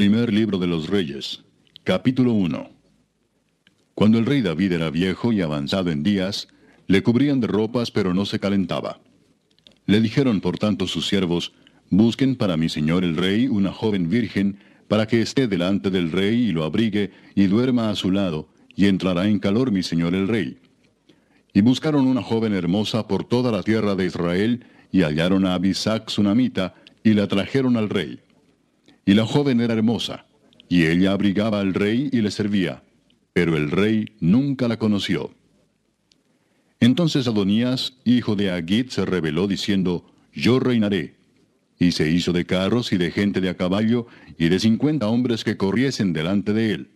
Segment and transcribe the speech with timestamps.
[0.00, 1.44] Primer libro de los Reyes,
[1.84, 2.70] capítulo 1.
[3.94, 6.48] Cuando el rey David era viejo y avanzado en días,
[6.86, 9.02] le cubrían de ropas, pero no se calentaba.
[9.84, 11.52] Le dijeron por tanto sus siervos,
[11.90, 14.58] Busquen para mi señor el rey una joven virgen,
[14.88, 18.86] para que esté delante del rey y lo abrigue, y duerma a su lado, y
[18.86, 20.60] entrará en calor mi señor el rey.
[21.52, 26.08] Y buscaron una joven hermosa por toda la tierra de Israel, y hallaron a Abisac
[26.08, 26.74] sunamita,
[27.04, 28.20] y la trajeron al rey.
[29.04, 30.26] Y la joven era hermosa,
[30.68, 32.82] y ella abrigaba al rey y le servía,
[33.32, 35.34] pero el rey nunca la conoció.
[36.80, 41.16] Entonces Adonías, hijo de Agit, se rebeló diciendo, Yo reinaré.
[41.78, 44.06] Y se hizo de carros y de gente de a caballo
[44.38, 46.88] y de cincuenta hombres que corriesen delante de él.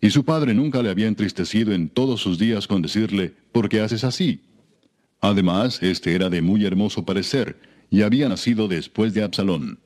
[0.00, 3.80] Y su padre nunca le había entristecido en todos sus días con decirle, ¿por qué
[3.80, 4.42] haces así?
[5.20, 7.58] Además, este era de muy hermoso parecer,
[7.88, 9.78] y había nacido después de Absalón.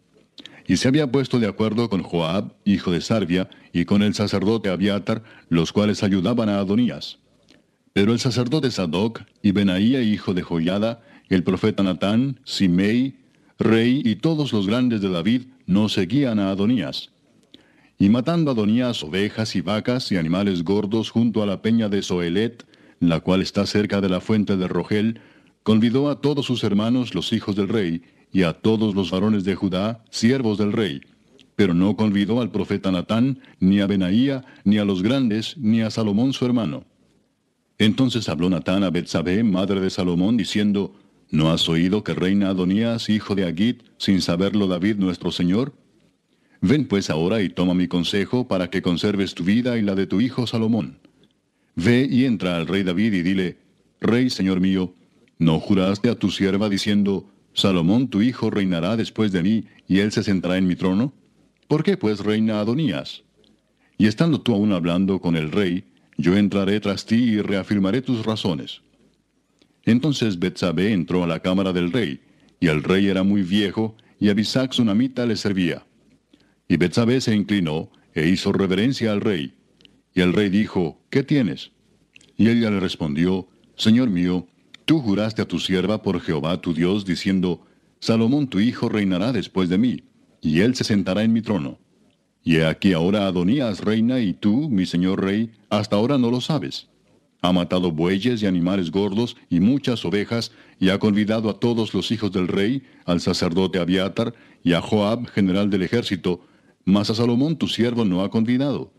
[0.69, 4.69] Y se había puesto de acuerdo con Joab, hijo de Sarvia, y con el sacerdote
[4.69, 7.19] Abiatar, los cuales ayudaban a Adonías.
[7.95, 13.17] Pero el sacerdote Sadoc y Benaía, hijo de Joyada, el profeta Natán, Simei,
[13.59, 17.13] rey y todos los grandes de David no seguían a Adonías.
[17.99, 22.03] Y matando a Adonías ovejas y vacas y animales gordos junto a la peña de
[22.03, 22.67] Soelet,
[23.01, 25.21] la cual está cerca de la fuente de Rogel,
[25.63, 29.55] convidó a todos sus hermanos los hijos del rey, y a todos los varones de
[29.55, 31.01] Judá, siervos del rey.
[31.57, 35.91] Pero no convidó al profeta Natán, ni a Benaía, ni a los grandes, ni a
[35.91, 36.85] Salomón su hermano.
[37.79, 40.95] Entonces habló Natán a Betsabé, madre de Salomón, diciendo,
[41.31, 45.75] ¿No has oído que reina Adonías, hijo de Agit, sin saberlo David nuestro Señor?
[46.61, 50.07] Ven pues ahora y toma mi consejo para que conserves tu vida y la de
[50.07, 50.99] tu hijo Salomón.
[51.77, 53.59] Ve y entra al rey David y dile,
[54.01, 54.95] Rey, Señor mío,
[55.39, 60.13] ¿no juraste a tu sierva diciendo, Salomón tu hijo reinará después de mí, y él
[60.13, 61.13] se sentará en mi trono?
[61.67, 63.25] ¿Por qué pues reina Adonías?
[63.99, 65.83] Y estando tú aún hablando con el rey,
[66.17, 68.83] yo entraré tras ti y reafirmaré tus razones.
[69.85, 72.21] Entonces Betsabé entró a la cámara del rey,
[72.61, 75.85] y el rey era muy viejo, y Abisac sunamita le servía.
[76.69, 79.55] Y Betsabé se inclinó, e hizo reverencia al rey.
[80.15, 81.73] Y el rey dijo, ¿qué tienes?
[82.37, 84.47] Y ella le respondió, Señor mío,
[84.89, 87.61] Tú juraste a tu sierva por Jehová tu Dios, diciendo,
[88.01, 90.05] Salomón tu hijo reinará después de mí,
[90.41, 91.79] y él se sentará en mi trono.
[92.43, 96.41] Y he aquí ahora Adonías reina, y tú, mi señor rey, hasta ahora no lo
[96.41, 96.89] sabes.
[97.43, 102.11] Ha matado bueyes y animales gordos y muchas ovejas, y ha convidado a todos los
[102.11, 104.33] hijos del rey, al sacerdote Abiatar,
[104.65, 106.41] y a Joab, general del ejército,
[106.87, 108.91] mas a Salomón tu siervo no ha convidado.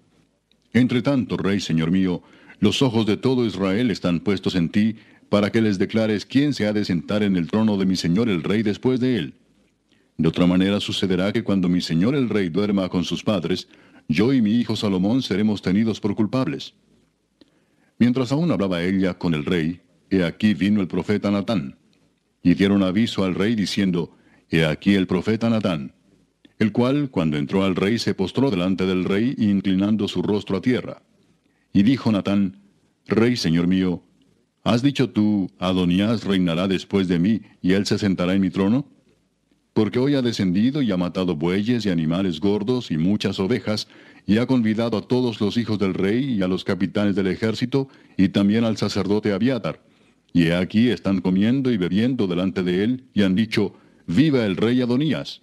[0.72, 2.22] Entre tanto, rey, señor mío,
[2.60, 4.98] los ojos de todo Israel están puestos en ti,
[5.30, 8.30] para que les declares quién se ha de sentar en el trono de mi señor
[8.30, 9.34] el rey después de él.
[10.18, 13.70] De otra manera sucederá que cuando mi señor el rey duerma con sus padres,
[14.08, 16.74] yo y mi hijo Salomón seremos tenidos por culpables.
[18.00, 21.78] Mientras aún hablaba ella con el rey, he aquí vino el profeta Natán.
[22.42, 24.16] Y dieron aviso al rey diciendo,
[24.50, 25.94] He aquí el profeta Natán,
[26.58, 30.62] el cual, cuando entró al rey, se postró delante del rey, inclinando su rostro a
[30.62, 31.02] tierra.
[31.72, 32.62] Y dijo Natán,
[33.06, 34.04] Rey, señor mío,
[34.70, 38.86] ¿Has dicho tú, Adonías reinará después de mí, y él se sentará en mi trono?
[39.74, 43.88] Porque hoy ha descendido y ha matado bueyes y animales gordos y muchas ovejas,
[44.28, 47.88] y ha convidado a todos los hijos del rey y a los capitanes del ejército,
[48.16, 49.82] y también al sacerdote Abiatar.
[50.34, 53.74] Y he aquí están comiendo y bebiendo delante de él, y han dicho,
[54.06, 55.42] Viva el rey Adonías.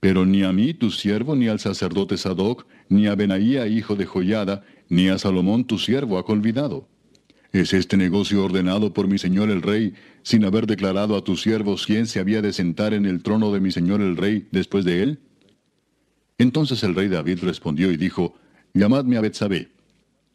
[0.00, 4.06] Pero ni a mí, tu siervo, ni al sacerdote Sadoc, ni a Benaía, hijo de
[4.06, 6.88] Joyada, ni a Salomón, tu siervo, ha convidado.
[7.52, 11.84] ¿Es este negocio ordenado por mi señor el rey, sin haber declarado a tus siervos
[11.84, 15.02] quién se había de sentar en el trono de mi señor el rey después de
[15.02, 15.18] él?
[16.38, 18.34] Entonces el rey David respondió y dijo,
[18.72, 19.68] Llamadme a Betsabé.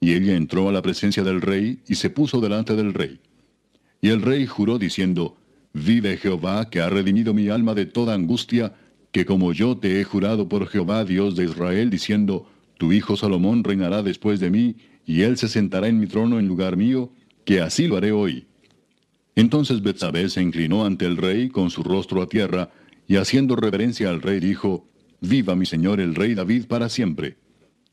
[0.01, 3.19] Y ella entró a la presencia del rey y se puso delante del rey.
[4.01, 5.37] Y el rey juró diciendo,
[5.73, 8.73] Vive Jehová, que ha redimido mi alma de toda angustia,
[9.11, 12.47] que como yo te he jurado por Jehová, Dios de Israel, diciendo,
[12.77, 14.75] Tu hijo Salomón reinará después de mí,
[15.05, 17.11] y él se sentará en mi trono en lugar mío,
[17.43, 18.47] que así lo haré hoy.
[19.35, 22.71] Entonces Betsabé se inclinó ante el rey con su rostro a tierra,
[23.07, 24.87] y haciendo reverencia al rey dijo,
[25.21, 27.37] Viva mi señor el rey David para siempre.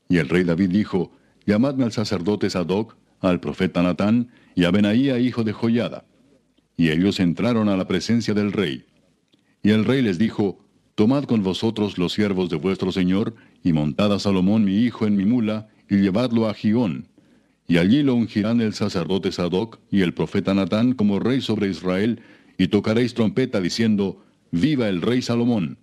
[0.09, 1.11] Y el rey David dijo,
[1.45, 6.05] Llamadme al sacerdote Sadoc, al profeta Natán, y a Benaía hijo de Joyada.
[6.77, 8.85] Y ellos entraron a la presencia del rey.
[9.61, 10.59] Y el rey les dijo,
[10.95, 15.15] Tomad con vosotros los siervos de vuestro señor, y montad a Salomón mi hijo en
[15.15, 17.07] mi mula, y llevadlo a Gión.
[17.67, 22.21] Y allí lo ungirán el sacerdote Sadoc y el profeta Natán como rey sobre Israel,
[22.57, 25.77] y tocaréis trompeta diciendo, Viva el rey Salomón.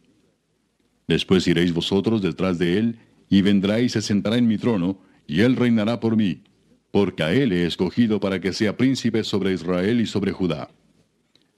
[1.08, 2.98] Después iréis vosotros detrás de él,
[3.28, 6.42] y vendrá y se sentará en mi trono, y él reinará por mí,
[6.90, 10.70] porque a él he escogido para que sea príncipe sobre Israel y sobre Judá.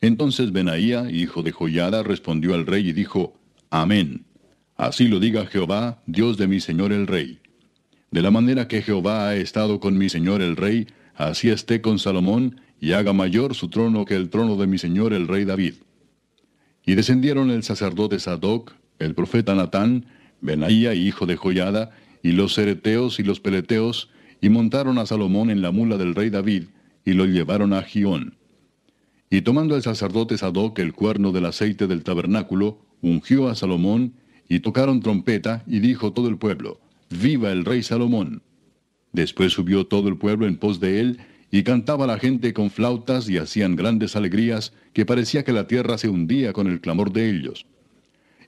[0.01, 3.35] Entonces Benaía, hijo de Joyada, respondió al rey y dijo,
[3.71, 4.25] Amén.
[4.77, 7.42] Así lo diga Jehová, Dios de mi señor el rey.
[8.13, 10.87] De la manera que Jehová ha estado con mi señor el rey,
[11.17, 15.15] así esté con Salomón, y haga mayor su trono que el trono de mi señor
[15.15, 15.77] el rey David.
[16.85, 20.05] Y descendieron el sacerdote Sadoc, el profeta Natán,
[20.43, 21.93] Benaía, hijo de Joyada,
[22.23, 24.11] y los cereteos y los peleteos,
[24.43, 26.65] y montaron a Salomón en la mula del rey David,
[27.07, 28.35] y lo llevaron a Gión.
[29.31, 34.13] Y tomando el sacerdote Sadoc el cuerno del aceite del tabernáculo, ungió a Salomón,
[34.51, 36.82] y tocaron trompeta, y dijo todo el pueblo,
[37.21, 38.43] Viva el rey Salomón.
[39.13, 41.19] Después subió todo el pueblo en pos de él,
[41.51, 45.99] y cantaba la gente con flautas y hacían grandes alegrías, que parecía que la tierra
[45.99, 47.67] se hundía con el clamor de ellos.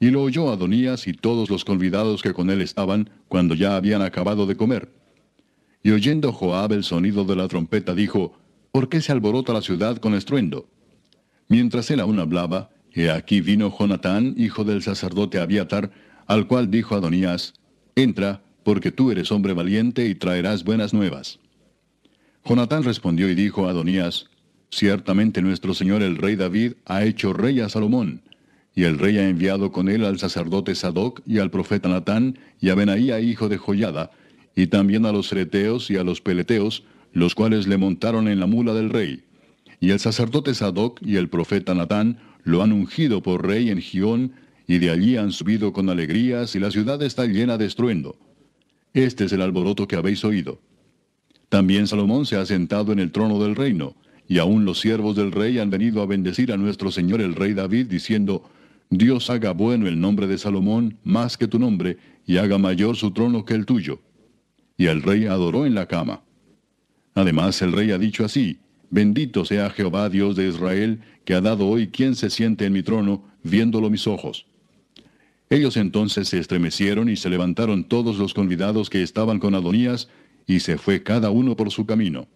[0.00, 4.00] Y lo oyó Adonías y todos los convidados que con él estaban, cuando ya habían
[4.00, 4.90] acabado de comer.
[5.82, 8.38] Y oyendo Joab el sonido de la trompeta, dijo,
[8.72, 10.66] ¿Por qué se alborota la ciudad con estruendo?
[11.48, 15.90] Mientras él aún hablaba, he aquí vino Jonatán, hijo del sacerdote Abiatar,
[16.26, 17.52] al cual dijo Adonías,
[17.96, 21.38] Entra, porque tú eres hombre valiente y traerás buenas nuevas.
[22.44, 24.26] Jonatán respondió y dijo a Adonías,
[24.70, 28.22] Ciertamente nuestro señor el rey David ha hecho rey a Salomón,
[28.74, 32.70] y el rey ha enviado con él al sacerdote Sadoc y al profeta Natán y
[32.70, 34.10] a Benaía hijo de Joyada,
[34.56, 36.82] y también a los cereteos y a los peleteos,
[37.12, 39.22] los cuales le montaron en la mula del rey.
[39.78, 44.32] Y el sacerdote Sadoc y el profeta Natán lo han ungido por rey en Gión,
[44.66, 48.16] y de allí han subido con alegrías, y la ciudad está llena de estruendo.
[48.94, 50.60] Este es el alboroto que habéis oído.
[51.48, 53.96] También Salomón se ha sentado en el trono del reino,
[54.28, 57.54] y aún los siervos del rey han venido a bendecir a nuestro señor el rey
[57.54, 58.48] David, diciendo,
[58.90, 63.10] Dios haga bueno el nombre de Salomón más que tu nombre, y haga mayor su
[63.10, 64.00] trono que el tuyo.
[64.76, 66.22] Y el rey adoró en la cama.
[67.14, 68.60] Además el rey ha dicho así,
[68.90, 72.84] Bendito sea Jehová Dios de Israel, que ha dado hoy quien se siente en mi
[72.84, 74.46] trono, viéndolo mis ojos.
[75.54, 80.08] Ellos entonces se estremecieron y se levantaron todos los convidados que estaban con Adonías,
[80.48, 82.26] y se fue cada uno por su camino.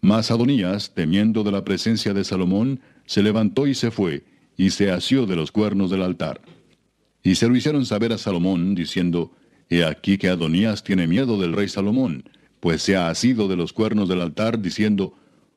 [0.00, 4.24] Mas Adonías, temiendo de la presencia de Salomón, se levantó y se fue,
[4.56, 6.40] y se asió de los cuernos del altar.
[7.22, 9.32] Y se lo hicieron saber a Salomón, diciendo,
[9.68, 12.24] He aquí que Adonías tiene miedo del rey Salomón,
[12.60, 15.14] pues se ha asido de los cuernos del altar, diciendo,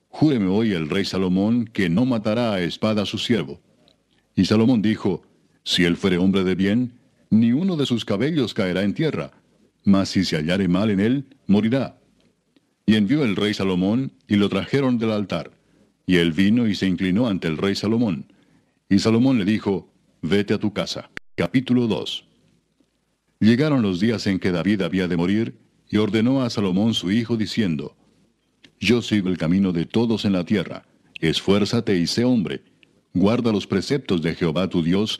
[0.10, 3.62] Júreme hoy el rey Salomón que no matará a espada a su siervo.
[4.36, 5.24] Y Salomón dijo,
[5.64, 6.94] Si él fuere hombre de bien,
[7.30, 9.32] ni uno de sus cabellos caerá en tierra,
[9.84, 11.98] mas si se hallare mal en él, morirá.
[12.86, 15.52] Y envió el rey Salomón, y lo trajeron del altar.
[16.06, 18.26] Y él vino y se inclinó ante el rey Salomón.
[18.90, 19.90] Y Salomón le dijo,
[20.22, 21.10] Vete a tu casa.
[21.36, 22.28] Capítulo 2
[23.40, 25.58] Llegaron los días en que David había de morir,
[25.90, 27.96] y ordenó a Salomón su hijo, diciendo,
[28.80, 30.86] Yo sigo el camino de todos en la tierra,
[31.20, 32.64] esfuérzate y sé hombre,
[33.14, 35.20] guarda los preceptos de Jehová tu Dios,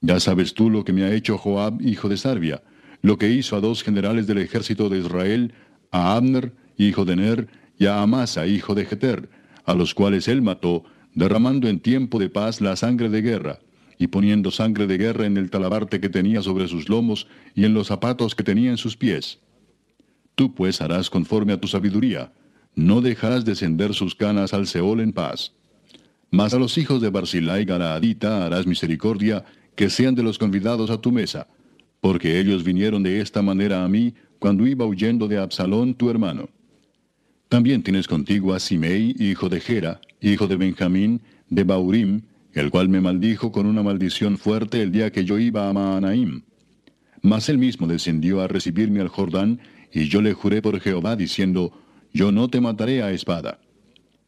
[0.00, 2.62] Ya sabes tú lo que me ha hecho Joab, hijo de Sarbia,
[3.02, 5.52] lo que hizo a dos generales del ejército de Israel,
[5.90, 9.28] a Abner, hijo de Ner, y a Amasa, hijo de Jeter,
[9.64, 13.58] a los cuales él mató, derramando en tiempo de paz la sangre de guerra,
[13.98, 17.74] y poniendo sangre de guerra en el talabarte que tenía sobre sus lomos y en
[17.74, 19.40] los zapatos que tenía en sus pies.
[20.34, 22.32] Tú pues harás conforme a tu sabiduría,
[22.74, 25.52] no dejarás descender sus canas al Seol en paz.
[26.30, 29.44] Mas a los hijos de Barzillai Galaadita harás misericordia,
[29.80, 31.46] que sean de los convidados a tu mesa,
[32.02, 36.50] porque ellos vinieron de esta manera a mí cuando iba huyendo de Absalón tu hermano.
[37.48, 42.20] También tienes contigo a Simei, hijo de Gera, hijo de Benjamín, de Baurim,
[42.52, 46.42] el cual me maldijo con una maldición fuerte el día que yo iba a Maanaim.
[47.22, 49.60] Mas él mismo descendió a recibirme al Jordán,
[49.94, 51.72] y yo le juré por Jehová, diciendo,
[52.12, 53.60] Yo no te mataré a espada.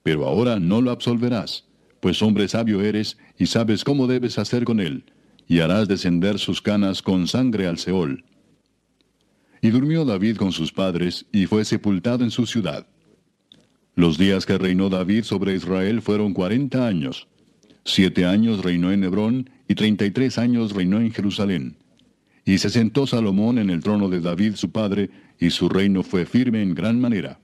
[0.02, 1.66] Pero ahora no lo absolverás,
[2.00, 5.04] pues hombre sabio eres, y sabes cómo debes hacer con él,
[5.48, 8.24] y harás descender sus canas con sangre al Seol.
[9.60, 12.86] Y durmió David con sus padres, y fue sepultado en su ciudad.
[13.94, 17.28] Los días que reinó David sobre Israel fueron cuarenta años.
[17.84, 21.76] Siete años reinó en Hebrón, y treinta y tres años reinó en Jerusalén.
[22.44, 26.24] Y se sentó Salomón en el trono de David su padre, y su reino fue
[26.26, 27.38] firme en gran manera.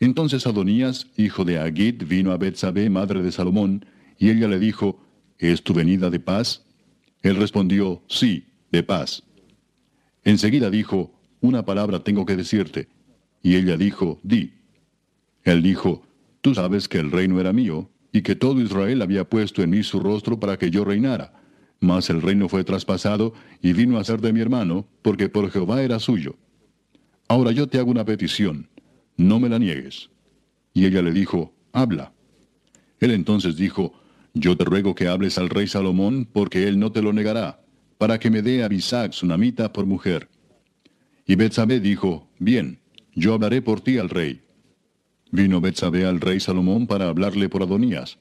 [0.00, 3.84] Entonces Adonías, hijo de Agit, vino a Betsabé, madre de Salomón,
[4.18, 5.00] y ella le dijo,
[5.38, 6.63] ¿Es tu venida de paz?
[7.24, 9.24] Él respondió, Sí, de paz.
[10.22, 12.86] Enseguida dijo, Una palabra tengo que decirte.
[13.42, 14.52] Y ella dijo, Di.
[15.42, 16.06] Él dijo,
[16.40, 19.82] Tú sabes que el reino era mío, y que todo Israel había puesto en mí
[19.82, 21.32] su rostro para que yo reinara.
[21.80, 25.82] Mas el reino fue traspasado y vino a ser de mi hermano, porque por Jehová
[25.82, 26.36] era suyo.
[27.26, 28.68] Ahora yo te hago una petición
[29.16, 30.10] no me la niegues.
[30.72, 32.12] Y ella le dijo, habla.
[33.00, 33.92] Él entonces dijo,
[34.34, 37.64] yo te ruego que hables al rey Salomón, porque él no te lo negará,
[37.98, 40.28] para que me dé a Bisac, sunamita, por mujer.
[41.24, 42.80] Y Betsabé dijo, bien,
[43.14, 44.42] yo hablaré por ti al rey.
[45.30, 48.18] Vino Betsabé al rey Salomón para hablarle por Adonías.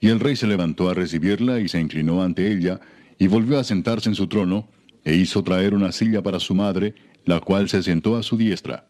[0.00, 2.80] Y el rey se levantó a recibirla y se inclinó ante ella,
[3.18, 4.68] y volvió a sentarse en su trono,
[5.04, 8.88] e hizo traer una silla para su madre, la cual se sentó a su diestra.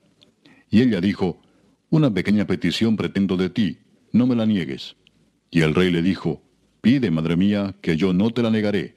[0.71, 1.41] Y ella dijo,
[1.89, 3.79] Una pequeña petición pretendo de ti,
[4.13, 4.97] no me la niegues.
[5.51, 6.43] Y el rey le dijo,
[6.81, 8.97] Pide, madre mía, que yo no te la negaré.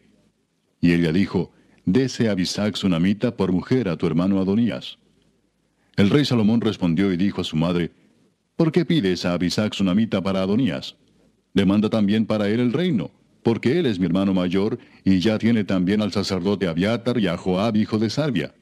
[0.79, 1.51] Y ella dijo,
[1.85, 4.97] Dese a Bisac sunamita por mujer a tu hermano Adonías.
[5.95, 7.91] El rey Salomón respondió y dijo a su madre,
[8.55, 10.95] ¿Por qué pides a Abisac sunamita para Adonías?
[11.53, 13.11] Demanda también para él el reino,
[13.43, 17.37] porque él es mi hermano mayor, y ya tiene también al sacerdote Abiatar y a
[17.37, 18.53] Joab, hijo de Sarbia.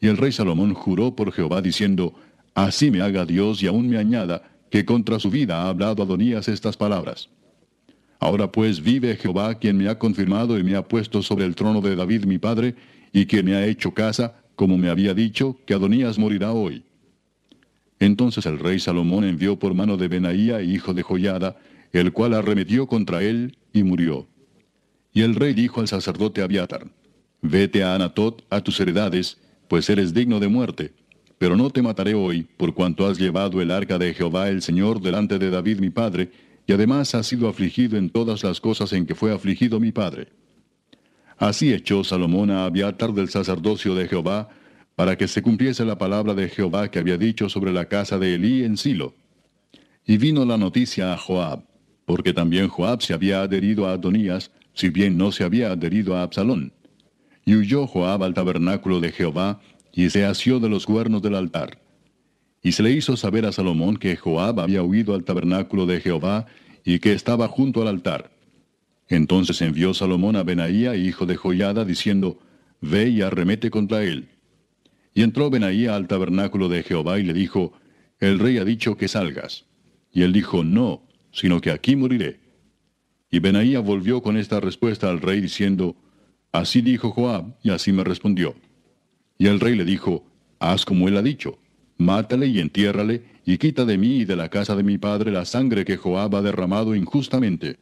[0.00, 2.14] Y el rey Salomón juró por Jehová diciendo,
[2.54, 6.48] Así me haga Dios y aún me añada, que contra su vida ha hablado Adonías
[6.48, 7.30] estas palabras.
[8.18, 11.80] Ahora pues vive Jehová quien me ha confirmado y me ha puesto sobre el trono
[11.80, 12.74] de David mi padre,
[13.12, 16.84] y quien me ha hecho casa, como me había dicho, que Adonías morirá hoy.
[18.00, 21.56] Entonces el rey Salomón envió por mano de Benaía, hijo de Joyada,
[21.92, 24.26] el cual arremetió contra él y murió.
[25.12, 26.86] Y el rey dijo al sacerdote Abiatar,
[27.40, 30.92] Vete a Anatot a tus heredades, pues eres digno de muerte.
[31.38, 35.00] Pero no te mataré hoy, por cuanto has llevado el arca de Jehová el Señor
[35.00, 36.30] delante de David mi padre,
[36.68, 40.28] y además has sido afligido en todas las cosas en que fue afligido mi padre.
[41.38, 44.50] Así echó Salomón a Abiatar del sacerdocio de Jehová,
[44.94, 48.34] para que se cumpliese la palabra de Jehová que había dicho sobre la casa de
[48.34, 49.14] Elí en Silo.
[50.04, 51.64] Y vino la noticia a Joab,
[52.04, 56.22] porque también Joab se había adherido a Adonías, si bien no se había adherido a
[56.22, 56.74] Absalón.
[57.46, 59.60] Y huyó Joab al tabernáculo de Jehová,
[59.94, 61.80] y se asió de los cuernos del altar.
[62.62, 66.46] Y se le hizo saber a Salomón que Joab había huido al tabernáculo de Jehová,
[66.84, 68.30] y que estaba junto al altar.
[69.08, 72.38] Entonces envió Salomón a Benaía, hijo de Joyada, diciendo,
[72.80, 74.28] Ve y arremete contra él.
[75.14, 77.72] Y entró Benaía al tabernáculo de Jehová y le dijo,
[78.20, 79.64] El rey ha dicho que salgas.
[80.12, 82.40] Y él dijo, No, sino que aquí moriré.
[83.30, 85.96] Y Benaía volvió con esta respuesta al rey diciendo,
[86.52, 88.54] Así dijo Joab, y así me respondió.
[89.36, 90.24] Y el rey le dijo,
[90.58, 91.58] Haz como él ha dicho,
[91.98, 95.44] mátale y entiérrale, y quita de mí y de la casa de mi padre la
[95.44, 97.76] sangre que Joab ha derramado injustamente.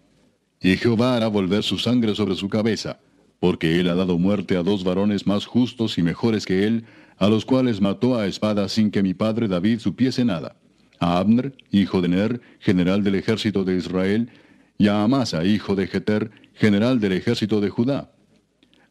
[0.61, 2.99] Y Jehová hará volver su sangre sobre su cabeza,
[3.40, 6.85] porque él ha dado muerte a dos varones más justos y mejores que él,
[7.18, 10.56] a los cuales mató a espada sin que mi padre David supiese nada.
[10.99, 14.30] A Abner, hijo de Ner, general del ejército de Israel,
[14.78, 18.11] y a Amasa, hijo de Jeter, general del ejército de Judá.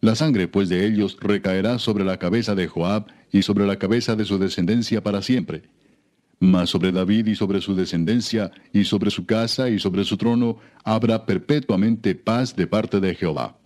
[0.02, 4.16] La sangre pues de ellos recaerá sobre la cabeza de Joab y sobre la cabeza
[4.16, 5.64] de su descendencia para siempre.
[6.40, 10.60] Mas sobre David y sobre su descendencia y sobre su casa y sobre su trono
[10.86, 13.58] habrá perpetuamente paz de parte de Jehová.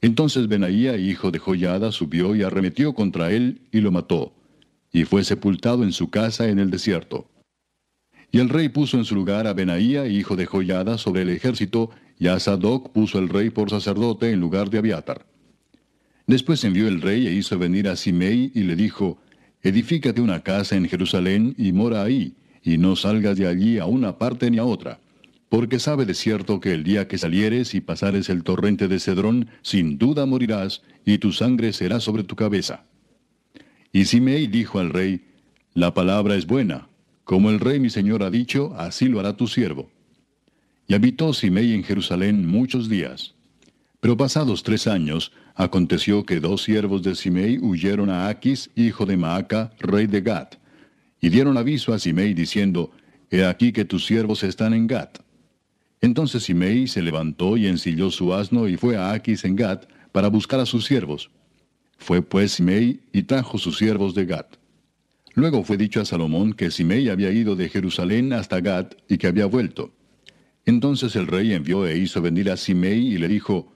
[0.00, 4.32] Entonces Benaía, hijo de Joyada, subió y arremetió contra él y lo mató,
[4.92, 7.28] y fue sepultado en su casa en el desierto.
[8.30, 11.90] Y el rey puso en su lugar a Benaía, hijo de Joyada, sobre el ejército,
[12.16, 15.31] y a Sadoc puso el rey por sacerdote en lugar de Abiatar.
[16.26, 19.18] Después envió el rey e hizo venir a Simei y le dijo,
[19.62, 24.18] Edifícate una casa en Jerusalén y mora ahí, y no salgas de allí a una
[24.18, 25.00] parte ni a otra,
[25.48, 29.48] porque sabe de cierto que el día que salieres y pasares el torrente de Cedrón,
[29.62, 32.84] sin duda morirás, y tu sangre será sobre tu cabeza.
[33.92, 35.26] Y Simei dijo al rey,
[35.74, 36.88] La palabra es buena,
[37.24, 39.90] como el rey mi señor ha dicho, así lo hará tu siervo.
[40.88, 43.34] Y habitó Simei en Jerusalén muchos días.
[44.02, 49.16] Pero pasados tres años, aconteció que dos siervos de Simei huyeron a Aquis, hijo de
[49.16, 50.56] Maaca, rey de Gat,
[51.20, 52.90] y dieron aviso a Simei diciendo,
[53.30, 55.20] He aquí que tus siervos están en Gat.
[56.00, 60.26] Entonces Simei se levantó y ensilló su asno y fue a Aquis en Gat para
[60.26, 61.30] buscar a sus siervos.
[61.96, 64.56] Fue pues Simei y trajo sus siervos de Gat.
[65.34, 69.28] Luego fue dicho a Salomón que Simei había ido de Jerusalén hasta Gat y que
[69.28, 69.92] había vuelto.
[70.66, 73.72] Entonces el rey envió e hizo venir a Simei y le dijo,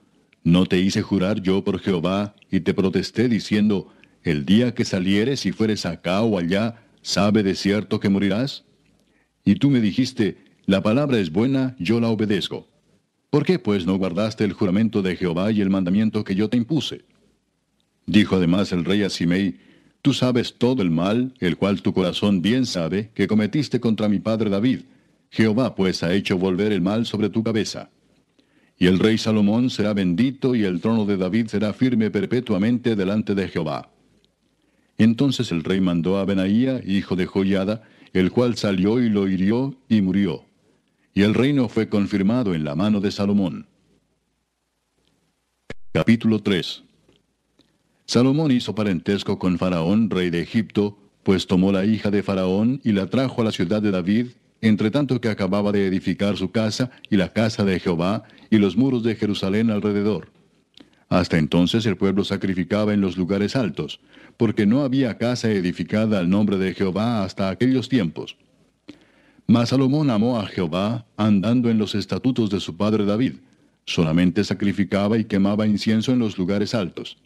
[0.47, 3.91] ¿No te hice jurar yo por Jehová y te protesté diciendo,
[4.23, 8.63] el día que salieres y fueres acá o allá, sabe de cierto que morirás?
[9.43, 12.65] Y tú me dijiste, la palabra es buena, yo la obedezco.
[13.29, 16.55] ¿Por qué pues no guardaste el juramento de Jehová y el mandamiento que yo te
[16.55, 17.03] impuse?
[18.05, 19.59] Dijo además el rey a Simei,
[20.01, 24.19] Tú sabes todo el mal, el cual tu corazón bien sabe, que cometiste contra mi
[24.19, 24.83] padre David.
[25.29, 27.89] Jehová pues ha hecho volver el mal sobre tu cabeza.
[28.77, 33.33] Y el rey Salomón será bendito y el trono de David será firme perpetuamente delante
[33.33, 33.89] de Jehová.
[34.97, 39.75] Entonces el rey mandó a Benaía, hijo de Joiada, el cual salió y lo hirió
[39.89, 40.45] y murió.
[41.13, 43.67] Y el reino fue confirmado en la mano de Salomón.
[45.91, 46.83] Capítulo 3
[48.05, 52.91] Salomón hizo parentesco con Faraón, rey de Egipto, pues tomó la hija de Faraón y
[52.91, 54.27] la trajo a la ciudad de David,
[54.61, 58.75] entre tanto que acababa de edificar su casa y la casa de Jehová y los
[58.77, 60.31] muros de Jerusalén alrededor.
[61.09, 63.99] Hasta entonces el pueblo sacrificaba en los lugares altos,
[64.35, 68.37] porque no había casa edificada al nombre de Jehová hasta aquellos tiempos.
[69.47, 73.35] Mas Salomón amó a Jehová, andando en los estatutos de su padre David.
[73.85, 77.17] Solamente sacrificaba y quemaba incienso en los lugares altos.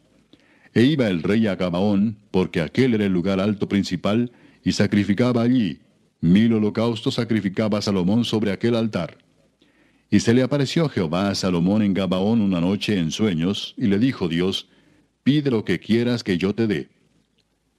[0.76, 4.32] E iba el rey a Gabaón, porque aquel era el lugar alto principal,
[4.64, 5.80] y sacrificaba allí.
[6.22, 9.18] Mil holocaustos sacrificaba Salomón sobre aquel altar.
[10.10, 14.00] Y se le apareció Jehová a Salomón en Gabaón una noche en sueños, y le
[14.00, 14.70] dijo Dios,
[15.24, 16.90] Pide lo que quieras que yo te dé.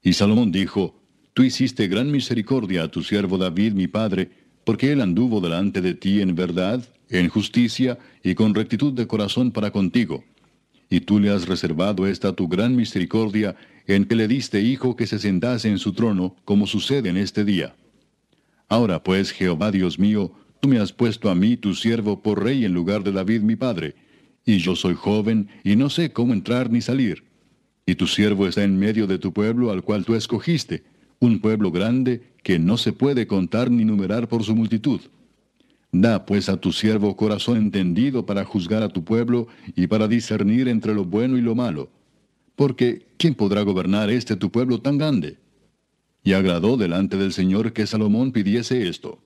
[0.02, 1.00] Y Salomón dijo,
[1.34, 4.30] Tú hiciste gran misericordia a tu siervo David mi padre,
[4.64, 9.50] porque él anduvo delante de ti en verdad, en justicia y con rectitud de corazón
[9.50, 10.24] para contigo
[10.92, 15.06] y tú le has reservado esta tu gran misericordia en que le diste hijo que
[15.06, 17.74] se sentase en su trono, como sucede en este día.
[18.72, 22.64] Ahora pues, Jehová Dios mío, tú me has puesto a mí, tu siervo, por rey
[22.64, 23.94] en lugar de David mi padre,
[24.46, 27.22] y yo soy joven, y no sé cómo entrar ni salir.
[27.84, 30.84] Y tu siervo está en medio de tu pueblo al cual tú escogiste,
[31.18, 35.02] un pueblo grande que no se puede contar ni numerar por su multitud.
[35.90, 40.66] Da pues a tu siervo corazón entendido para juzgar a tu pueblo y para discernir
[40.68, 41.90] entre lo bueno y lo malo.
[42.56, 45.41] Porque, ¿quién podrá gobernar este tu pueblo tan grande?
[46.24, 49.22] Y agradó delante del Señor que Salomón pidiese esto.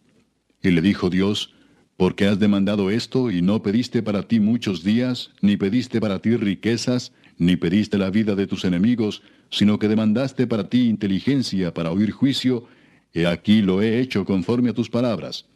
[0.63, 1.55] Y le dijo Dios,
[1.97, 6.21] ¿por qué has demandado esto y no pediste para ti muchos días, ni pediste para
[6.21, 11.75] ti riquezas, ni pediste la vida de tus enemigos, sino que demandaste para ti inteligencia
[11.75, 12.65] para oír juicio?
[13.13, 15.47] He aquí lo he hecho conforme a tus palabras.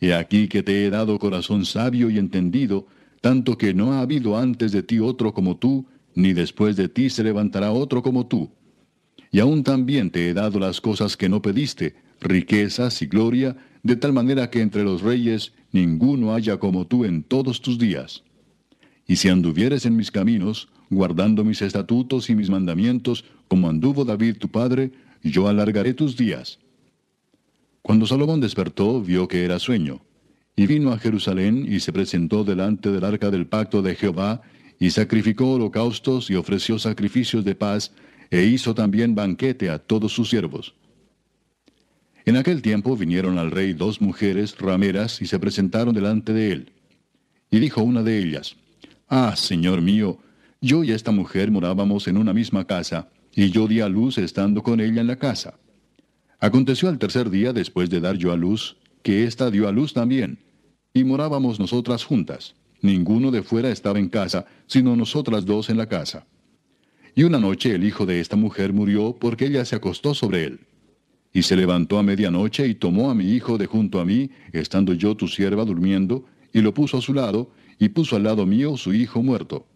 [0.00, 2.86] He aquí que te he dado corazón sabio y entendido,
[3.20, 7.10] tanto que no ha habido antes de ti otro como tú, ni después de ti
[7.10, 8.50] se levantará otro como tú.
[9.30, 13.96] Y aún también te he dado las cosas que no pediste, riquezas y gloria, de
[13.96, 18.22] tal manera que entre los reyes ninguno haya como tú en todos tus días.
[19.06, 24.36] Y si anduvieres en mis caminos, guardando mis estatutos y mis mandamientos, como anduvo David
[24.38, 26.58] tu padre, yo alargaré tus días
[27.82, 30.02] cuando Salomón despertó, vio que era sueño,
[30.54, 34.42] y vino a Jerusalén y se presentó delante del arca del pacto de Jehová,
[34.78, 37.92] y sacrificó holocaustos y ofreció sacrificios de paz,
[38.30, 40.74] e hizo también banquete a todos sus siervos.
[42.24, 46.72] En aquel tiempo vinieron al rey dos mujeres rameras y se presentaron delante de él.
[47.50, 48.56] Y dijo una de ellas,
[49.08, 50.18] Ah, señor mío,
[50.60, 54.62] yo y esta mujer morábamos en una misma casa, y yo di a luz estando
[54.62, 55.58] con ella en la casa.
[56.38, 59.92] Aconteció al tercer día después de dar yo a luz, que ésta dio a luz
[59.92, 60.38] también,
[60.94, 62.54] y morábamos nosotras juntas.
[62.82, 66.26] Ninguno de fuera estaba en casa, sino nosotras dos en la casa.
[67.14, 70.60] Y una noche el hijo de esta mujer murió porque ella se acostó sobre él.
[71.32, 74.94] Y se levantó a medianoche y tomó a mi hijo de junto a mí, estando
[74.94, 78.76] yo tu sierva durmiendo, y lo puso a su lado, y puso al lado mío
[78.76, 79.66] su hijo muerto.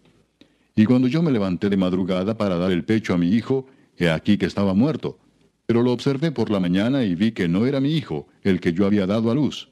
[0.76, 3.66] Y cuando yo me levanté de madrugada para dar el pecho a mi hijo,
[3.96, 5.18] he aquí que estaba muerto.
[5.66, 8.72] Pero lo observé por la mañana y vi que no era mi hijo, el que
[8.72, 9.70] yo había dado a luz.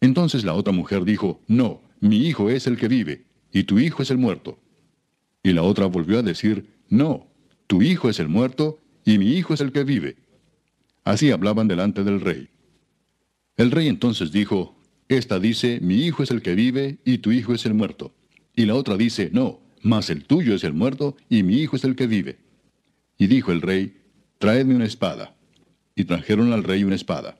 [0.00, 4.02] Entonces la otra mujer dijo, No, mi hijo es el que vive, y tu hijo
[4.02, 4.58] es el muerto.
[5.48, 7.26] Y la otra volvió a decir, No,
[7.66, 10.16] tu hijo es el muerto, y mi hijo es el que vive.
[11.04, 12.50] Así hablaban delante del rey.
[13.56, 14.76] El rey entonces dijo,
[15.08, 18.14] Esta dice, mi hijo es el que vive, y tu hijo es el muerto.
[18.56, 21.84] Y la otra dice, no, mas el tuyo es el muerto y mi hijo es
[21.84, 22.36] el que vive.
[23.16, 23.96] Y dijo el rey,
[24.36, 25.34] traedme una espada.
[25.94, 27.38] Y trajeron al rey una espada.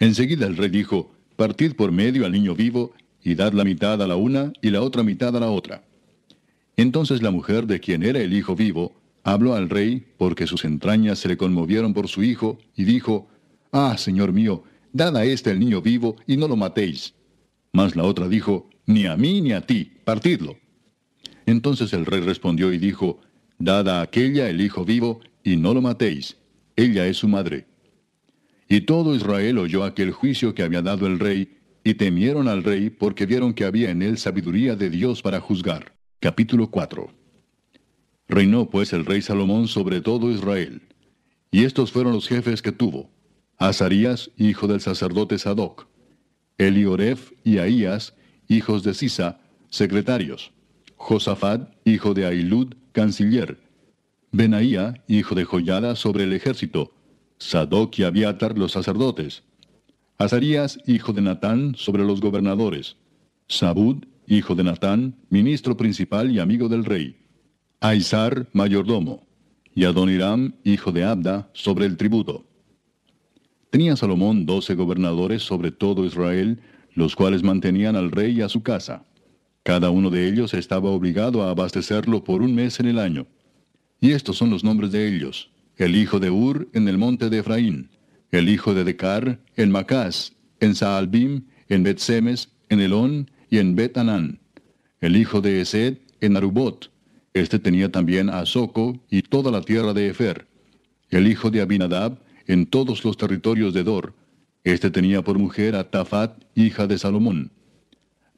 [0.00, 4.08] Enseguida el rey dijo, partid por medio al niño vivo y dad la mitad a
[4.08, 5.84] la una y la otra mitad a la otra.
[6.82, 11.20] Entonces la mujer de quien era el hijo vivo habló al rey porque sus entrañas
[11.20, 13.28] se le conmovieron por su hijo y dijo,
[13.70, 17.14] Ah, señor mío, dad a éste el niño vivo y no lo matéis.
[17.72, 20.56] Mas la otra dijo, Ni a mí ni a ti, partidlo.
[21.46, 23.20] Entonces el rey respondió y dijo,
[23.60, 26.36] Dad a aquella el hijo vivo y no lo matéis,
[26.74, 27.68] ella es su madre.
[28.68, 32.90] Y todo Israel oyó aquel juicio que había dado el rey, y temieron al rey
[32.90, 36.01] porque vieron que había en él sabiduría de Dios para juzgar.
[36.22, 37.10] Capítulo 4
[38.28, 40.82] Reinó pues el rey Salomón sobre todo Israel.
[41.50, 43.10] Y estos fueron los jefes que tuvo.
[43.58, 45.88] Azarías, hijo del sacerdote Sadoc.
[46.58, 48.14] Elioref y Ahías,
[48.46, 50.52] hijos de Sisa, secretarios.
[50.94, 53.58] Josafat, hijo de Ailud, canciller.
[54.30, 56.94] Benaía, hijo de Joyada, sobre el ejército.
[57.38, 59.42] Sadoc y Abiatar, los sacerdotes.
[60.18, 62.96] Azarías, hijo de Natán, sobre los gobernadores.
[63.48, 64.04] Sabud,
[64.36, 67.16] hijo de Natán, ministro principal y amigo del rey.
[67.80, 69.26] Aizar, mayordomo.
[69.74, 72.46] Y Adoniram, hijo de Abda, sobre el tributo.
[73.70, 76.60] Tenía Salomón doce gobernadores sobre todo Israel,
[76.94, 79.04] los cuales mantenían al rey y a su casa.
[79.64, 83.26] Cada uno de ellos estaba obligado a abastecerlo por un mes en el año.
[84.00, 85.50] Y estos son los nombres de ellos.
[85.76, 87.90] El hijo de Ur en el monte de Efraín,
[88.30, 94.40] el hijo de Decar en Macás, en Saalbim, en Bet-Semes, en Elón y en Bet-Anán.
[95.02, 96.90] El hijo de Esed en Arubot.
[97.34, 100.46] Este tenía también a Soco y toda la tierra de Efer.
[101.10, 104.14] El hijo de Abinadab en todos los territorios de Dor.
[104.64, 107.50] Este tenía por mujer a Tafat, hija de Salomón.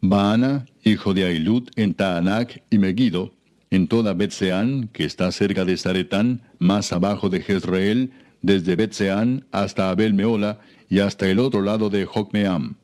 [0.00, 3.32] Baana, hijo de Ailud, en Taanac y Megiddo,
[3.70, 8.10] en toda Betseán, que está cerca de Zaretán, más abajo de Jezreel,
[8.42, 12.74] desde Betseán hasta Abel Meola y hasta el otro lado de Jocmeam.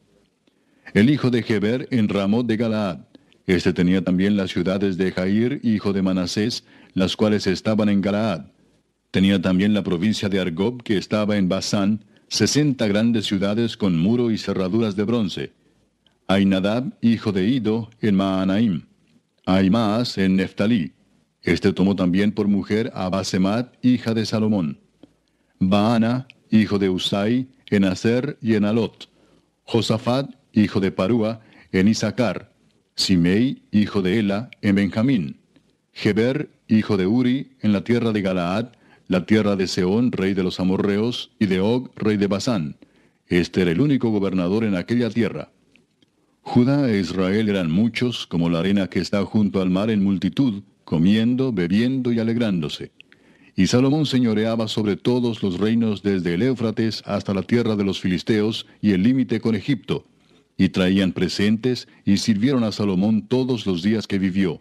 [0.93, 2.99] El hijo de Geber en Ramot de Galaad.
[3.47, 8.47] Este tenía también las ciudades de Jair, hijo de Manasés, las cuales estaban en Galaad.
[9.13, 14.33] Tenía también la provincia de Argob, que estaba en Basán, sesenta grandes ciudades con muro
[14.33, 15.53] y cerraduras de bronce.
[16.27, 18.83] Ainadab, hijo de Ido, en Maanaim.
[19.47, 20.93] Aimaas, en Neftalí.
[21.43, 24.81] Este tomó también por mujer a Basemat, hija de Salomón.
[25.61, 29.09] Baana, hijo de Usai, en Aser y en Alot.
[29.65, 31.41] Josafat, hijo de Parúa,
[31.73, 32.53] en Isaacar.
[32.95, 35.41] Simei, hijo de Ela, en Benjamín.
[35.93, 38.73] Geber, hijo de Uri, en la tierra de Galaad,
[39.09, 42.77] la tierra de Seón, rey de los amorreos, y de Og, rey de Basán.
[43.27, 45.51] Este era el único gobernador en aquella tierra.
[46.43, 50.63] Judá e Israel eran muchos, como la arena que está junto al mar en multitud,
[50.85, 52.93] comiendo, bebiendo y alegrándose.
[53.57, 58.01] Y Salomón señoreaba sobre todos los reinos desde el Éufrates hasta la tierra de los
[58.01, 60.07] filisteos y el límite con Egipto.
[60.61, 64.61] Y traían presentes y sirvieron a Salomón todos los días que vivió.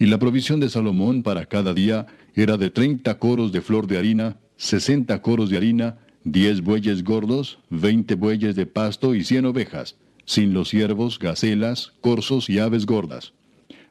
[0.00, 3.98] Y la provisión de Salomón para cada día era de treinta coros de flor de
[3.98, 9.94] harina, sesenta coros de harina, diez bueyes gordos, veinte bueyes de pasto y cien ovejas
[10.26, 13.32] sin los ciervos, gacelas, corzos y aves gordas.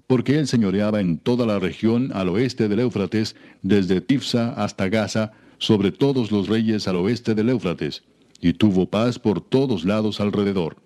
[0.05, 5.31] Porque él señoreaba en toda la región al oeste del Éufrates, desde Tifsa hasta Gaza,
[5.57, 8.03] sobre todos los reyes al oeste del Éufrates,
[8.41, 10.84] y tuvo paz por todos lados alrededor.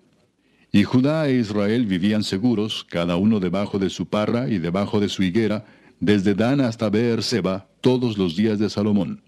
[0.72, 5.08] Y Judá e Israel vivían seguros, cada uno debajo de su parra y debajo de
[5.08, 5.64] su higuera,
[5.98, 9.22] desde Dan hasta Beer-seba, todos los días de Salomón.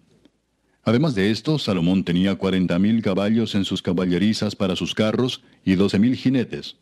[0.85, 5.74] Además de esto, Salomón tenía cuarenta mil caballos en sus caballerizas para sus carros y
[5.74, 6.76] doce mil jinetes.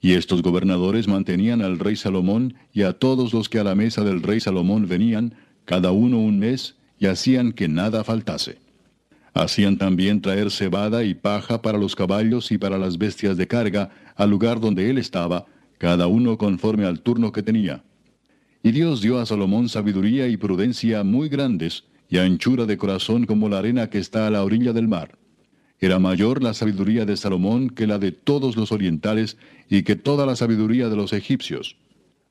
[0.00, 4.02] Y estos gobernadores mantenían al rey Salomón y a todos los que a la mesa
[4.02, 5.34] del rey Salomón venían,
[5.66, 8.58] cada uno un mes, y hacían que nada faltase.
[9.34, 13.90] Hacían también traer cebada y paja para los caballos y para las bestias de carga
[14.16, 15.46] al lugar donde él estaba,
[15.78, 17.84] cada uno conforme al turno que tenía.
[18.62, 23.48] Y Dios dio a Salomón sabiduría y prudencia muy grandes, y anchura de corazón como
[23.48, 25.16] la arena que está a la orilla del mar.
[25.78, 29.38] Era mayor la sabiduría de Salomón que la de todos los orientales
[29.70, 31.76] y que toda la sabiduría de los egipcios.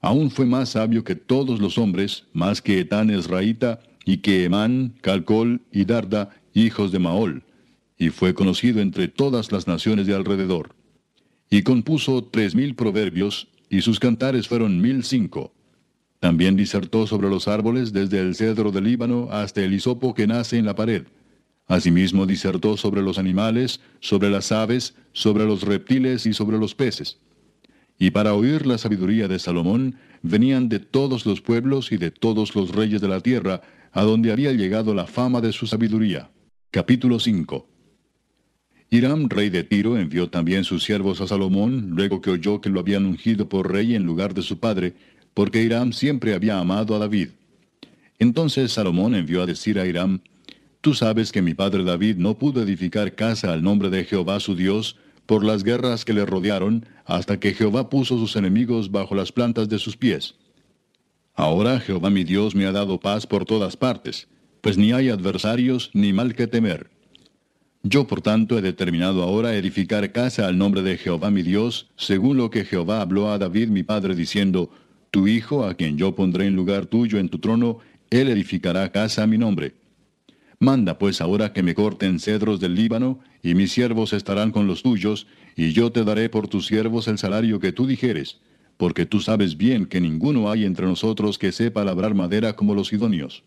[0.01, 4.95] Aún fue más sabio que todos los hombres, más que Etán Esraíta, y que Emán,
[5.01, 7.43] Calcol y Darda, hijos de Maol,
[7.97, 10.75] y fue conocido entre todas las naciones de alrededor.
[11.49, 15.53] Y compuso tres mil proverbios, y sus cantares fueron mil cinco.
[16.19, 20.57] También disertó sobre los árboles desde el cedro del Líbano hasta el hisopo que nace
[20.57, 21.03] en la pared.
[21.67, 27.19] Asimismo disertó sobre los animales, sobre las aves, sobre los reptiles y sobre los peces.
[27.99, 32.55] y para oír la sabiduría de Salomón venían de todos los pueblos y de todos
[32.55, 36.29] los reyes de la tierra, a donde había llegado la fama de su sabiduría.
[36.71, 37.67] Capítulo 5
[38.91, 42.79] Hiram, rey de Tiro, envió también sus siervos a Salomón, luego que oyó que lo
[42.79, 44.93] habían ungido por rey en lugar de su padre,
[45.33, 47.29] porque Hiram siempre había amado a David.
[48.19, 50.19] Entonces Salomón envió a decir a Hiram,
[50.81, 54.53] Tú sabes que mi padre David no pudo edificar casa al nombre de Jehová su
[54.53, 59.31] Dios, por las guerras que le rodearon, hasta que Jehová puso sus enemigos bajo las
[59.31, 60.35] plantas de sus pies.
[61.33, 64.27] Ahora Jehová mi Dios me ha dado paz por todas partes,
[64.61, 66.89] pues ni hay adversarios ni mal que temer.
[67.83, 72.35] Yo por tanto he determinado ahora edificar casa al nombre de Jehová mi Dios, según
[72.35, 74.69] lo que Jehová habló a David mi padre diciendo,
[75.11, 79.23] Tu hijo, a quien yo pondré en lugar tuyo en tu trono, él edificará casa
[79.23, 79.75] a mi nombre.
[80.59, 84.83] Manda pues ahora que me corten cedros del Líbano, y mis siervos estarán con los
[84.83, 88.41] tuyos, y yo te daré por tus siervos el salario que tú dijeres,
[88.75, 92.91] porque tú sabes bien que ninguno hay entre nosotros que sepa labrar madera como los
[92.91, 93.43] idóneos.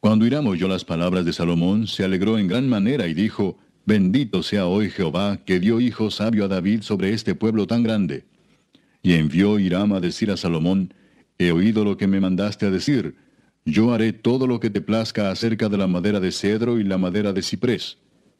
[0.00, 4.42] Cuando Hiram oyó las palabras de Salomón, se alegró en gran manera y dijo, Bendito
[4.42, 8.24] sea hoy Jehová, que dio hijo sabio a David sobre este pueblo tan grande.
[9.02, 10.94] Y envió Hiram a decir a Salomón,
[11.38, 13.16] He oído lo que me mandaste a decir,
[13.66, 16.96] yo haré todo lo que te plazca acerca de la madera de cedro y la
[16.96, 17.98] madera de ciprés.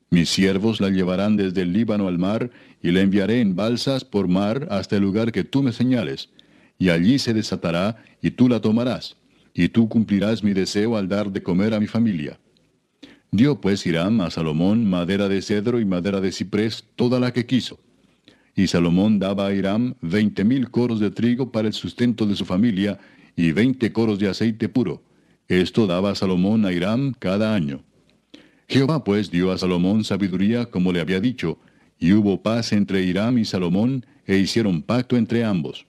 [0.09, 2.51] Mis siervos la llevarán desde el Líbano al mar,
[2.83, 6.31] y la enviaré en balsas por mar hasta el lugar que tú me señales.
[6.79, 9.16] Y allí se desatará, y tú la tomarás,
[9.62, 12.40] y tú cumplirás mi deseo al dar de comer a mi familia.
[13.31, 17.44] Dio pues Hiram a Salomón madera de cedro y madera de ciprés, toda la que
[17.44, 17.79] quiso.
[18.57, 22.46] Y Salomón daba a Hiram veinte mil coros de trigo para el sustento de su
[22.46, 22.99] familia,
[23.37, 25.03] y veinte coros de aceite puro,
[25.46, 27.83] esto daba Salomón a Hiram cada año.
[28.66, 31.59] Jehová pues dio a Salomón sabiduría como le había dicho,
[31.99, 35.85] y hubo paz entre Hiram y Salomón, e hicieron pacto entre ambos.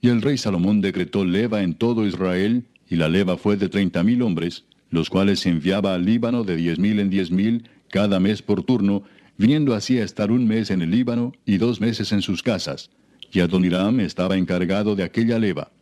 [0.00, 4.02] Y el rey Salomón decretó leva en todo Israel, y la leva fue de treinta
[4.02, 8.42] mil hombres, los cuales enviaba al Líbano de diez mil en diez mil, cada mes
[8.42, 9.02] por turno,
[9.38, 12.90] viniendo así a estar un mes en el Líbano y dos meses en sus casas.
[13.32, 15.72] Y Adoniram estaba encargado de aquella leva.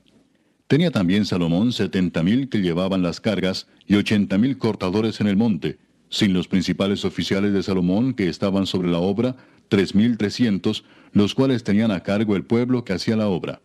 [0.68, 5.36] Tenía también Salomón setenta mil que llevaban las cargas y ochenta mil cortadores en el
[5.36, 5.78] monte,
[6.10, 9.34] sin los principales oficiales de Salomón que estaban sobre la obra,
[9.68, 13.60] tres mil trescientos, los cuales tenían a cargo el pueblo que hacía la obra.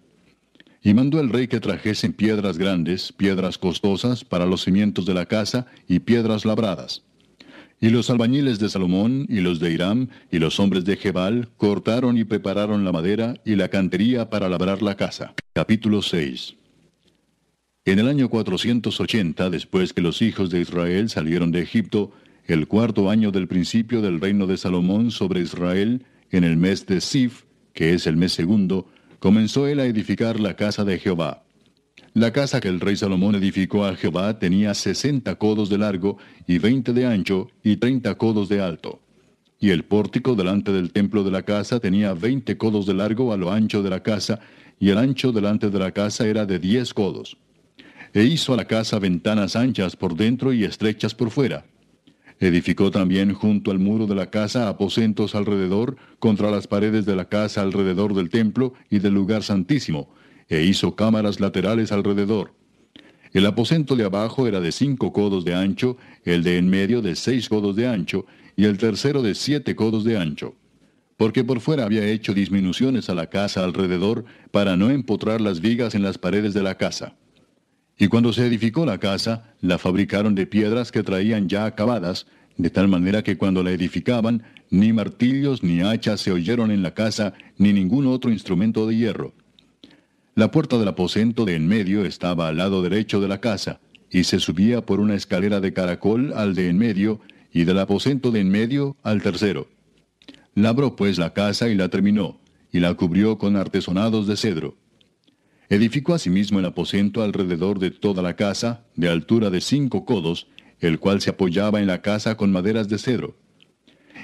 [0.86, 5.26] Y mandó el rey que trajesen piedras grandes, piedras costosas para los cimientos de la
[5.26, 7.02] casa y piedras labradas.
[7.82, 12.19] Y los albañiles de Salomón y los de Hiram y los hombres de Jebal cortaron
[12.19, 15.34] y prepararon la madera y la cantería para labrar la casa.
[15.54, 16.56] Capítulo 6
[17.88, 22.12] en el año 480, después que los hijos de Israel salieron de Egipto,
[22.48, 27.00] el cuarto año del principio del reino de Salomón sobre Israel, en el mes de
[27.00, 27.43] Sif,
[27.74, 28.88] que es el mes segundo,
[29.19, 31.43] comenzó él a edificar la casa de Jehová.
[32.13, 36.60] La casa que el rey Salomón edificó a Jehová tenía sesenta codos de largo y
[36.60, 39.01] veinte de ancho y treinta codos de alto.
[39.60, 43.38] Y el pórtico delante del templo de la casa tenía veinte codos de largo a
[43.38, 44.39] lo ancho de la casa,
[44.80, 47.38] y el ancho delante de la casa era de diez codos
[48.15, 51.65] e hizo a la casa ventanas anchas por dentro y estrechas por fuera.
[52.45, 57.27] Edificó también junto al muro de la casa aposentos alrededor, contra las paredes de la
[57.27, 60.13] casa alrededor del templo y del lugar santísimo,
[60.47, 62.53] e hizo cámaras laterales alrededor.
[63.34, 67.15] El aposento de abajo era de cinco codos de ancho, el de en medio de
[67.15, 70.53] seis codos de ancho, y el tercero de siete codos de ancho.
[71.17, 75.95] Porque por fuera había hecho disminuciones a la casa alrededor para no empotrar las vigas
[75.95, 77.15] en las paredes de la casa.
[77.97, 82.27] Y cuando se edificó la casa, la fabricaron de piedras que traían ya acabadas,
[82.58, 86.93] de tal manera que cuando la edificaban, ni martillos ni hachas se oyeron en la
[86.93, 89.34] casa, ni ningún otro instrumento de hierro.
[90.36, 93.79] La puerta del aposento de en medio estaba al lado derecho de la casa,
[94.12, 97.21] y se subía por una escalera de caracol al de en medio,
[97.53, 99.67] y del aposento de en medio al tercero.
[100.53, 102.39] Labró pues la casa y la terminó,
[102.71, 104.75] y la cubrió con artesonados de cedro.
[105.69, 110.47] Edificó asimismo el aposento alrededor de toda la casa, de altura de cinco codos,
[110.80, 113.36] el cual se apoyaba en la casa con maderas de cedro.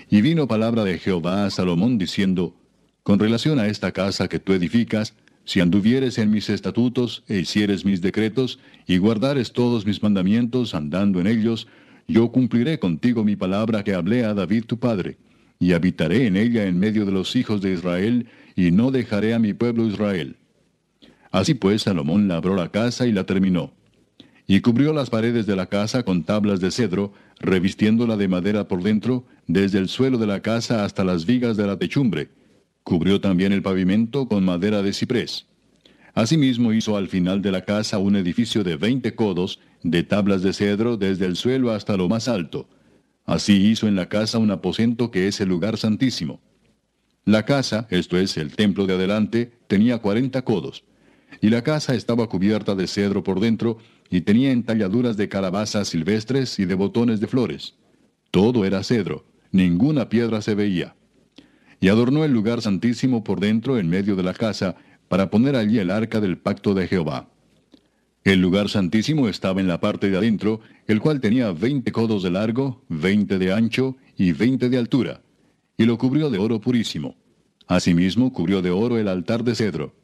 [0.10, 2.56] Y vino palabra de Jehová a Salomón diciendo,
[3.04, 7.86] Con relación a esta casa que tú edificas, si anduvieres en mis estatutos e hicieres
[7.86, 11.67] mis decretos, y guardares todos mis mandamientos andando en ellos,
[12.08, 15.17] yo cumpliré contigo mi palabra que hablé a David tu padre,
[15.60, 19.39] y habitaré en ella en medio de los hijos de Israel, y no dejaré a
[19.39, 20.36] mi pueblo Israel.
[21.31, 23.73] Así pues Salomón labró la casa y la terminó.
[24.47, 28.83] Y cubrió las paredes de la casa con tablas de cedro, revistiéndola de madera por
[28.83, 32.29] dentro, desde el suelo de la casa hasta las vigas de la techumbre.
[32.83, 35.45] Cubrió también el pavimento con madera de ciprés.
[36.13, 40.51] Asimismo hizo al final de la casa un edificio de veinte codos, de tablas de
[40.51, 42.67] cedro desde el suelo hasta lo más alto.
[43.25, 46.41] Así hizo en la casa un aposento que es el lugar santísimo.
[47.23, 50.83] La casa, esto es, el templo de adelante, tenía cuarenta codos.
[51.39, 53.77] Y la casa estaba cubierta de cedro por dentro,
[54.09, 57.75] y tenía entalladuras de calabazas silvestres y de botones de flores.
[58.29, 60.95] Todo era cedro, ninguna piedra se veía.
[61.79, 64.75] Y adornó el lugar santísimo por dentro en medio de la casa,
[65.07, 67.29] para poner allí el arca del pacto de Jehová.
[68.23, 72.29] El lugar santísimo estaba en la parte de adentro, el cual tenía veinte codos de
[72.29, 75.21] largo, veinte de ancho y veinte de altura,
[75.75, 77.15] y lo cubrió de oro purísimo.
[77.65, 79.95] Asimismo cubrió de oro el altar de cedro.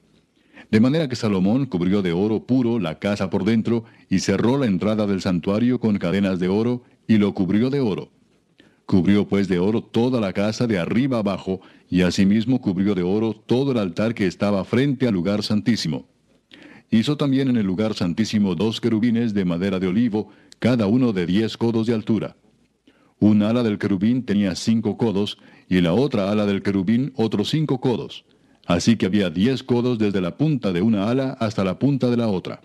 [0.69, 4.65] De manera que Salomón cubrió de oro puro la casa por dentro, y cerró la
[4.65, 8.11] entrada del santuario con cadenas de oro, y lo cubrió de oro.
[8.85, 13.33] Cubrió pues de oro toda la casa de arriba abajo, y asimismo cubrió de oro
[13.33, 16.07] todo el altar que estaba frente al lugar santísimo.
[16.89, 21.25] Hizo también en el lugar santísimo dos querubines de madera de olivo, cada uno de
[21.25, 22.35] diez codos de altura.
[23.19, 25.37] Un ala del querubín tenía cinco codos,
[25.69, 28.25] y la otra ala del querubín otros cinco codos.
[28.67, 32.17] Así que había diez codos desde la punta de una ala hasta la punta de
[32.17, 32.59] la otra.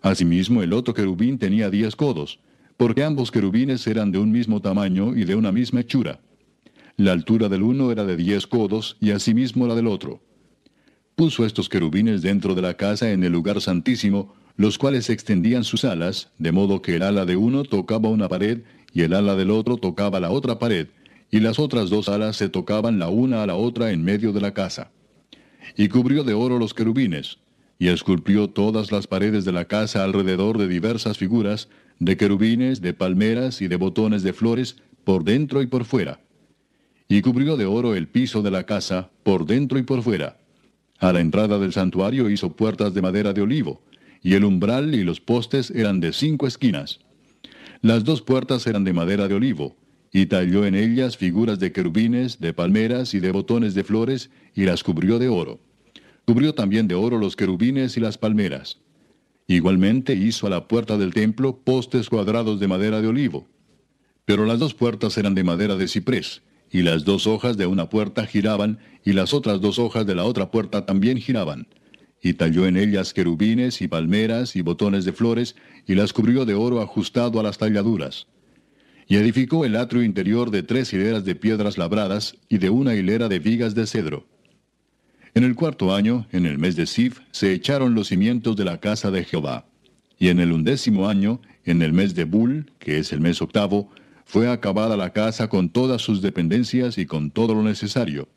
[0.00, 2.40] Asimismo el otro querubín tenía diez codos,
[2.78, 6.20] porque ambos querubines eran de un mismo tamaño y de una misma hechura.
[6.96, 10.22] La altura del uno era de diez codos y asimismo la del otro.
[11.16, 15.84] Puso estos querubines dentro de la casa en el lugar santísimo, los cuales extendían sus
[15.84, 18.62] alas, de modo que el ala de uno tocaba una pared
[18.94, 20.88] y el ala del otro tocaba la otra pared,
[21.30, 24.40] y las otras dos alas se tocaban la una a la otra en medio de
[24.40, 24.90] la casa.
[25.76, 27.38] Y cubrió de oro los querubines,
[27.78, 32.94] y esculpió todas las paredes de la casa alrededor de diversas figuras, de querubines, de
[32.94, 36.20] palmeras y de botones de flores, por dentro y por fuera.
[37.08, 40.38] Y cubrió de oro el piso de la casa, por dentro y por fuera.
[40.98, 43.82] A la entrada del santuario hizo puertas de madera de olivo,
[44.22, 47.00] y el umbral y los postes eran de cinco esquinas.
[47.80, 49.76] Las dos puertas eran de madera de olivo,
[50.12, 54.64] y talló en ellas figuras de querubines, de palmeras y de botones de flores, y
[54.64, 55.60] las cubrió de oro.
[56.26, 58.78] Cubrió también de oro los querubines y las palmeras.
[59.46, 63.48] Igualmente hizo a la puerta del templo postes cuadrados de madera de olivo.
[64.24, 67.88] Pero las dos puertas eran de madera de ciprés, y las dos hojas de una
[67.88, 71.68] puerta giraban, y las otras dos hojas de la otra puerta también giraban.
[72.22, 76.54] Y talló en ellas querubines y palmeras y botones de flores, y las cubrió de
[76.54, 78.26] oro ajustado a las talladuras.
[79.10, 83.28] Y edificó el atrio interior de tres hileras de piedras labradas y de una hilera
[83.28, 84.24] de vigas de cedro.
[85.34, 88.78] En el cuarto año, en el mes de Sif, se echaron los cimientos de la
[88.78, 89.66] casa de Jehová.
[90.16, 93.90] Y en el undécimo año, en el mes de Bul, que es el mes octavo,
[94.24, 98.28] fue acabada la casa con todas sus dependencias y con todo lo necesario.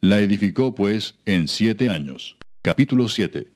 [0.00, 2.38] La edificó, pues, en siete años.
[2.62, 3.48] Capítulo 7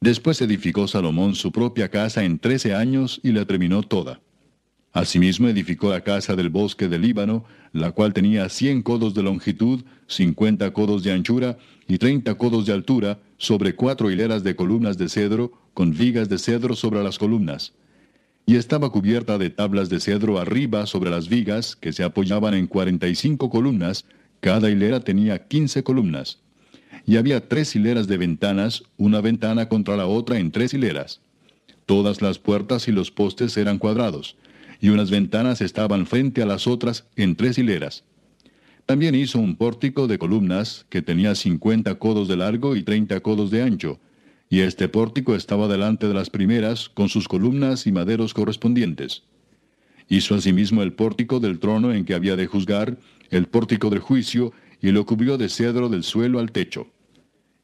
[0.00, 4.20] Después edificó Salomón su propia casa en trece años y la terminó toda.
[4.92, 9.84] Asimismo edificó la casa del bosque del Líbano, la cual tenía cien codos de longitud,
[10.08, 15.08] cincuenta codos de anchura y treinta codos de altura, sobre cuatro hileras de columnas de
[15.08, 17.72] cedro, con vigas de cedro sobre las columnas.
[18.46, 22.66] Y estaba cubierta de tablas de cedro arriba sobre las vigas, que se apoyaban en
[22.66, 24.06] cuarenta y cinco columnas,
[24.40, 26.40] cada hilera tenía quince columnas.
[27.06, 31.20] Y había tres hileras de ventanas, una ventana contra la otra en tres hileras.
[31.86, 34.36] Todas las puertas y los postes eran cuadrados
[34.80, 38.04] y unas ventanas estaban frente a las otras en tres hileras.
[38.86, 43.50] También hizo un pórtico de columnas que tenía cincuenta codos de largo y treinta codos
[43.50, 44.00] de ancho,
[44.48, 49.22] y este pórtico estaba delante de las primeras con sus columnas y maderos correspondientes.
[50.08, 52.98] Hizo asimismo el pórtico del trono en que había de juzgar,
[53.30, 56.88] el pórtico del juicio, y lo cubrió de cedro del suelo al techo.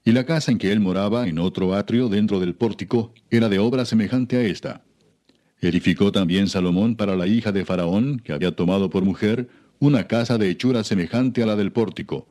[0.04, 3.58] Y la casa en que él moraba, en otro atrio dentro del pórtico, era de
[3.58, 4.84] obra semejante a esta.
[5.60, 10.38] Edificó también Salomón para la hija de Faraón, que había tomado por mujer, una casa
[10.38, 12.26] de hechura semejante a la del pórtico.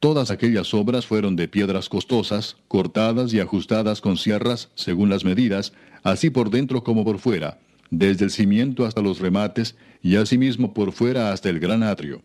[0.00, 5.72] Todas aquellas obras fueron de piedras costosas, cortadas y ajustadas con sierras, según las medidas,
[6.02, 10.92] así por dentro como por fuera, desde el cimiento hasta los remates, y asimismo por
[10.92, 12.22] fuera hasta el gran atrio.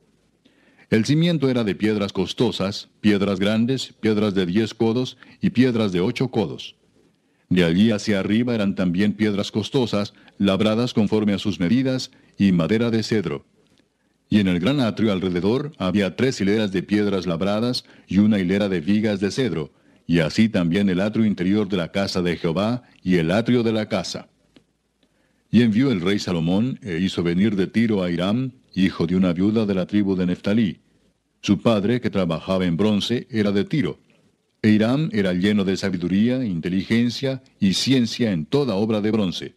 [0.90, 6.00] El cimiento era de piedras costosas, piedras grandes, piedras de diez codos y piedras de
[6.00, 6.76] ocho codos.
[7.50, 12.92] De allí hacia arriba eran también piedras costosas, labradas conforme a sus medidas, y madera
[12.92, 13.46] de cedro.
[14.30, 18.68] Y en el gran atrio alrededor había tres hileras de piedras labradas y una hilera
[18.68, 19.72] de vigas de cedro,
[20.08, 23.72] y así también el atrio interior de la casa de Jehová y el atrio de
[23.72, 24.28] la casa.
[25.52, 29.32] Y envió el rey Salomón e hizo venir de Tiro a Hiram, hijo de una
[29.32, 30.80] viuda de la tribu de Neftalí.
[31.42, 34.00] Su padre, que trabajaba en bronce, era de Tiro.
[34.66, 34.80] E
[35.12, 39.54] era lleno de sabiduría, inteligencia y ciencia en toda obra de bronce.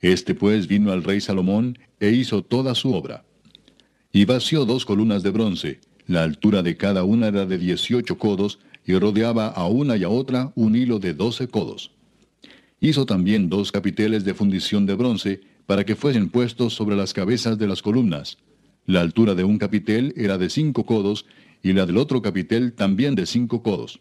[0.00, 3.26] Este pues vino al rey Salomón e hizo toda su obra.
[4.10, 8.58] Y vació dos columnas de bronce, la altura de cada una era de dieciocho codos,
[8.86, 11.90] y rodeaba a una y a otra un hilo de doce codos.
[12.80, 17.58] Hizo también dos capiteles de fundición de bronce, para que fuesen puestos sobre las cabezas
[17.58, 18.38] de las columnas.
[18.86, 21.26] La altura de un capitel era de cinco codos,
[21.62, 24.00] y la del otro capitel también de cinco codos.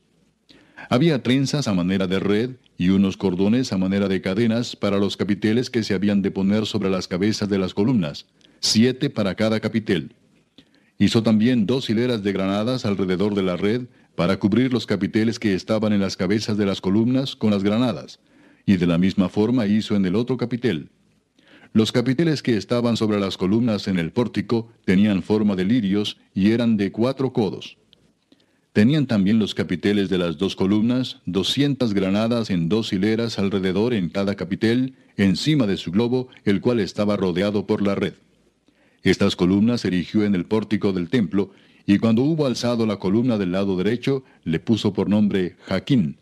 [0.89, 5.17] Había trenzas a manera de red y unos cordones a manera de cadenas para los
[5.17, 8.25] capiteles que se habían de poner sobre las cabezas de las columnas,
[8.61, 10.13] siete para cada capitel.
[10.97, 15.53] Hizo también dos hileras de granadas alrededor de la red para cubrir los capiteles que
[15.53, 18.19] estaban en las cabezas de las columnas con las granadas,
[18.65, 20.89] y de la misma forma hizo en el otro capitel.
[21.73, 26.51] Los capiteles que estaban sobre las columnas en el pórtico tenían forma de lirios y
[26.51, 27.77] eran de cuatro codos.
[28.77, 34.07] Tenían también los capiteles de las dos columnas, doscientas granadas en dos hileras alrededor en
[34.07, 38.13] cada capitel, encima de su globo, el cual estaba rodeado por la red.
[39.01, 41.49] Estas columnas erigió en el pórtico del templo,
[41.87, 46.17] y cuando hubo alzado la columna del lado derecho, le puso por nombre Jaquín,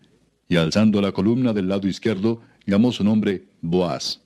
[0.48, 4.22] y alzando la columna del lado izquierdo, llamó su nombre Boaz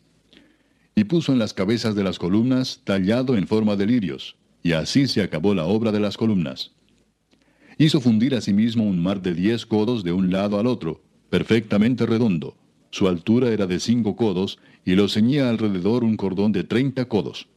[0.94, 5.08] y puso en las cabezas de las columnas tallado en forma de lirios, y así
[5.08, 6.74] se acabó la obra de las columnas.
[7.80, 11.02] Hizo fundir asimismo un mar de diez codos de un lado al otro,
[11.32, 12.56] perfectamente redondo.
[12.92, 17.48] Su altura era de cinco codos, y lo ceñía alrededor un cordón de treinta codos.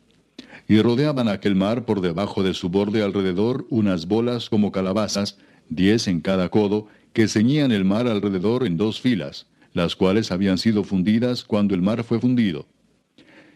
[0.68, 6.08] Y rodeaban aquel mar por debajo de su borde alrededor unas bolas como calabazas, diez
[6.08, 10.84] en cada codo, que ceñían el mar alrededor en dos filas, las cuales habían sido
[10.84, 12.66] fundidas cuando el mar fue fundido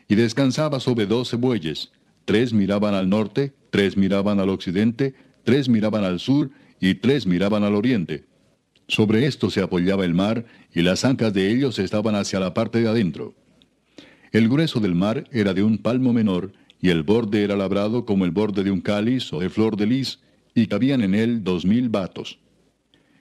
[0.08, 1.90] y descansaba sobre doce bueyes.
[2.24, 5.14] Tres miraban al norte, tres miraban al occidente,
[5.46, 8.24] tres miraban al sur y tres miraban al oriente.
[8.88, 10.44] Sobre esto se apoyaba el mar,
[10.74, 13.34] y las ancas de ellos estaban hacia la parte de adentro.
[14.32, 18.24] El grueso del mar era de un palmo menor, y el borde era labrado como
[18.24, 20.18] el borde de un cáliz o de flor de lis,
[20.52, 22.38] y cabían en él dos mil batos.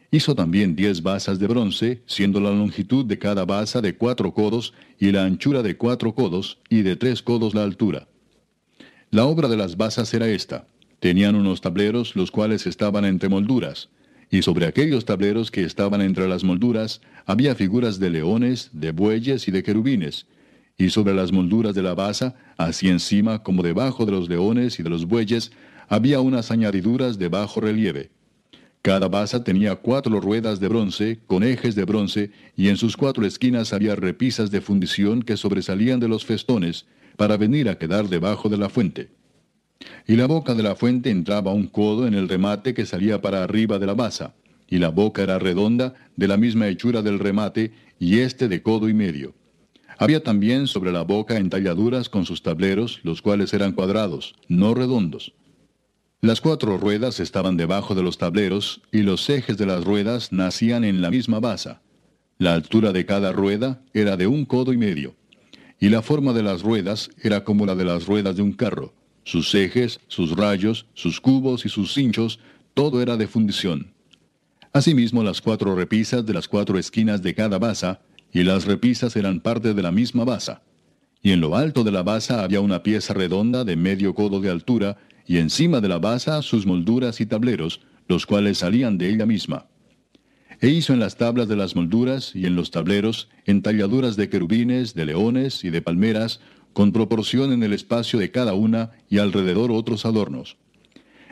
[0.10, 4.74] Hizo también diez basas de bronce, siendo la longitud de cada basa de cuatro codos,
[5.00, 8.08] y la anchura de cuatro codos, y de tres codos la altura.
[9.12, 10.68] La obra de las basas era esta.
[11.06, 13.90] Tenían unos tableros, los cuales estaban entre molduras,
[14.32, 19.48] y sobre aquellos tableros que estaban entre las molduras había figuras de leones, de bueyes
[19.48, 20.26] y de querubines,
[20.80, 24.82] y sobre las molduras de la basa, así encima como debajo de los leones y
[24.82, 25.52] de los bueyes,
[25.90, 28.10] había unas añadiduras de bajo relieve.
[28.82, 33.28] Cada basa tenía cuatro ruedas de bronce, con ejes de bronce, y en sus cuatro
[33.28, 38.50] esquinas había repisas de fundición que sobresalían de los festones, para venir a quedar debajo
[38.50, 39.12] de la fuente.
[40.08, 43.44] Y la boca de la fuente entraba un codo en el remate que salía para
[43.44, 44.36] arriba de la basa,
[44.68, 48.90] y la boca era redonda, de la misma hechura del remate, y este de codo
[48.90, 49.34] y medio.
[49.98, 55.34] Había también sobre la boca entalladuras con sus tableros, los cuales eran cuadrados, no redondos.
[56.22, 60.84] Las cuatro ruedas estaban debajo de los tableros y los ejes de las ruedas nacían
[60.84, 61.82] en la misma basa.
[62.38, 65.16] La altura de cada rueda era de un codo y medio.
[65.80, 68.94] Y la forma de las ruedas era como la de las ruedas de un carro.
[69.26, 72.40] Sus ejes, sus rayos, sus cubos y sus cinchos,
[72.76, 73.92] todo era de fundición.
[74.72, 78.02] Asimismo las cuatro repisas de las cuatro esquinas de cada basa,
[78.32, 80.62] y las repisas eran parte de la misma basa.
[81.24, 84.52] Y en lo alto de la basa había una pieza redonda de medio codo de
[84.52, 89.26] altura, y encima de la basa sus molduras y tableros, los cuales salían de ella
[89.26, 89.66] misma.
[90.62, 94.94] E hizo en las tablas de las molduras y en los tableros entalladuras de querubines,
[94.94, 96.40] de leones y de palmeras,
[96.76, 100.58] con proporción en el espacio de cada una y alrededor otros adornos.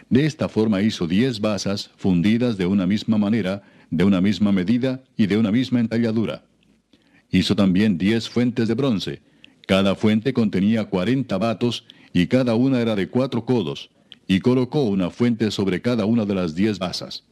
[0.10, 5.04] De esta forma hizo diez basas fundidas de una misma manera, de una misma medida
[5.18, 6.46] y de una misma entalladura.
[7.30, 9.22] Hizo también diez fuentes de bronce.
[9.68, 11.84] Cada fuente contenía cuarenta batos
[12.14, 13.90] y cada una era de cuatro codos,
[14.26, 17.26] y colocó una fuente sobre cada una de las diez basas.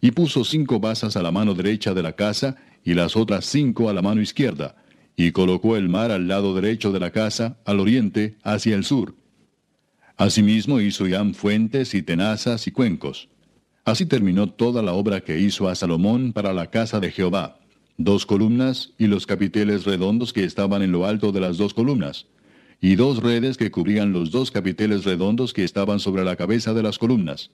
[0.00, 3.88] Y puso cinco basas a la mano derecha de la casa, y las otras cinco
[3.88, 4.74] a la mano izquierda,
[5.18, 9.16] y colocó el mar al lado derecho de la casa, al oriente, hacia el sur.
[10.16, 13.28] Asimismo hizo Yam fuentes y tenazas y cuencos.
[13.84, 17.58] Así terminó toda la obra que hizo a Salomón para la casa de Jehová,
[17.96, 22.26] dos columnas y los capiteles redondos que estaban en lo alto de las dos columnas
[22.80, 26.84] y dos redes que cubrían los dos capiteles redondos que estaban sobre la cabeza de
[26.84, 27.50] las columnas.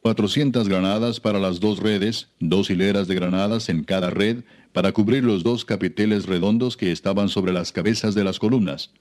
[0.00, 4.42] Cuatrocientas granadas para las dos redes, dos hileras de granadas en cada red,
[4.78, 8.92] para cubrir los dos capiteles redondos que estaban sobre las cabezas de las columnas.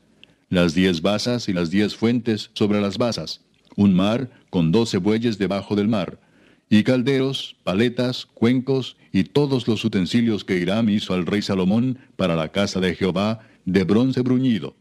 [0.50, 3.42] Las diez basas y las diez fuentes sobre las basas.
[3.76, 6.20] un mar con doce bueyes debajo del mar,
[6.68, 12.36] y calderos, paletas, cuencos y todos los utensilios que Hiram hizo al rey Salomón para
[12.36, 14.76] la casa de Jehová de bronce bruñido.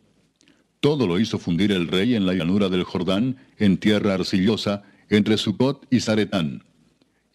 [0.80, 5.36] Todo lo hizo fundir el rey en la llanura del Jordán, en tierra arcillosa, entre
[5.36, 6.62] Sucot y Zaretán.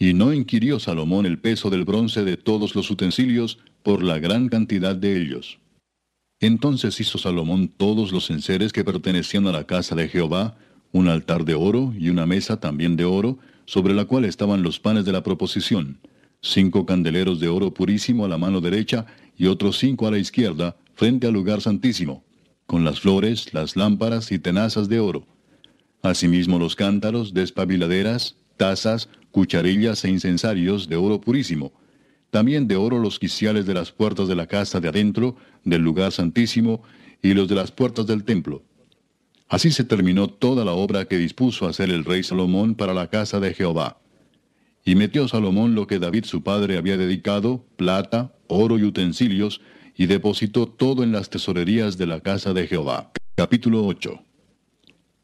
[0.01, 4.49] Y no inquirió Salomón el peso del bronce de todos los utensilios por la gran
[4.49, 5.59] cantidad de ellos.
[6.39, 10.57] Entonces hizo Salomón todos los enseres que pertenecían a la casa de Jehová,
[10.91, 14.79] un altar de oro y una mesa también de oro, sobre la cual estaban los
[14.79, 15.99] panes de la proposición,
[16.41, 19.05] cinco candeleros de oro purísimo a la mano derecha
[19.37, 22.23] y otros cinco a la izquierda, frente al lugar santísimo,
[22.65, 25.27] con las flores, las lámparas y tenazas de oro.
[26.01, 31.73] Asimismo los cántaros, despabiladeras, tazas, cucharillas e incensarios de oro purísimo.
[32.29, 36.11] También de oro los quiciales de las puertas de la casa de adentro, del lugar
[36.11, 36.83] santísimo,
[37.23, 38.61] y los de las puertas del templo.
[39.49, 43.39] Así se terminó toda la obra que dispuso hacer el rey Salomón para la casa
[43.39, 43.97] de Jehová.
[44.85, 49.59] Y metió Salomón lo que David su padre había dedicado, plata, oro y utensilios,
[49.97, 53.11] y depositó todo en las tesorerías de la casa de Jehová.
[53.35, 54.30] Capítulo 8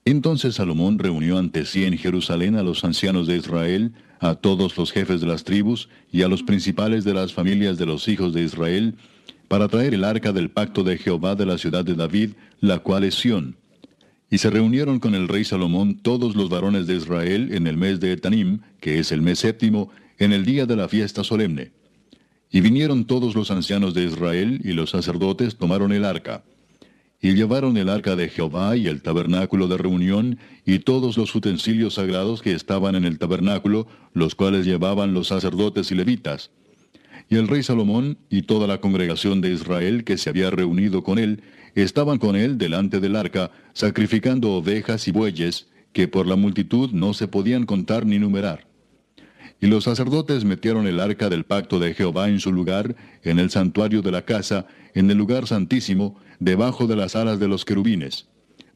[0.10, 3.92] Entonces Salomón reunió ante sí en Jerusalén a los ancianos de Israel,
[4.22, 7.88] a todos los jefes de las tribus y a los principales de las familias de
[7.88, 8.96] los hijos de Israel,
[9.50, 13.04] para traer el arca del pacto de Jehová de la ciudad de David, la cual
[13.04, 13.58] es Sión.
[14.30, 18.00] Y se reunieron con el rey Salomón todos los varones de Israel en el mes
[18.00, 19.90] de Etanim, que es el mes séptimo,
[20.20, 21.74] en el día de la fiesta solemne.
[22.50, 26.46] Y vinieron todos los ancianos de Israel, y los sacerdotes tomaron el arca.
[27.20, 31.96] Y llevaron el arca de Jehová y el tabernáculo de reunión, y todos los utensilios
[31.96, 36.52] sagrados que estaban en el tabernáculo, los cuales llevaban los sacerdotes y levitas.
[37.30, 41.18] Y el rey Salomón y toda la congregación de Israel que se había reunido con
[41.18, 41.42] él,
[41.74, 47.14] estaban con él delante del arca, sacrificando ovejas y bueyes, que por la multitud no
[47.14, 48.67] se podían contar ni numerar.
[49.60, 53.50] Y los sacerdotes metieron el arca del pacto de Jehová en su lugar, en el
[53.50, 58.28] santuario de la casa, en el lugar santísimo, debajo de las alas de los querubines,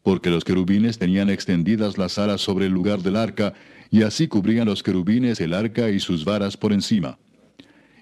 [0.02, 3.54] porque los querubines tenían extendidas las alas sobre el lugar del arca,
[3.92, 7.20] y así cubrían los querubines el arca y sus varas por encima.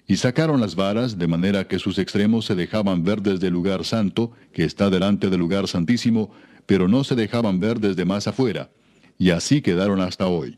[0.07, 3.83] Y sacaron las varas, de manera que sus extremos se dejaban ver desde el lugar
[3.83, 6.31] santo, que está delante del lugar santísimo,
[6.65, 8.71] pero no se dejaban ver desde más afuera.
[9.17, 10.57] Y así quedaron hasta hoy.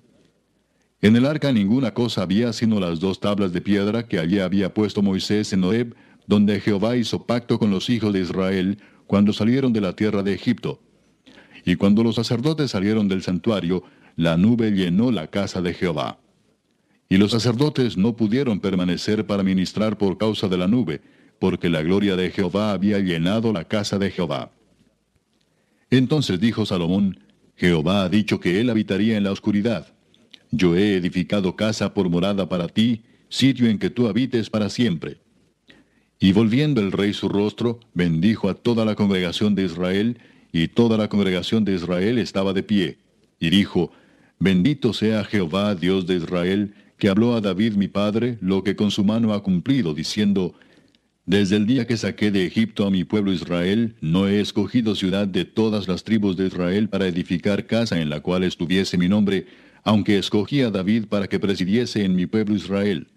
[1.02, 4.74] En el arca ninguna cosa había sino las dos tablas de piedra que allí había
[4.74, 5.96] puesto Moisés en Horeb,
[6.28, 8.78] donde Jehová hizo pacto con los hijos de Israel
[9.08, 10.80] cuando salieron de la tierra de Egipto.
[11.66, 13.84] Y cuando los sacerdotes salieron del santuario,
[14.16, 16.20] la nube llenó la casa de Jehová.
[17.10, 21.02] Y los sacerdotes no pudieron permanecer para ministrar por causa de la nube,
[21.40, 24.52] porque la gloria de Jehová había llenado la casa de Jehová.
[25.90, 27.20] Entonces dijo Salomón,
[27.56, 29.94] Jehová ha dicho que él habitaría en la oscuridad.
[30.52, 35.18] Yo he edificado casa por morada para ti, sitio en que tú habites para siempre.
[36.20, 40.20] Y volviendo el rey su rostro, bendijo a toda la congregación de Israel,
[40.52, 42.98] y toda la congregación de Israel estaba de pie.
[43.40, 43.92] Y dijo,
[44.38, 48.92] Bendito sea Jehová, Dios de Israel, que habló a David mi padre lo que con
[48.92, 50.54] su mano ha cumplido, diciendo,
[51.26, 55.28] Desde el día que saqué de Egipto a mi pueblo Israel, no he escogido ciudad
[55.28, 59.48] de todas las tribus de Israel para edificar casa en la cual estuviese mi nombre,
[59.84, 63.08] aunque escogí a David para que presidiese en mi pueblo Israel.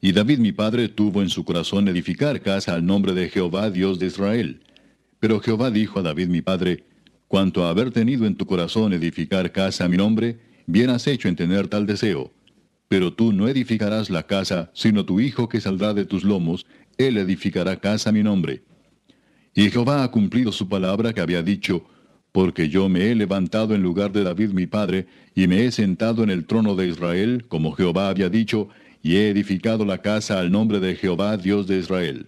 [0.00, 3.98] Y David mi padre tuvo en su corazón edificar casa al nombre de Jehová Dios
[3.98, 4.60] de Israel.
[5.20, 6.84] Pero Jehová dijo a David mi padre,
[7.28, 11.28] Cuanto a haber tenido en tu corazón edificar casa a mi nombre, bien has hecho
[11.28, 12.32] en tener tal deseo
[12.94, 16.64] pero tú no edificarás la casa, sino tu hijo que saldrá de tus lomos,
[16.96, 18.62] él edificará casa a mi nombre.
[19.52, 21.84] Y Jehová ha cumplido su palabra que había dicho,
[22.34, 25.06] porque yo me he levantado en lugar de David mi padre,
[25.36, 28.68] y me he sentado en el trono de Israel, como Jehová había dicho,
[29.04, 32.26] y he edificado la casa al nombre de Jehová, Dios de Israel.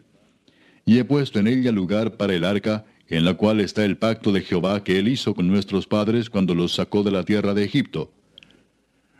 [0.84, 4.30] Y he puesto en ella lugar para el arca, en la cual está el pacto
[4.30, 7.64] de Jehová que él hizo con nuestros padres cuando los sacó de la tierra de
[7.64, 8.12] Egipto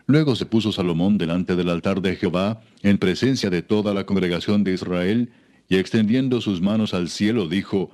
[0.07, 4.63] Luego se puso Salomón delante del altar de Jehová, en presencia de toda la congregación
[4.63, 5.33] de Israel,
[5.69, 7.91] y extendiendo sus manos al cielo dijo,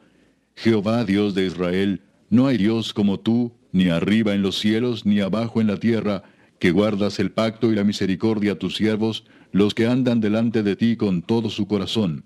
[0.55, 2.03] Jehová Dios de Israel,
[2.33, 6.23] no hay Dios como tú, ni arriba en los cielos, ni abajo en la tierra,
[6.59, 10.75] que guardas el pacto y la misericordia a tus siervos, los que andan delante de
[10.75, 12.25] ti con todo su corazón,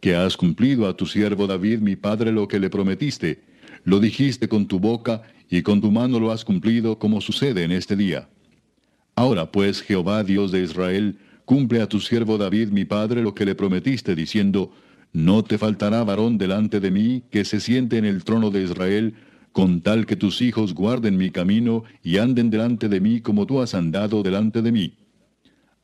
[0.00, 3.42] que has cumplido a tu siervo David mi padre lo que le prometiste,
[3.84, 7.72] lo dijiste con tu boca, y con tu mano lo has cumplido como sucede en
[7.72, 8.28] este día.
[9.14, 13.46] Ahora pues, Jehová Dios de Israel, cumple a tu siervo David mi padre lo que
[13.46, 14.72] le prometiste, diciendo,
[15.14, 19.14] No te faltará varón delante de mí que se siente en el trono de Israel,
[19.52, 23.60] con tal que tus hijos guarden mi camino y anden delante de mí como tú
[23.60, 24.94] has andado delante de mí.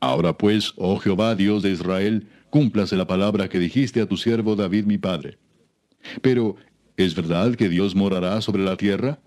[0.01, 4.55] Ahora pues, oh Jehová, Dios de Israel, cúmplase la palabra que dijiste a tu siervo
[4.55, 5.39] David mi padre.
[6.21, 6.57] Pero,
[6.97, 9.19] ¿es verdad que Dios morará sobre la tierra?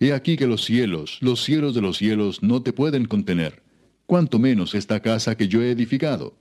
[0.00, 3.62] He aquí que los cielos, los cielos de los cielos, no te pueden contener,
[4.06, 6.34] cuanto menos esta casa que yo he edificado.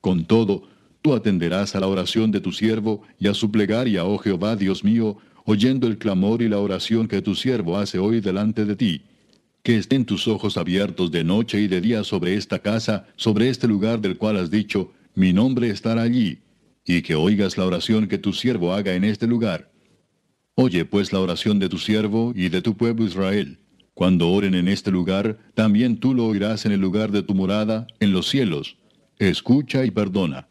[0.00, 0.68] Con todo,
[1.02, 4.84] tú atenderás a la oración de tu siervo y a su plegaria, oh Jehová, Dios
[4.84, 5.16] mío,
[5.46, 9.02] oyendo el clamor y la oración que tu siervo hace hoy delante de ti.
[9.62, 13.66] Que estén tus ojos abiertos de noche y de día sobre esta casa, sobre este
[13.66, 16.40] lugar del cual has dicho, mi nombre estará allí,
[16.84, 19.70] y que oigas la oración que tu siervo haga en este lugar.
[20.56, 23.58] Oye pues la oración de tu siervo y de tu pueblo Israel.
[23.94, 27.86] Cuando oren en este lugar, también tú lo oirás en el lugar de tu morada,
[28.00, 28.76] en los cielos.
[29.18, 30.48] Escucha y perdona.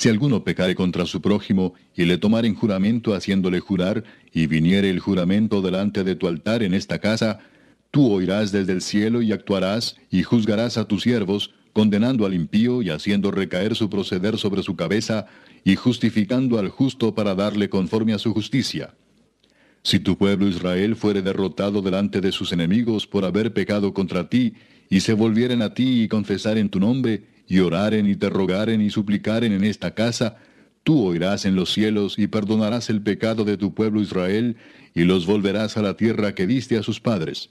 [0.00, 4.98] Si alguno pecare contra su prójimo y le tomaren juramento haciéndole jurar, y viniere el
[4.98, 7.40] juramento delante de tu altar en esta casa,
[7.90, 12.80] tú oirás desde el cielo y actuarás y juzgarás a tus siervos, condenando al impío
[12.80, 15.26] y haciendo recaer su proceder sobre su cabeza,
[15.64, 18.94] y justificando al justo para darle conforme a su justicia.
[19.82, 24.54] Si tu pueblo Israel fuere derrotado delante de sus enemigos por haber pecado contra ti,
[24.88, 28.90] y se volvieren a ti y confesaren tu nombre, y oraren y te rogaren y
[28.90, 30.36] suplicaren en esta casa,
[30.84, 34.56] tú oirás en los cielos y perdonarás el pecado de tu pueblo Israel,
[34.94, 37.50] y los volverás a la tierra que diste a sus padres.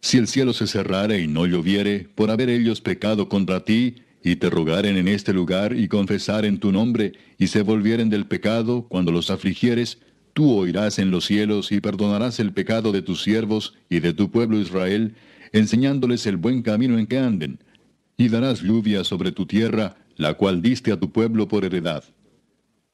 [0.00, 4.36] Si el cielo se cerrare y no lloviere, por haber ellos pecado contra ti, y
[4.36, 9.10] te rogaren en este lugar y confesaren tu nombre, y se volvieren del pecado cuando
[9.10, 9.98] los afligieres,
[10.34, 14.30] tú oirás en los cielos y perdonarás el pecado de tus siervos y de tu
[14.30, 15.16] pueblo Israel,
[15.52, 17.58] enseñándoles el buen camino en que anden,
[18.20, 22.04] y darás lluvia sobre tu tierra, la cual diste a tu pueblo por heredad.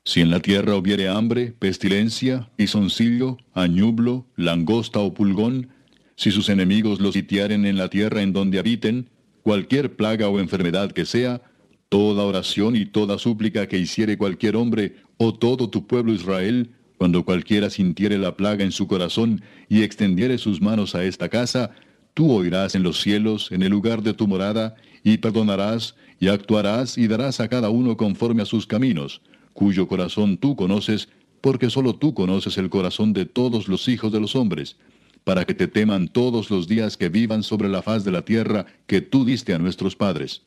[0.04, 5.70] Si en la tierra hubiere hambre, pestilencia, pisoncillo, añublo, langosta o pulgón,
[6.14, 9.10] si sus enemigos los sitiaren en la tierra en donde habiten,
[9.42, 11.42] cualquier plaga o enfermedad que sea,
[11.88, 17.24] toda oración y toda súplica que hiciere cualquier hombre o todo tu pueblo Israel, cuando
[17.24, 21.72] cualquiera sintiere la plaga en su corazón y extendiere sus manos a esta casa,
[22.14, 24.76] tú oirás en los cielos, en el lugar de tu morada,
[25.06, 30.36] y perdonarás, y actuarás, y darás a cada uno conforme a sus caminos, cuyo corazón
[30.36, 31.08] tú conoces,
[31.40, 34.78] porque sólo tú conoces el corazón de todos los hijos de los hombres,
[35.22, 38.66] para que te teman todos los días que vivan sobre la faz de la tierra
[38.88, 40.42] que tú diste a nuestros padres.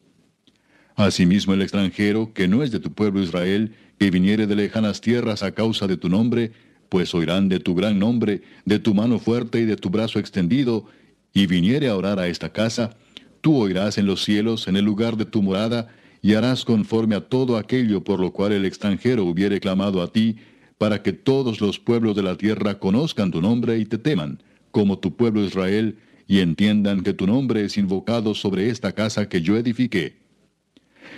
[0.97, 5.41] Asimismo el extranjero, que no es de tu pueblo Israel, que viniere de lejanas tierras
[5.41, 6.51] a causa de tu nombre,
[6.89, 10.86] pues oirán de tu gran nombre, de tu mano fuerte y de tu brazo extendido,
[11.34, 12.97] y viniere a orar a esta casa,
[13.42, 15.88] Tú oirás en los cielos, en el lugar de tu morada,
[16.22, 20.38] y harás conforme a todo aquello por lo cual el extranjero hubiere clamado a ti,
[20.78, 25.00] para que todos los pueblos de la tierra conozcan tu nombre y te teman, como
[25.00, 29.58] tu pueblo Israel, y entiendan que tu nombre es invocado sobre esta casa que yo
[29.58, 30.18] edifiqué.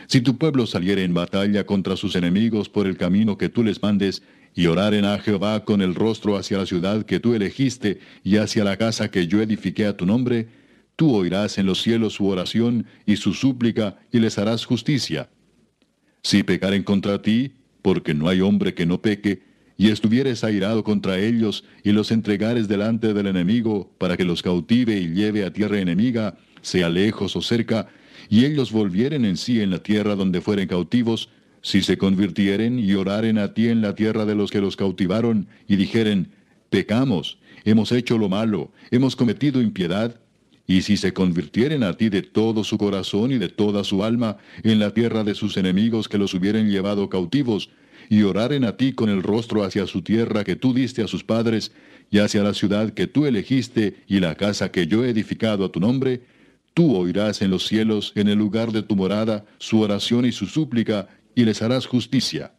[0.07, 3.81] Si tu pueblo saliere en batalla contra sus enemigos por el camino que tú les
[3.81, 8.37] mandes, y oraren a Jehová con el rostro hacia la ciudad que tú elegiste y
[8.37, 10.47] hacia la casa que yo edifiqué a tu nombre,
[10.95, 15.29] tú oirás en los cielos su oración y su súplica y les harás justicia.
[16.23, 19.43] Si pecaren contra ti, porque no hay hombre que no peque,
[19.77, 24.95] y estuvieres airado contra ellos y los entregares delante del enemigo para que los cautive
[24.99, 27.87] y lleve a tierra enemiga, sea lejos o cerca,
[28.29, 31.29] y ellos volvieren en sí en la tierra donde fueren cautivos,
[31.63, 35.47] si se convirtieren y oraren a ti en la tierra de los que los cautivaron,
[35.67, 36.29] y dijeren,
[36.69, 40.20] pecamos, hemos hecho lo malo, hemos cometido impiedad,
[40.67, 44.37] y si se convirtieren a ti de todo su corazón y de toda su alma
[44.63, 47.69] en la tierra de sus enemigos que los hubieren llevado cautivos,
[48.09, 51.23] y oraren a ti con el rostro hacia su tierra que tú diste a sus
[51.23, 51.71] padres,
[52.09, 55.71] y hacia la ciudad que tú elegiste y la casa que yo he edificado a
[55.71, 56.21] tu nombre,
[56.73, 60.45] tú oirás en los cielos, en el lugar de tu morada, su oración y su
[60.45, 62.53] súplica, y les harás justicia.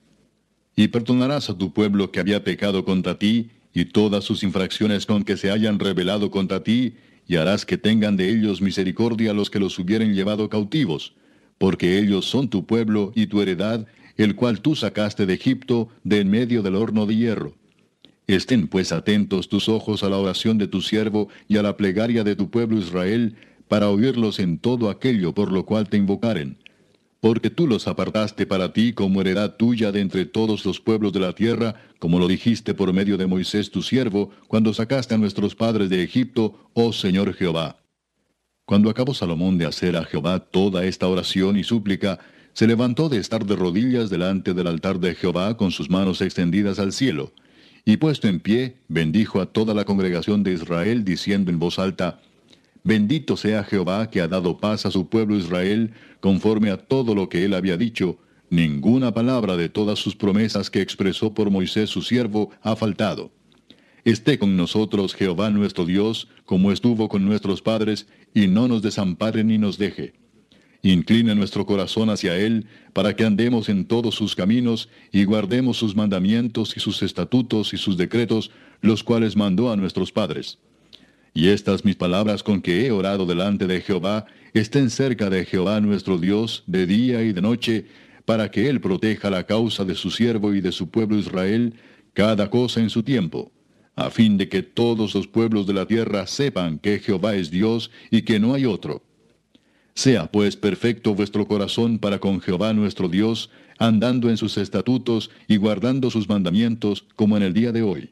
[0.75, 5.23] Y perdonarás a tu pueblo que había pecado contra ti, y todas sus infracciones con
[5.23, 6.95] que se hayan rebelado contra ti,
[7.33, 11.15] y harás que tengan de ellos misericordia los que los hubieren llevado cautivos,
[11.57, 13.87] porque ellos son tu pueblo y tu heredad,
[14.19, 17.55] el cual tú sacaste de Egipto de en medio del horno de hierro.
[18.27, 22.23] Estén pues atentos tus ojos a la oración de tu siervo y a la plegaria
[22.23, 23.35] de tu pueblo Israel,
[23.67, 26.59] para oírlos en todo aquello por lo cual te invocaren
[27.23, 31.21] porque tú los apartaste para ti como heredad tuya de entre todos los pueblos de
[31.21, 35.55] la tierra, como lo dijiste por medio de Moisés tu siervo, cuando sacaste a nuestros
[35.55, 37.77] padres de Egipto, oh Señor Jehová.
[38.65, 42.19] Cuando acabó Salomón de hacer a Jehová toda esta oración y súplica,
[42.55, 46.81] se levantó de estar de rodillas delante del altar de Jehová con sus manos extendidas
[46.81, 47.33] al cielo,
[47.85, 52.21] y puesto en pie, bendijo a toda la congregación de Israel, diciendo en voz alta,
[52.85, 57.29] Bendito sea Jehová que ha dado paz a su pueblo Israel, conforme a todo lo
[57.29, 58.19] que él había dicho,
[58.51, 63.31] ninguna palabra de todas sus promesas que expresó por Moisés su siervo ha faltado.
[64.05, 69.45] Esté con nosotros Jehová nuestro Dios, como estuvo con nuestros padres, y no nos desampare
[69.45, 70.15] ni nos deje.
[70.83, 75.95] Inclina nuestro corazón hacia Él, para que andemos en todos sus caminos, y guardemos sus
[75.95, 80.59] mandamientos y sus estatutos y sus decretos, los cuales mandó a nuestros padres.
[81.35, 85.81] Y estas mis palabras con que he orado delante de Jehová, estén cerca de Jehová
[85.81, 87.87] nuestro Dios, de día y de noche,
[88.25, 91.75] para que Él proteja la causa de su siervo y de su pueblo Israel,
[92.13, 93.51] cada cosa en su tiempo
[93.95, 97.91] a fin de que todos los pueblos de la tierra sepan que Jehová es Dios
[98.11, 99.03] y que no hay otro.
[99.95, 105.57] Sea pues perfecto vuestro corazón para con Jehová nuestro Dios, andando en sus estatutos y
[105.57, 108.11] guardando sus mandamientos como en el día de hoy.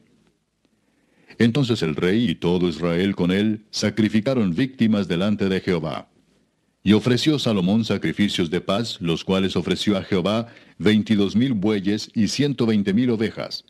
[1.41, 6.07] Entonces el rey y todo Israel con él sacrificaron víctimas delante de Jehová.
[6.83, 12.27] Y ofreció Salomón sacrificios de paz, los cuales ofreció a Jehová veintidós mil bueyes y
[12.27, 13.65] ciento veinte mil ovejas,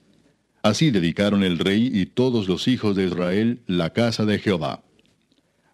[0.62, 4.84] Así dedicaron el rey y todos los hijos de Israel la casa de Jehová.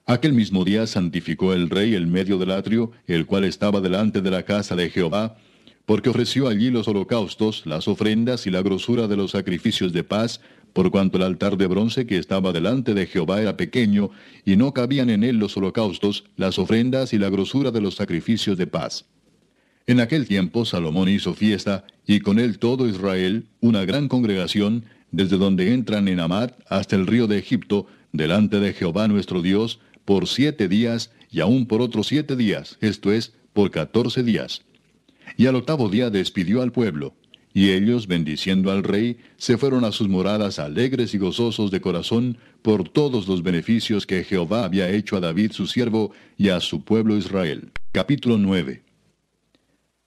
[0.05, 4.29] Aquel mismo día santificó el rey el medio del atrio, el cual estaba delante de
[4.29, 5.35] la casa de Jehová,
[5.87, 10.41] porque ofreció allí los holocaustos, las ofrendas y la grosura de los sacrificios de paz,
[10.78, 14.11] por cuanto el altar de bronce que estaba delante de Jehová era pequeño,
[14.45, 18.59] y no cabían en él los holocaustos, las ofrendas y la grosura de los sacrificios
[18.59, 19.05] de paz.
[19.88, 25.38] En aquel tiempo Salomón hizo fiesta, y con él todo Israel, una gran congregación, desde
[25.38, 30.28] donde entran en Amat hasta el río de Egipto, delante de Jehová nuestro Dios, por
[30.28, 34.61] siete días, y aún por otros siete días, esto es, por catorce días.
[35.38, 37.15] Y al octavo día despidió al pueblo,
[37.58, 42.38] y ellos, bendiciendo al rey, se fueron a sus moradas alegres y gozosos de corazón
[42.62, 46.84] por todos los beneficios que Jehová había hecho a David su siervo y a su
[46.84, 47.72] pueblo Israel.
[47.91, 48.84] Capítulo 9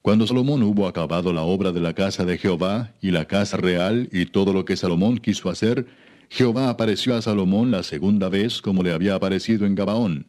[0.00, 4.08] cuando Salomón hubo acabado la obra de la casa de Jehová, y la casa real,
[4.12, 5.88] y todo lo que Salomón quiso hacer,
[6.28, 10.26] Jehová apareció a Salomón la segunda vez como le había aparecido en Gabaón.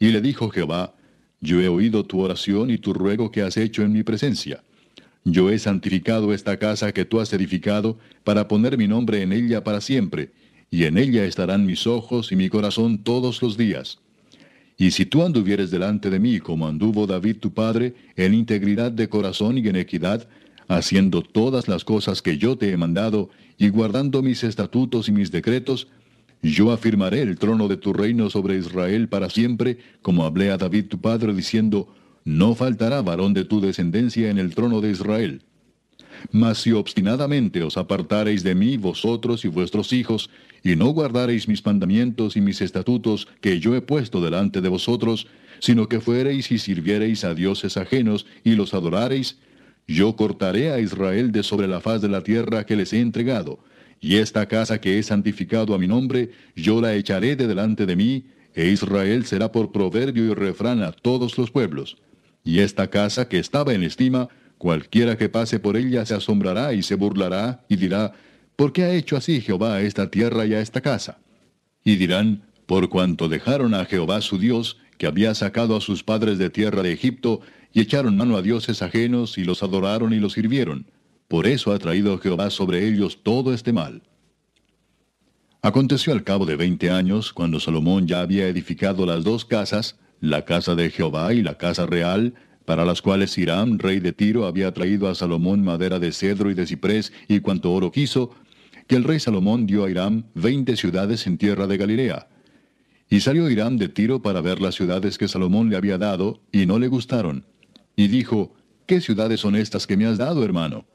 [0.00, 0.94] Y le dijo Jehová,
[1.40, 4.64] Yo he oído tu oración y tu ruego que has hecho en mi presencia.
[5.28, 9.64] Yo he santificado esta casa que tú has edificado, para poner mi nombre en ella
[9.64, 10.30] para siempre,
[10.70, 13.98] y en ella estarán mis ojos y mi corazón todos los días.
[14.78, 19.08] Y si tú anduvieres delante de mí como anduvo David tu padre, en integridad de
[19.08, 20.28] corazón y en equidad,
[20.68, 25.32] haciendo todas las cosas que yo te he mandado, y guardando mis estatutos y mis
[25.32, 25.88] decretos,
[26.40, 30.86] yo afirmaré el trono de tu reino sobre Israel para siempre, como hablé a David
[30.86, 31.92] tu padre, diciendo,
[32.26, 35.42] No faltará varón de tu descendencia en el trono de Israel.
[36.32, 40.28] Mas si obstinadamente os apartareis de mí vosotros y vuestros hijos,
[40.64, 45.28] y no guardareis mis mandamientos y mis estatutos que yo he puesto delante de vosotros,
[45.60, 49.38] sino que fuereis y sirviereis a dioses ajenos y los adorareis,
[49.86, 53.60] yo cortaré a Israel de sobre la faz de la tierra que les he entregado,
[54.00, 57.94] y esta casa que he santificado a mi nombre, yo la echaré de delante de
[57.94, 61.98] mí, e Israel será por proverbio y refrán a todos los pueblos.
[62.46, 66.84] Y esta casa que estaba en estima, cualquiera que pase por ella se asombrará y
[66.84, 68.12] se burlará, y dirá,
[68.54, 71.18] ¿Por qué ha hecho así Jehová a esta tierra y a esta casa?
[71.82, 76.38] Y dirán, por cuanto dejaron a Jehová su Dios, que había sacado a sus padres
[76.38, 77.40] de tierra de Egipto,
[77.72, 80.86] y echaron mano a dioses ajenos, y los adoraron y los sirvieron.
[81.26, 84.02] Por eso ha traído Jehová sobre ellos todo este mal.
[85.62, 90.44] Aconteció al cabo de veinte años, cuando Salomón ya había edificado las dos casas, la
[90.44, 94.72] casa de Jehová y la casa real, para las cuales Hiram, rey de Tiro, había
[94.72, 98.34] traído a Salomón madera de cedro y de ciprés y cuanto oro quiso,
[98.86, 102.28] que el rey Salomón dio a Hiram veinte ciudades en tierra de Galilea.
[103.08, 106.66] Y salió Hiram de Tiro para ver las ciudades que Salomón le había dado, y
[106.66, 107.46] no le gustaron.
[107.94, 108.54] Y dijo,
[108.86, 110.86] ¿qué ciudades son estas que me has dado, hermano?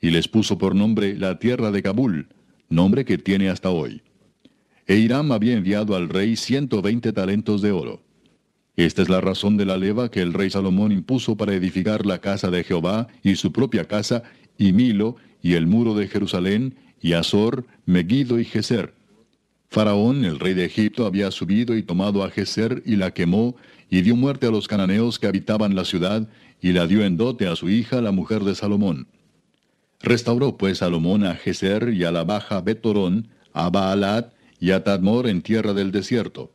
[0.00, 2.28] Y les puso por nombre la tierra de Kabul,
[2.70, 4.02] nombre que tiene hasta hoy.
[4.86, 8.02] E Hiram había enviado al rey ciento veinte talentos de oro.
[8.80, 12.22] Esta es la razón de la leva que el rey Salomón impuso para edificar la
[12.22, 14.22] casa de Jehová y su propia casa,
[14.56, 18.94] y Milo, y el muro de Jerusalén, y Azor, Megiddo y Geser.
[19.68, 23.54] Faraón, el rey de Egipto, había subido y tomado a Geser y la quemó,
[23.90, 26.26] y dio muerte a los cananeos que habitaban la ciudad,
[26.62, 29.08] y la dio en dote a su hija, la mujer de Salomón.
[30.00, 35.26] Restauró pues Salomón a Geser y a la baja Betorón, a Baalat y a Tadmor
[35.26, 36.50] en tierra del desierto.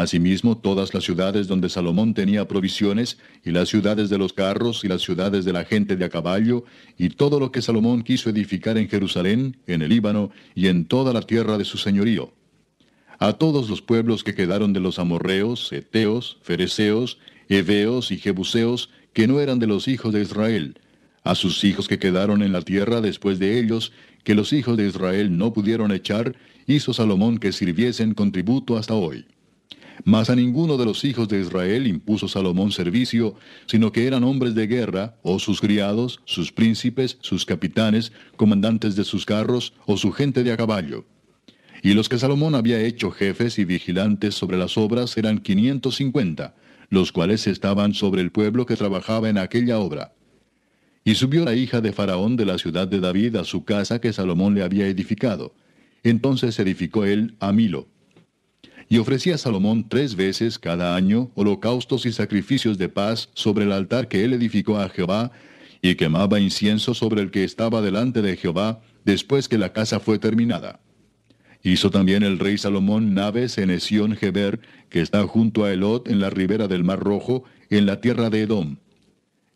[0.00, 4.88] Asimismo, todas las ciudades donde Salomón tenía provisiones, y las ciudades de los carros, y
[4.88, 6.64] las ciudades de la gente de a caballo,
[6.98, 11.14] y todo lo que Salomón quiso edificar en Jerusalén, en el Líbano, y en toda
[11.14, 12.34] la tierra de su señorío.
[13.18, 17.18] A todos los pueblos que quedaron de los amorreos, eteos, fereceos,
[17.48, 20.78] heveos y jebuseos, que no eran de los hijos de Israel,
[21.24, 23.92] a sus hijos que quedaron en la tierra después de ellos,
[24.24, 26.36] que los hijos de Israel no pudieron echar,
[26.66, 29.24] hizo Salomón que sirviesen con tributo hasta hoy.
[30.04, 33.34] Mas a ninguno de los hijos de Israel impuso Salomón servicio,
[33.66, 39.04] sino que eran hombres de guerra, o sus criados, sus príncipes, sus capitanes, comandantes de
[39.04, 41.06] sus carros, o su gente de a caballo.
[41.82, 46.54] Y los que Salomón había hecho jefes y vigilantes sobre las obras eran quinientos cincuenta,
[46.88, 50.12] los cuales estaban sobre el pueblo que trabajaba en aquella obra.
[51.04, 54.12] Y subió la hija de Faraón de la ciudad de David a su casa que
[54.12, 55.54] Salomón le había edificado.
[56.02, 57.88] Entonces edificó él a Milo
[58.88, 64.08] y ofrecía Salomón tres veces cada año holocaustos y sacrificios de paz sobre el altar
[64.08, 65.32] que él edificó a Jehová,
[65.82, 70.18] y quemaba incienso sobre el que estaba delante de Jehová después que la casa fue
[70.18, 70.80] terminada.
[71.62, 76.20] Hizo también el rey Salomón naves en Esión Geber, que está junto a Elot en
[76.20, 78.76] la ribera del Mar Rojo, en la tierra de Edom.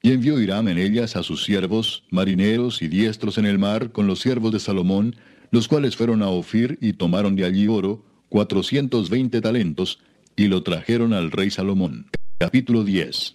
[0.02, 4.06] Y envió Hiram en ellas a sus siervos, marineros y diestros en el mar, con
[4.06, 5.16] los siervos de Salomón,
[5.50, 9.98] los cuales fueron a Ofir y tomaron de allí oro, cuatrocientos veinte talentos,
[10.36, 12.06] y lo trajeron al rey Salomón.
[12.38, 13.34] Capítulo 10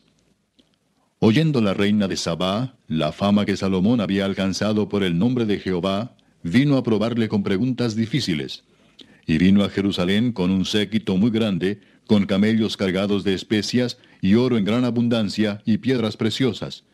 [1.19, 5.59] Oyendo la reina de Sabá, la fama que Salomón había alcanzado por el nombre de
[5.59, 8.63] Jehová, vino a probarle con preguntas difíciles.
[9.27, 14.35] Y vino a Jerusalén con un séquito muy grande, con camellos cargados de especias, y
[14.35, 16.85] oro en gran abundancia, y piedras preciosas.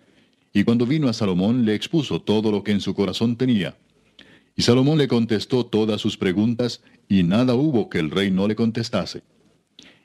[0.54, 3.78] Y cuando vino a Salomón le expuso todo lo que en su corazón tenía.
[4.62, 8.56] Y Salomón le contestó todas sus preguntas, y nada hubo que el rey no le
[8.56, 9.24] contestase.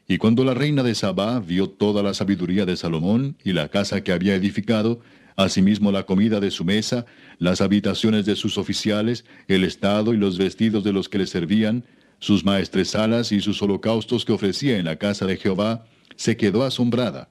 [0.08, 4.02] Y cuando la reina de Sabá vio toda la sabiduría de Salomón y la casa
[4.02, 5.00] que había edificado,
[5.36, 7.04] asimismo la comida de su mesa,
[7.38, 11.84] las habitaciones de sus oficiales, el estado y los vestidos de los que le servían,
[12.18, 15.84] sus maestresalas y sus holocaustos que ofrecía en la casa de Jehová,
[16.14, 17.28] se quedó asombrada.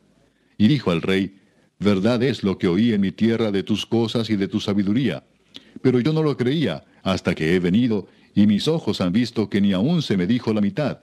[0.59, 1.39] Y dijo al rey,
[1.79, 5.23] Verdad es lo que oí en mi tierra de tus cosas y de tu sabiduría.
[5.81, 9.61] Pero yo no lo creía, hasta que he venido, y mis ojos han visto que
[9.61, 11.01] ni aún se me dijo la mitad.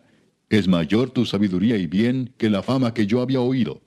[0.50, 3.80] Es mayor tu sabiduría y bien que la fama que yo había oído.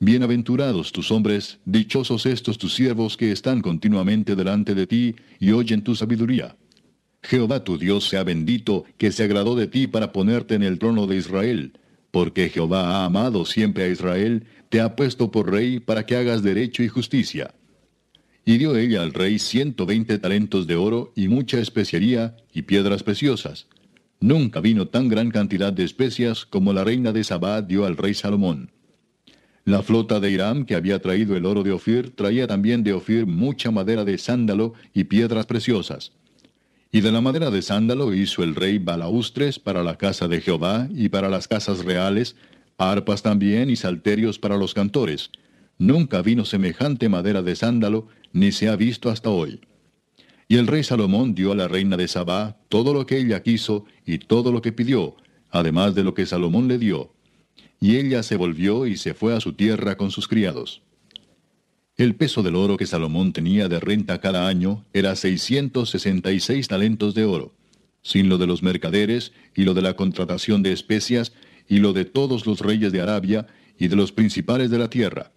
[0.00, 5.82] Bienaventurados tus hombres, dichosos estos tus siervos que están continuamente delante de ti y oyen
[5.82, 6.56] tu sabiduría.
[7.22, 11.06] Jehová tu Dios sea bendito, que se agradó de ti para ponerte en el trono
[11.06, 11.78] de Israel,
[12.10, 16.42] porque Jehová ha amado siempre a Israel, te ha puesto por rey para que hagas
[16.42, 17.54] derecho y justicia.
[18.48, 23.02] Y dio ella al rey ciento veinte talentos de oro y mucha especiaría y piedras
[23.02, 23.66] preciosas.
[24.20, 28.14] Nunca vino tan gran cantidad de especias como la reina de Sabá dio al rey
[28.14, 28.70] Salomón.
[29.66, 33.26] La flota de Hiram que había traído el oro de Ofir traía también de Ofir
[33.26, 36.12] mucha madera de sándalo y piedras preciosas.
[36.90, 40.88] Y de la madera de sándalo hizo el rey balaustres para la casa de Jehová
[40.90, 42.34] y para las casas reales,
[42.78, 45.30] arpas también y salterios para los cantores.
[45.78, 49.60] Nunca vino semejante madera de sándalo ni se ha visto hasta hoy.
[50.48, 53.84] Y el rey Salomón dio a la reina de Sabá todo lo que ella quiso
[54.04, 55.14] y todo lo que pidió,
[55.50, 57.12] además de lo que Salomón le dio.
[57.80, 60.82] Y ella se volvió y se fue a su tierra con sus criados.
[61.96, 66.40] El peso del oro que Salomón tenía de renta cada año era seiscientos sesenta y
[66.40, 67.54] seis talentos de oro,
[68.02, 71.32] sin lo de los mercaderes y lo de la contratación de especias
[71.68, 73.46] y lo de todos los reyes de Arabia
[73.78, 75.32] y de los principales de la tierra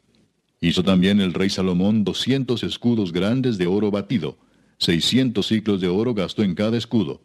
[0.63, 4.37] Hizo también el rey Salomón doscientos escudos grandes de oro batido,
[4.77, 7.19] seiscientos ciclos de oro gastó en cada escudo.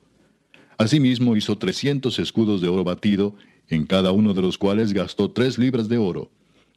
[0.79, 3.35] Asimismo hizo trescientos escudos de oro batido,
[3.69, 6.31] en cada uno de los cuales gastó tres libras de oro,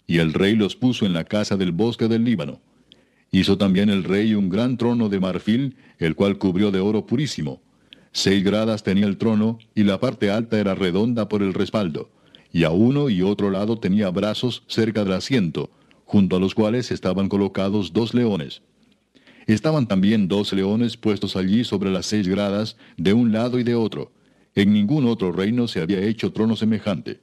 [0.05, 2.59] y el rey los puso en la casa del bosque del Líbano.
[3.31, 7.61] Hizo también el rey un gran trono de marfil, el cual cubrió de oro purísimo.
[8.11, 12.09] Seis gradas tenía el trono, y la parte alta era redonda por el respaldo,
[12.51, 15.69] y a uno y otro lado tenía brazos cerca del asiento,
[16.09, 18.63] junto a los cuales estaban colocados dos leones.
[19.45, 23.75] Estaban también dos leones puestos allí sobre las seis gradas, de un lado y de
[23.75, 24.11] otro.
[24.55, 27.19] En ningún otro reino se había hecho trono semejante.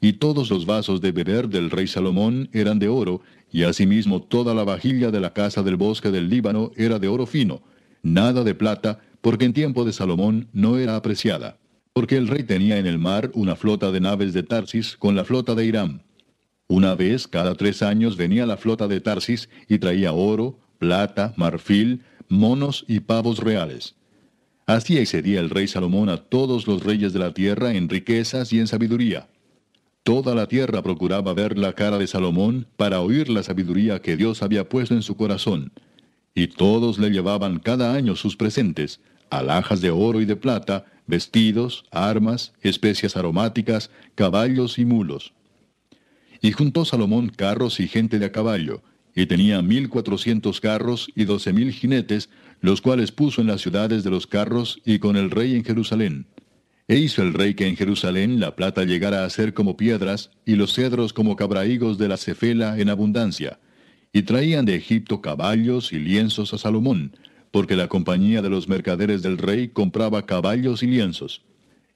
[0.00, 4.54] Y todos los vasos de beber del rey Salomón eran de oro, y asimismo toda
[4.54, 7.62] la vajilla de la casa del bosque del Líbano era de oro fino,
[8.04, 11.58] nada de plata, porque en tiempo de Salomón no era apreciada.
[11.94, 15.24] Porque el rey tenía en el mar una flota de naves de Tarsis con la
[15.24, 16.07] flota de Irán.
[16.68, 22.02] Una vez cada tres años venía la flota de Tarsis y traía oro, plata, marfil,
[22.28, 23.96] monos y pavos reales.
[24.66, 28.58] Así excedía el rey Salomón a todos los reyes de la tierra en riquezas y
[28.60, 29.28] en sabiduría.
[30.02, 34.42] Toda la tierra procuraba ver la cara de Salomón para oír la sabiduría que Dios
[34.42, 35.72] había puesto en su corazón.
[36.34, 39.00] Y todos le llevaban cada año sus presentes,
[39.30, 45.32] alhajas de oro y de plata, vestidos, armas, especias aromáticas, caballos y mulos.
[46.40, 48.82] Y juntó Salomón carros y gente de a caballo,
[49.14, 52.30] y tenía mil cuatrocientos carros y doce mil jinetes,
[52.60, 56.26] los cuales puso en las ciudades de los carros y con el rey en Jerusalén.
[56.86, 60.54] E hizo el rey que en Jerusalén la plata llegara a ser como piedras, y
[60.54, 63.58] los cedros como cabraigos de la cefela en abundancia.
[64.12, 67.12] Y traían de Egipto caballos y lienzos a Salomón,
[67.50, 71.42] porque la compañía de los mercaderes del rey compraba caballos y lienzos.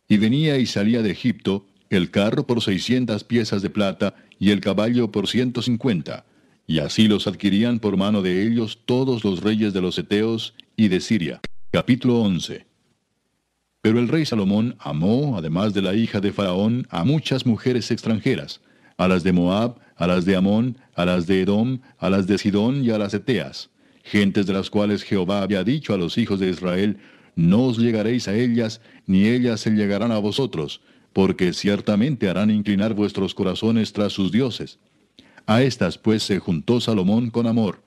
[0.09, 4.61] Y venía y salía de Egipto, el carro por seiscientas piezas de plata, y el
[4.61, 6.25] caballo por ciento cincuenta
[6.67, 10.89] y así los adquirían por mano de ellos todos los reyes de los Eteos y
[10.89, 11.41] de Siria.
[11.71, 12.67] Capítulo 11
[13.83, 18.61] Pero el rey Salomón amó, además de la hija de Faraón, a muchas mujeres extranjeras,
[18.97, 22.37] a las de Moab, a las de Amón, a las de Edom, a las de
[22.37, 23.71] Sidón y a las Eteas,
[24.03, 26.99] gentes de las cuales Jehová había dicho a los hijos de Israel,
[27.37, 30.81] no os llegaréis a ellas, ni ellas se llegarán a vosotros,
[31.13, 34.79] porque ciertamente harán inclinar vuestros corazones tras sus dioses.
[35.47, 37.83] A estas pues se juntó Salomón con amor,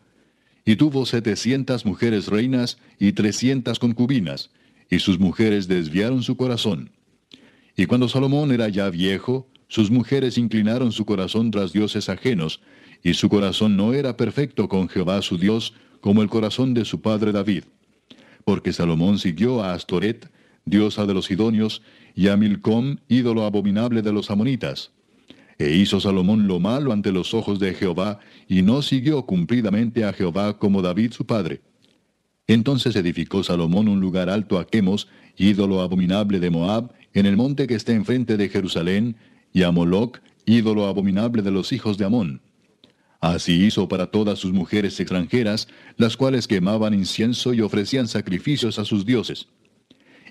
[0.65, 4.49] y tuvo setecientas mujeres reinas y trescientas concubinas,
[4.89, 6.91] y sus mujeres desviaron su corazón.
[7.77, 12.61] Y cuando Salomón era ya viejo, sus mujeres inclinaron su corazón tras dioses ajenos,
[13.03, 17.01] y su corazón no era perfecto con Jehová su Dios, como el corazón de su
[17.01, 17.63] padre David.
[18.43, 20.29] Porque Salomón siguió a Astoret,
[20.65, 21.81] diosa de los Sidonios,
[22.15, 24.91] y a Milcom, ídolo abominable de los amonitas.
[25.57, 30.13] E hizo Salomón lo malo ante los ojos de Jehová, y no siguió cumplidamente a
[30.13, 31.61] Jehová como David su padre.
[32.47, 35.07] Entonces edificó Salomón un lugar alto a Quemos,
[35.37, 39.17] ídolo abominable de Moab, en el monte que está enfrente de Jerusalén,
[39.53, 42.41] y a Moloc, ídolo abominable de los hijos de Amón.
[43.21, 48.85] Así hizo para todas sus mujeres extranjeras, las cuales quemaban incienso y ofrecían sacrificios a
[48.85, 49.47] sus dioses.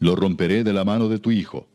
[0.00, 1.68] lo romperé de la mano de tu hijo.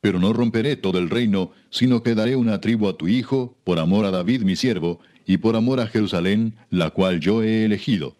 [0.00, 3.78] Pero no romperé todo el reino, sino que daré una tribu a tu hijo, por
[3.78, 8.16] amor a David mi siervo, y por amor a Jerusalén, la cual yo he elegido.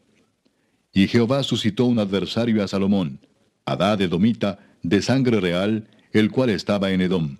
[0.92, 3.20] Y Jehová suscitó un adversario a Salomón,
[3.64, 7.36] Adad Edomita, de sangre real, el cual estaba en Edom.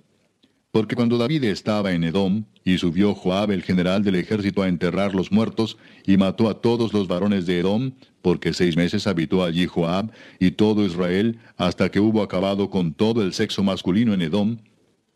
[0.70, 5.14] Porque cuando David estaba en Edom, y subió Joab el general del ejército a enterrar
[5.14, 9.66] los muertos, y mató a todos los varones de Edom, porque seis meses habitó allí
[9.66, 14.58] Joab y todo Israel, hasta que hubo acabado con todo el sexo masculino en Edom,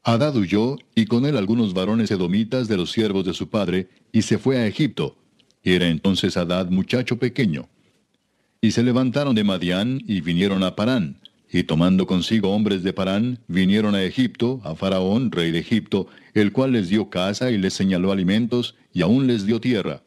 [0.04, 4.22] Adad huyó, y con él algunos varones edomitas de los siervos de su padre, y
[4.22, 5.16] se fue a Egipto.
[5.62, 7.68] Era entonces Adad muchacho pequeño.
[8.60, 11.20] Y se levantaron de Madián, y vinieron a Parán,
[11.52, 16.50] y tomando consigo hombres de Parán, vinieron a Egipto, a Faraón, rey de Egipto, el
[16.50, 20.02] cual les dio casa y les señaló alimentos, y aún les dio tierra.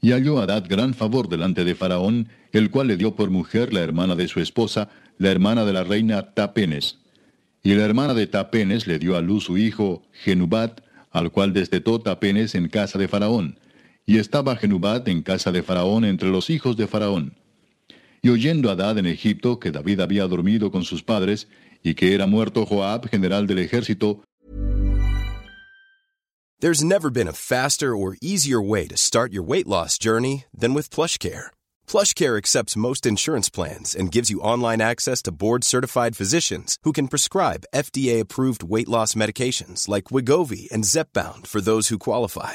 [0.00, 3.80] Y halló Adad gran favor delante de Faraón, el cual le dio por mujer la
[3.80, 6.98] hermana de su esposa, la hermana de la reina Tapenes.
[7.62, 10.80] Y la hermana de Tapenes le dio a luz su hijo, Genubat,
[11.12, 13.60] al cual destetó Tapenes en casa de Faraón.
[14.06, 17.34] Y estaba Genubat en casa de Faraón entre los hijos de Faraón.
[18.22, 21.48] Y oyendo Adad en Egipto que David había dormido con sus padres,
[21.82, 24.22] y que era muerto Joab, general del ejército,
[26.60, 30.74] There's never been a faster or easier way to start your weight loss journey than
[30.74, 31.52] with PlushCare.
[31.86, 37.06] PlushCare accepts most insurance plans and gives you online access to board-certified physicians who can
[37.06, 42.54] prescribe FDA-approved weight loss medications like Wigovi and Zepbound for those who qualify.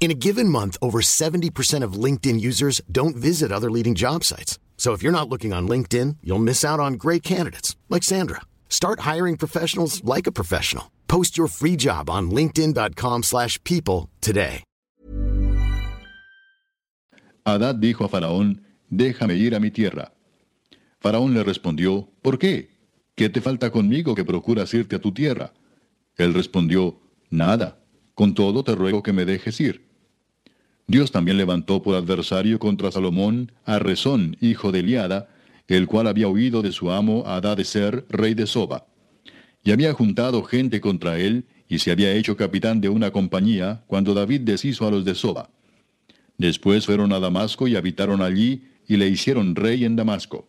[0.00, 4.58] In a given month, over 70% of LinkedIn users don't visit other leading job sites.
[4.76, 8.42] So if you're not looking on LinkedIn, you'll miss out on great candidates like Sandra.
[8.68, 10.90] Start hiring professionals like a professional.
[11.08, 14.62] Post your free job on linkedin.com/people today.
[17.46, 20.12] Hadad dijo a Faraón, déjame ir a mi tierra.
[20.98, 22.70] Faraón le respondió, ¿por qué?
[23.14, 25.52] ¿Qué te falta conmigo que procuras irte a tu tierra?
[26.16, 27.83] Él respondió, nada,
[28.14, 29.84] con todo te ruego que me dejes ir.
[30.86, 35.28] Dios también levantó por adversario contra Salomón a Rezón, hijo de Eliada,
[35.66, 38.86] el cual había huido de su amo Hadad de Ser, rey de Soba.
[39.62, 44.12] Y había juntado gente contra él, y se había hecho capitán de una compañía, cuando
[44.12, 45.48] David deshizo a los de Soba.
[46.36, 50.46] Después fueron a Damasco y habitaron allí, y le hicieron rey en Damasco.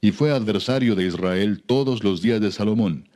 [0.00, 3.10] Y fue adversario de Israel todos los días de Salomón.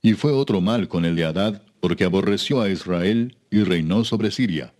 [0.00, 4.30] Y fue otro mal con el de Hadad, porque aborreció a Israel y reinó sobre
[4.30, 4.72] Siria.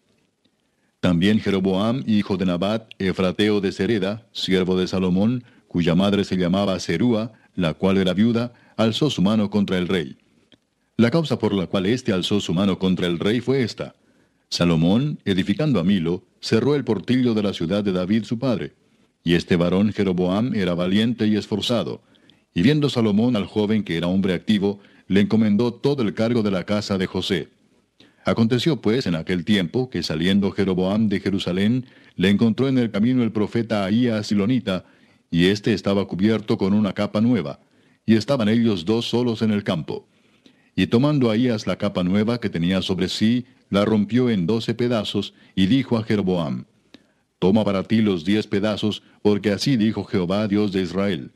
[1.01, 6.79] También Jeroboam, hijo de Nabat, efrateo de Sereda, siervo de Salomón, cuya madre se llamaba
[6.79, 10.19] Serúa, la cual era viuda, alzó su mano contra el rey.
[10.97, 13.95] La causa por la cual éste alzó su mano contra el rey fue esta.
[14.51, 18.75] Salomón, edificando a Milo, cerró el portillo de la ciudad de David su padre.
[19.25, 22.03] Y este varón Jeroboam era valiente y esforzado.
[22.53, 24.81] Y viendo Salomón al joven que era hombre activo,
[25.11, 27.49] le encomendó todo el cargo de la casa de José.
[28.25, 33.25] Aconteció pues en aquel tiempo que saliendo Jeroboam de Jerusalén, le encontró en el camino
[33.25, 34.85] el profeta Ahías Silonita,
[35.29, 37.59] y éste estaba cubierto con una capa nueva,
[38.07, 40.07] y estaban ellos dos solos en el campo.
[40.77, 45.35] Y tomando Ahías la capa nueva que tenía sobre sí, la rompió en doce pedazos,
[45.57, 46.67] y dijo a Jeroboam,
[47.41, 51.33] Toma para ti los diez pedazos, porque así dijo Jehová Dios de Israel.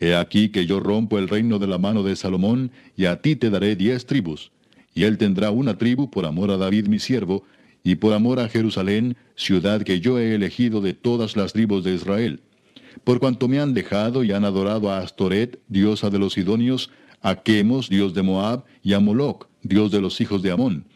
[0.00, 3.36] He aquí que yo rompo el reino de la mano de Salomón, y a ti
[3.36, 4.52] te daré diez tribus.
[4.94, 7.44] Y él tendrá una tribu por amor a David mi siervo,
[7.82, 11.94] y por amor a Jerusalén, ciudad que yo he elegido de todas las tribus de
[11.94, 12.40] Israel.
[13.04, 16.90] Por cuanto me han dejado y han adorado a Astoret, diosa de los Sidonios,
[17.20, 20.86] a Chemos, dios de Moab, y a Moloc, dios de los hijos de Amón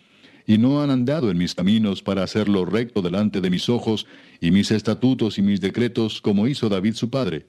[0.46, 4.06] y no han andado en mis caminos para hacerlo recto delante de mis ojos,
[4.40, 7.46] y mis estatutos y mis decretos, como hizo David su padre.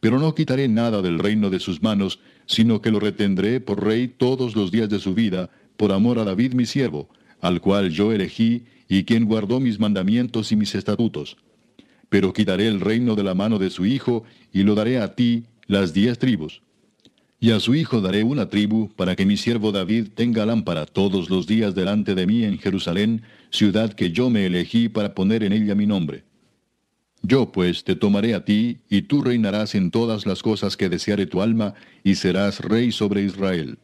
[0.00, 4.08] Pero no quitaré nada del reino de sus manos, sino que lo retendré por rey
[4.08, 7.08] todos los días de su vida, por amor a David mi siervo,
[7.40, 11.36] al cual yo elegí, y quien guardó mis mandamientos y mis estatutos.
[12.08, 15.44] Pero quitaré el reino de la mano de su hijo, y lo daré a ti,
[15.66, 16.62] las diez tribus.
[17.40, 21.30] Y a su hijo daré una tribu, para que mi siervo David tenga lámpara todos
[21.30, 25.52] los días delante de mí en Jerusalén, ciudad que yo me elegí para poner en
[25.52, 26.24] ella mi nombre.
[27.22, 31.26] Yo pues te tomaré a ti, y tú reinarás en todas las cosas que deseare
[31.26, 33.78] tu alma, y serás rey sobre Israel.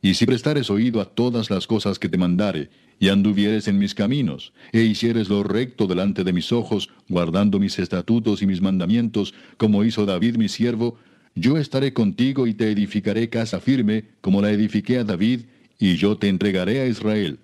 [0.00, 3.94] Y si prestares oído a todas las cosas que te mandare, y anduvieres en mis
[3.94, 9.34] caminos, e hicieres lo recto delante de mis ojos, guardando mis estatutos y mis mandamientos,
[9.56, 10.98] como hizo David mi siervo,
[11.34, 15.42] yo estaré contigo y te edificaré casa firme, como la edifiqué a David,
[15.78, 17.38] y yo te entregaré a Israel.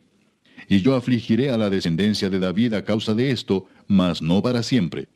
[0.68, 4.62] Y yo afligiré a la descendencia de David a causa de esto, mas no para
[4.62, 5.09] siempre.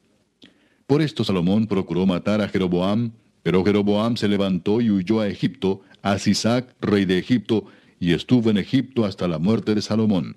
[0.88, 3.12] Por esto Salomón procuró matar a Jeroboam,
[3.44, 7.66] pero Jeroboam se levantó y huyó a Egipto, a Sisac, rey de Egipto,
[8.00, 10.36] y estuvo en Egipto hasta la muerte de Salomón.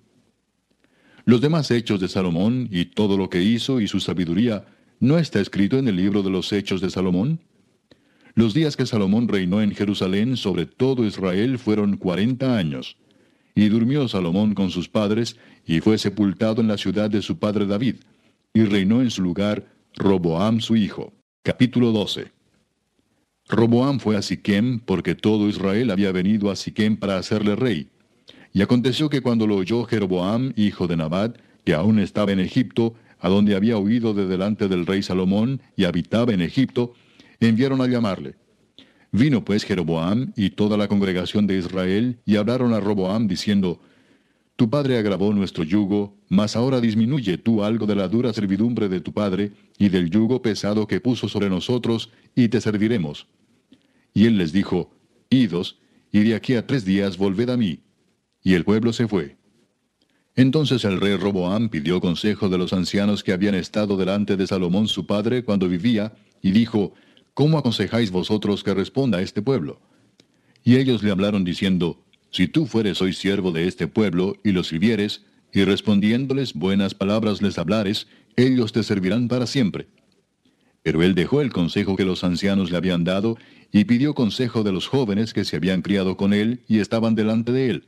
[1.25, 4.65] Los demás hechos de Salomón y todo lo que hizo y su sabiduría,
[4.99, 7.39] ¿no está escrito en el libro de los hechos de Salomón?
[8.35, 12.97] Los días que Salomón reinó en Jerusalén sobre todo Israel fueron cuarenta años.
[13.55, 17.65] Y durmió Salomón con sus padres, y fue sepultado en la ciudad de su padre
[17.65, 17.95] David,
[18.57, 21.13] y reinó en su lugar Roboam su hijo.
[21.43, 22.31] Capítulo 12.
[23.47, 27.91] Roboam fue a Siquem, porque todo Israel había venido a Siquem para hacerle rey.
[28.53, 32.95] Y aconteció que cuando lo oyó Jeroboam, hijo de Nabat, que aún estaba en Egipto,
[33.19, 36.95] a donde había huido de delante del rey Salomón, y habitaba en Egipto,
[37.39, 38.37] enviaron a llamarle.
[39.11, 43.79] Vino pues Jeroboam y toda la congregación de Israel y hablaron a Roboam diciendo,
[44.57, 49.01] Tu padre agravó nuestro yugo, mas ahora disminuye tú algo de la dura servidumbre de
[49.01, 53.27] tu padre y del yugo pesado que puso sobre nosotros, y te serviremos.
[54.15, 54.91] Y él les dijo,
[55.29, 55.77] Idos,
[56.11, 57.81] y de aquí a tres días volved a mí.
[58.41, 59.37] Y el pueblo se fue.
[60.35, 64.87] Entonces el rey Roboam pidió consejo de los ancianos que habían estado delante de Salomón
[64.87, 66.93] su padre cuando vivía, y dijo,
[67.35, 69.79] ¿cómo aconsejáis vosotros que responda este pueblo?
[70.63, 72.03] Y ellos le hablaron diciendo,
[72.37, 77.41] Si tú fueres hoy siervo de este pueblo, y los sirvieres, y respondiéndoles buenas palabras
[77.41, 78.05] les hablares,
[78.35, 79.87] ellos te servirán para siempre.
[80.83, 83.39] Pero él dejó el consejo que los ancianos le habían dado,
[83.71, 87.51] y pidió consejo de los jóvenes que se habían criado con él y estaban delante
[87.51, 87.85] de él.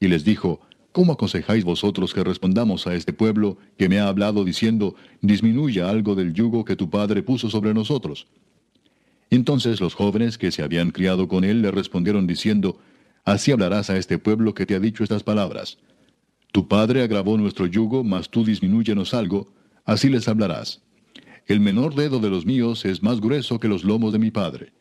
[0.00, 0.62] Y les dijo,
[0.92, 6.14] ¿Cómo aconsejáis vosotros que respondamos a este pueblo que me ha hablado diciendo, disminuya algo
[6.14, 8.28] del yugo que tu padre puso sobre nosotros?
[9.28, 12.80] Entonces los jóvenes que se habían criado con él le respondieron diciendo,
[13.24, 15.78] Así hablarás a este pueblo que te ha dicho estas palabras.
[16.52, 19.52] Tu padre agravó nuestro yugo, mas tú disminúyenos algo,
[19.84, 20.82] así les hablarás.
[21.46, 24.72] El menor dedo de los míos es más grueso que los lomos de mi padre.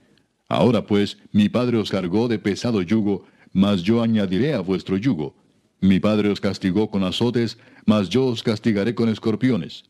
[0.48, 5.36] Ahora pues, mi padre os cargó de pesado yugo, mas yo añadiré a vuestro yugo.
[5.82, 9.84] Mi padre os castigó con azotes, mas yo os castigaré con escorpiones.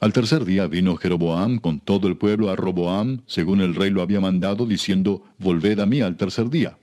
[0.00, 4.00] Al tercer día vino Jeroboam con todo el pueblo a Roboam, según el rey lo
[4.00, 6.78] había mandado, diciendo, Volved a mí al tercer día.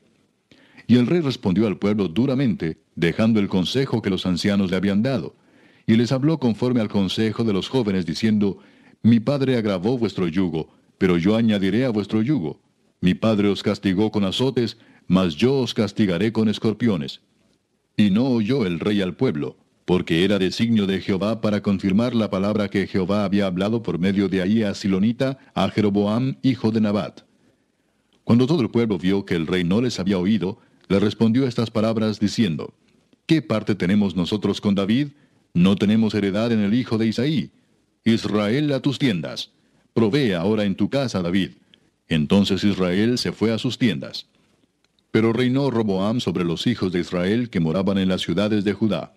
[0.87, 5.03] Y el rey respondió al pueblo duramente, dejando el consejo que los ancianos le habían
[5.03, 5.35] dado.
[5.85, 8.59] Y les habló conforme al consejo de los jóvenes, diciendo,
[9.03, 12.61] Mi padre agravó vuestro yugo, pero yo añadiré a vuestro yugo.
[13.01, 14.77] Mi padre os castigó con azotes,
[15.07, 17.21] mas yo os castigaré con escorpiones.
[17.97, 22.29] Y no oyó el rey al pueblo, porque era designio de Jehová para confirmar la
[22.29, 26.81] palabra que Jehová había hablado por medio de Ahí a Silonita, a Jeroboam, hijo de
[26.81, 27.21] Nabat.
[28.23, 30.59] Cuando todo el pueblo vio que el rey no les había oído,
[30.89, 32.73] le respondió estas palabras diciendo,
[33.25, 35.09] ¿Qué parte tenemos nosotros con David?
[35.53, 37.51] No tenemos heredad en el hijo de Isaí.
[38.05, 39.51] Israel a tus tiendas.
[39.93, 41.51] Provee ahora en tu casa, David.
[42.07, 44.27] Entonces Israel se fue a sus tiendas.
[45.11, 49.13] Pero reinó Roboam sobre los hijos de Israel que moraban en las ciudades de Judá.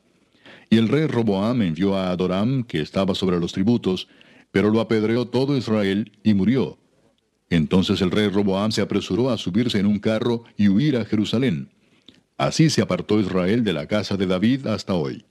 [0.70, 4.08] Y el rey Roboam envió a Adoram, que estaba sobre los tributos,
[4.50, 6.78] pero lo apedreó todo Israel y murió.
[7.50, 11.68] Entonces el rey Roboam se apresuró a subirse en un carro y huir a Jerusalén.
[12.38, 15.24] Así se apartó Israel de la casa de David hasta hoy.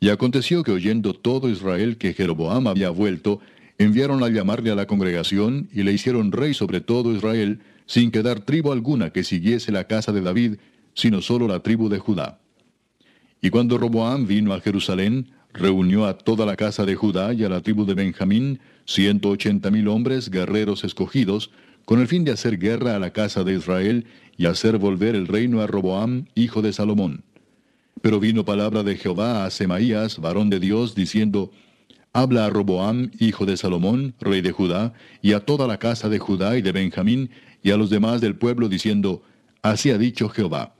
[0.00, 3.40] Y aconteció que oyendo todo Israel que Jeroboam había vuelto,
[3.78, 8.40] enviaron a llamarle a la congregación y le hicieron rey sobre todo Israel, sin quedar
[8.40, 10.56] tribu alguna que siguiese la casa de David,
[10.94, 12.40] sino solo la tribu de Judá.
[13.40, 17.48] Y cuando Roboam vino a Jerusalén, reunió a toda la casa de Judá y a
[17.48, 21.50] la tribu de Benjamín, ciento ochenta mil hombres, guerreros escogidos,
[21.84, 24.06] con el fin de hacer guerra a la casa de Israel
[24.36, 27.22] y hacer volver el reino a Roboam, hijo de Salomón.
[28.00, 31.50] Pero vino palabra de Jehová a Semaías, varón de Dios, diciendo,
[32.14, 36.18] Habla a Roboam, hijo de Salomón, rey de Judá, y a toda la casa de
[36.18, 37.30] Judá y de Benjamín,
[37.62, 39.22] y a los demás del pueblo, diciendo,
[39.62, 40.74] Así ha dicho Jehová.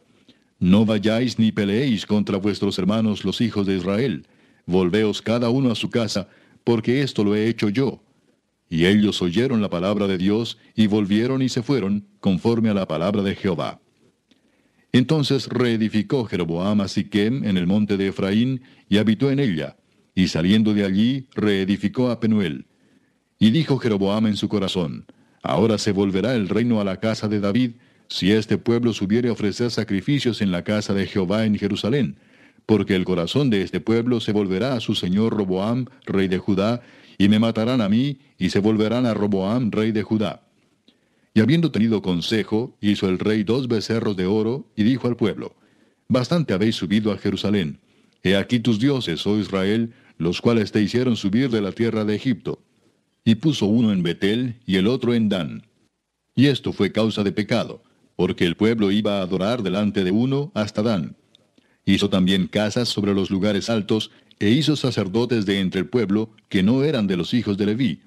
[0.59, 4.27] No vayáis ni peleéis contra vuestros hermanos los hijos de Israel.
[4.67, 6.29] Volveos cada uno a su casa,
[6.69, 8.03] porque esto lo he hecho yo.
[8.69, 12.87] Y ellos oyeron la palabra de Dios, y volvieron y se fueron, conforme a la
[12.87, 13.81] palabra de Jehová.
[14.93, 19.79] Entonces reedificó Jeroboam a Siquem en el monte de Efraín, y habitó en ella,
[20.15, 22.67] y saliendo de allí reedificó a Penuel.
[23.39, 25.07] Y dijo Jeroboam en su corazón,
[25.43, 27.77] Ahora se volverá el reino a la casa de David,
[28.11, 32.19] si este pueblo subiere a ofrecer sacrificios en la casa de Jehová en Jerusalén,
[32.69, 36.83] porque el corazón de este pueblo se volverá a su señor Roboam, rey de Judá,
[37.17, 40.43] y me matarán a mí, y se volverán a Roboam, rey de Judá.
[41.33, 45.57] Y habiendo tenido consejo, hizo el rey dos becerros de oro, y dijo al pueblo,
[46.09, 47.81] Bastante habéis subido a Jerusalén.
[48.23, 52.17] He aquí tus dioses, oh Israel, los cuales te hicieron subir de la tierra de
[52.17, 52.61] Egipto.
[53.25, 55.63] Y puso uno en Betel y el otro en Dan.
[56.35, 57.83] Y esto fue causa de pecado,
[58.15, 61.17] porque el pueblo iba a adorar delante de uno hasta Dan.
[61.89, 66.63] Hizo también casas sobre los lugares altos, e hizo sacerdotes de entre el pueblo, que
[66.63, 68.03] no eran de los hijos de Leví.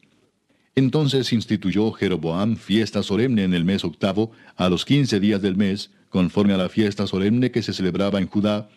[0.76, 5.90] Entonces instituyó Jeroboam fiesta solemne en el mes octavo, a los quince días del mes,
[6.10, 8.70] conforme a la fiesta solemne que se celebraba en Judá,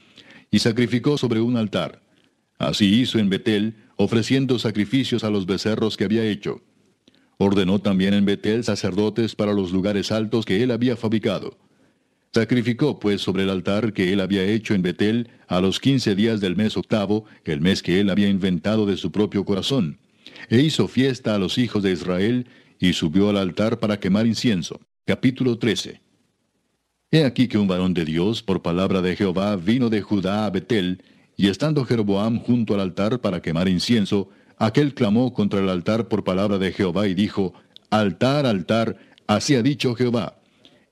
[0.50, 2.00] y sacrificó sobre un altar.
[2.56, 6.62] Así hizo en Betel, ofreciendo sacrificios a los becerros que había hecho.
[7.36, 11.58] Ordenó también en Betel sacerdotes para los lugares altos que él había fabricado.
[12.34, 16.40] Sacrificó pues sobre el altar que él había hecho en Betel a los quince días
[16.40, 20.00] del mes octavo, el mes que él había inventado de su propio corazón.
[20.48, 22.48] E hizo fiesta a los hijos de Israel,
[22.80, 24.80] y subió al altar para quemar incienso.
[25.04, 26.00] Capítulo 13.
[27.12, 30.50] He aquí que un varón de Dios, por palabra de Jehová, vino de Judá a
[30.50, 31.04] Betel,
[31.36, 34.28] y estando Jeroboam junto al altar para quemar incienso,
[34.58, 37.54] Aquel clamó contra el altar por palabra de Jehová y dijo,
[37.90, 38.96] Altar, altar,
[39.28, 40.40] así ha dicho Jehová.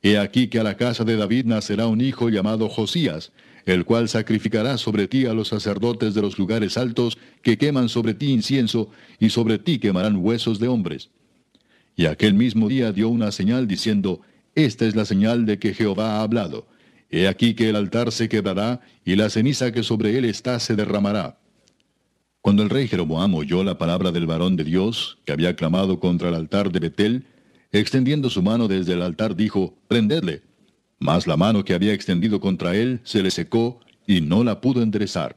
[0.03, 3.33] He aquí que a la casa de David nacerá un hijo llamado Josías,
[3.67, 8.15] el cual sacrificará sobre ti a los sacerdotes de los lugares altos que queman sobre
[8.15, 11.11] ti incienso, y sobre ti quemarán huesos de hombres.
[11.95, 14.21] Y aquel mismo día dio una señal diciendo,
[14.57, 16.67] Esta es la señal de que Jehová ha hablado.
[17.09, 20.75] He aquí que el altar se quebrará, y la ceniza que sobre él está se
[20.75, 21.39] derramará.
[22.41, 26.29] Cuando el rey Jeroboam oyó la palabra del varón de Dios, que había clamado contra
[26.31, 27.27] el altar de Betel,
[27.81, 30.43] extendiendo su mano desde el altar dijo, Prendedle.
[30.99, 34.83] Mas la mano que había extendido contra él se le secó y no la pudo
[34.83, 35.37] enderezar.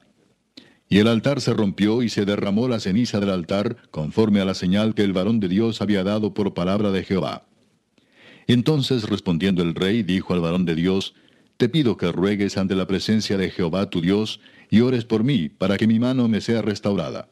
[0.88, 4.54] Y el altar se rompió y se derramó la ceniza del altar, conforme a la
[4.54, 7.48] señal que el varón de Dios había dado por palabra de Jehová.
[8.48, 11.16] Entonces respondiendo el rey, dijo al varón de Dios,
[11.58, 14.40] Te pido que ruegues ante la presencia de Jehová tu Dios,
[14.70, 17.30] y ores por mí, para que mi mano me sea restaurada.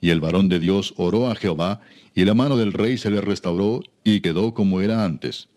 [0.00, 1.80] Y el varón de Dios oró a Jehová,
[2.14, 5.48] y la mano del rey se le restauró, y quedó como era antes.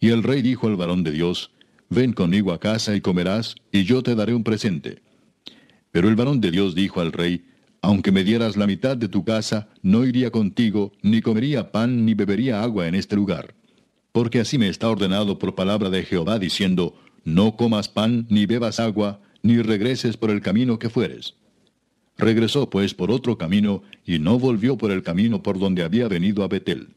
[0.00, 1.50] Y el rey dijo al varón de Dios,
[1.88, 5.02] Ven conmigo a casa y comerás, y yo te daré un presente.
[5.90, 7.44] Pero el varón de Dios dijo al rey,
[7.82, 12.14] Aunque me dieras la mitad de tu casa, no iría contigo, ni comería pan, ni
[12.14, 13.54] bebería agua en este lugar.
[14.12, 16.94] Porque así me está ordenado por palabra de Jehová, diciendo,
[17.24, 21.34] No comas pan, ni bebas agua, ni regreses por el camino que fueres.
[22.20, 26.44] Regresó pues por otro camino, y no volvió por el camino por donde había venido
[26.44, 26.88] a Betel.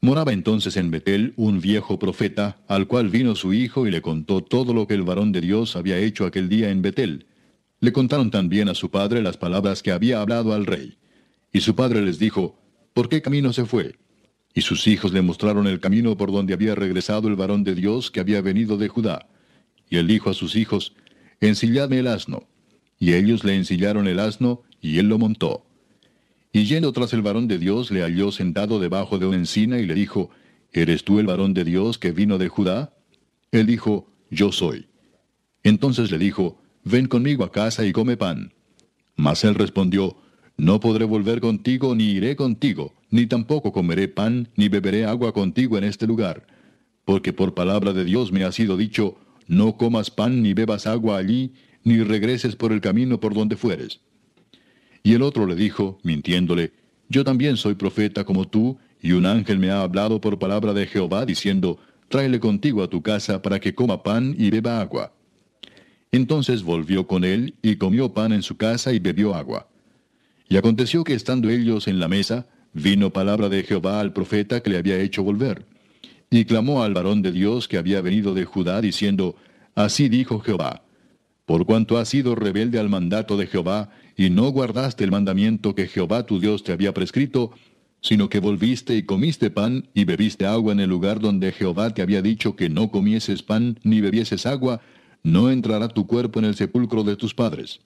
[0.00, 4.42] Moraba entonces en Betel un viejo profeta, al cual vino su hijo y le contó
[4.42, 7.26] todo lo que el varón de Dios había hecho aquel día en Betel.
[7.80, 10.96] Le contaron también a su padre las palabras que había hablado al rey.
[11.52, 12.58] Y su padre les dijo,
[12.94, 13.96] ¿por qué camino se fue?
[14.54, 18.10] Y sus hijos le mostraron el camino por donde había regresado el varón de Dios
[18.10, 19.28] que había venido de Judá.
[19.90, 20.94] Y él dijo a sus hijos,
[21.40, 22.49] Ensilladme el asno.
[23.00, 25.66] Y ellos le ensillaron el asno, y él lo montó.
[26.52, 29.86] Y yendo tras el varón de Dios, le halló sentado debajo de una encina, y
[29.86, 30.30] le dijo,
[30.72, 32.94] ¿Eres tú el varón de Dios que vino de Judá?
[33.50, 34.86] Él dijo, Yo soy.
[35.62, 38.52] Entonces le dijo, ven conmigo a casa y come pan.
[39.16, 40.16] Mas él respondió,
[40.56, 45.76] no podré volver contigo, ni iré contigo, ni tampoco comeré pan, ni beberé agua contigo
[45.76, 46.46] en este lugar.
[47.04, 51.18] Porque por palabra de Dios me ha sido dicho, no comas pan ni bebas agua
[51.18, 51.52] allí,
[51.84, 54.00] ni regreses por el camino por donde fueres.
[55.02, 56.72] Y el otro le dijo, mintiéndole,
[57.08, 60.86] Yo también soy profeta como tú, y un ángel me ha hablado por palabra de
[60.86, 61.78] Jehová, diciendo,
[62.08, 65.12] Tráele contigo a tu casa para que coma pan y beba agua.
[66.12, 69.68] Entonces volvió con él, y comió pan en su casa y bebió agua.
[70.48, 74.70] Y aconteció que estando ellos en la mesa, vino palabra de Jehová al profeta que
[74.70, 75.64] le había hecho volver.
[76.30, 79.36] Y clamó al varón de Dios que había venido de Judá, diciendo,
[79.74, 80.82] Así dijo Jehová,
[81.50, 85.88] por cuanto has sido rebelde al mandato de Jehová, y no guardaste el mandamiento que
[85.88, 87.50] Jehová tu Dios te había prescrito,
[88.00, 92.02] sino que volviste y comiste pan y bebiste agua en el lugar donde Jehová te
[92.02, 94.80] había dicho que no comieses pan ni bebieses agua,
[95.24, 97.80] no entrará tu cuerpo en el sepulcro de tus padres.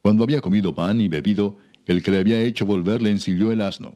[0.00, 3.60] Cuando había comido pan y bebido, el que le había hecho volver le ensilló el
[3.60, 3.94] asno.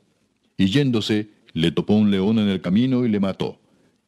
[0.57, 3.59] Y yéndose, le topó un león en el camino y le mató.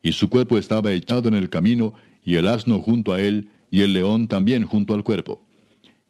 [0.04, 1.94] Y su cuerpo estaba echado en el camino,
[2.24, 5.42] y el asno junto a él, y el león también junto al cuerpo.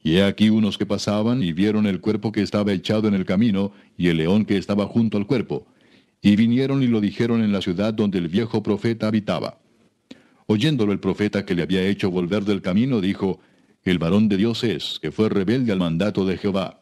[0.02, 3.24] Y he aquí unos que pasaban y vieron el cuerpo que estaba echado en el
[3.24, 5.66] camino, y el león que estaba junto al cuerpo.
[6.22, 9.58] Y vinieron y lo dijeron en la ciudad donde el viejo profeta habitaba.
[10.46, 13.40] Oyéndolo el profeta que le había hecho volver del camino, dijo,
[13.84, 16.80] El varón de Dios es, que fue rebelde al mandato de Jehová.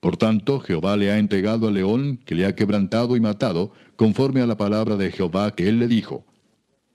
[0.00, 4.40] Por tanto, Jehová le ha entregado al león, que le ha quebrantado y matado, conforme
[4.40, 6.24] a la palabra de Jehová que él le dijo.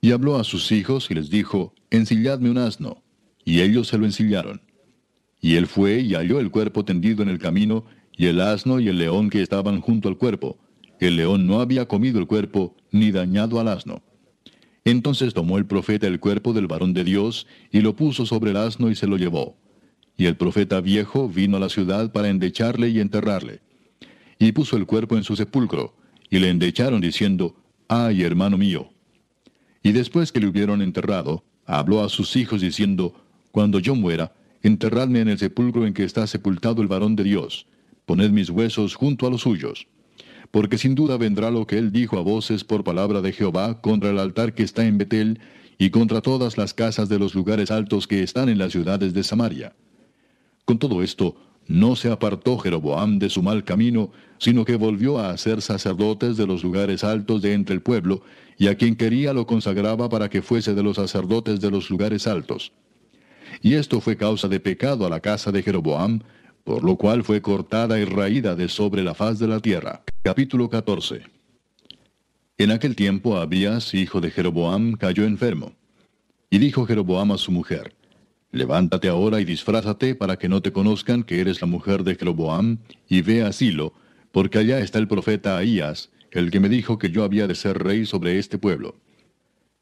[0.00, 3.03] Y habló a sus hijos y les dijo, Ensilladme un asno.
[3.44, 4.62] Y ellos se lo ensillaron.
[5.40, 7.84] Y él fue y halló el cuerpo tendido en el camino,
[8.16, 10.58] y el asno y el león que estaban junto al cuerpo.
[11.00, 14.02] El león no había comido el cuerpo, ni dañado al asno.
[14.84, 18.56] Entonces tomó el profeta el cuerpo del varón de Dios, y lo puso sobre el
[18.56, 19.56] asno y se lo llevó.
[20.16, 23.60] Y el profeta viejo vino a la ciudad para endecharle y enterrarle.
[24.38, 25.96] Y puso el cuerpo en su sepulcro,
[26.30, 27.56] y le endecharon diciendo,
[27.88, 28.90] Ay, hermano mío.
[29.82, 33.23] Y después que le hubieron enterrado, habló a sus hijos diciendo,
[33.54, 34.32] Cuando yo muera,
[34.64, 37.68] enterradme en el sepulcro en que está sepultado el varón de Dios,
[38.04, 39.86] poned mis huesos junto a los suyos
[40.50, 44.10] porque sin duda vendrá lo que él dijo a voces por palabra de Jehová contra
[44.10, 45.38] el altar que está en Betel
[45.78, 49.22] y contra todas las casas de los lugares altos que están en las ciudades de
[49.22, 49.74] Samaria.
[50.64, 51.36] Con todo esto,
[51.66, 56.46] no se apartó Jeroboam de su mal camino, sino que volvió a hacer sacerdotes de
[56.46, 58.22] los lugares altos de entre el pueblo,
[58.58, 62.26] y a quien quería lo consagraba para que fuese de los sacerdotes de los lugares
[62.26, 62.72] altos.
[63.62, 66.20] Y esto fue causa de pecado a la casa de Jeroboam,
[66.64, 70.02] por lo cual fue cortada y raída de sobre la faz de la tierra.
[70.22, 71.22] Capítulo 14
[72.58, 75.72] En aquel tiempo Abías, hijo de Jeroboam, cayó enfermo.
[76.50, 77.94] Y dijo Jeroboam a su mujer,
[78.54, 82.78] Levántate ahora y disfrázate para que no te conozcan que eres la mujer de Jeroboam,
[83.08, 83.92] y ve a Silo,
[84.30, 87.82] porque allá está el profeta Ahías, el que me dijo que yo había de ser
[87.82, 88.94] rey sobre este pueblo.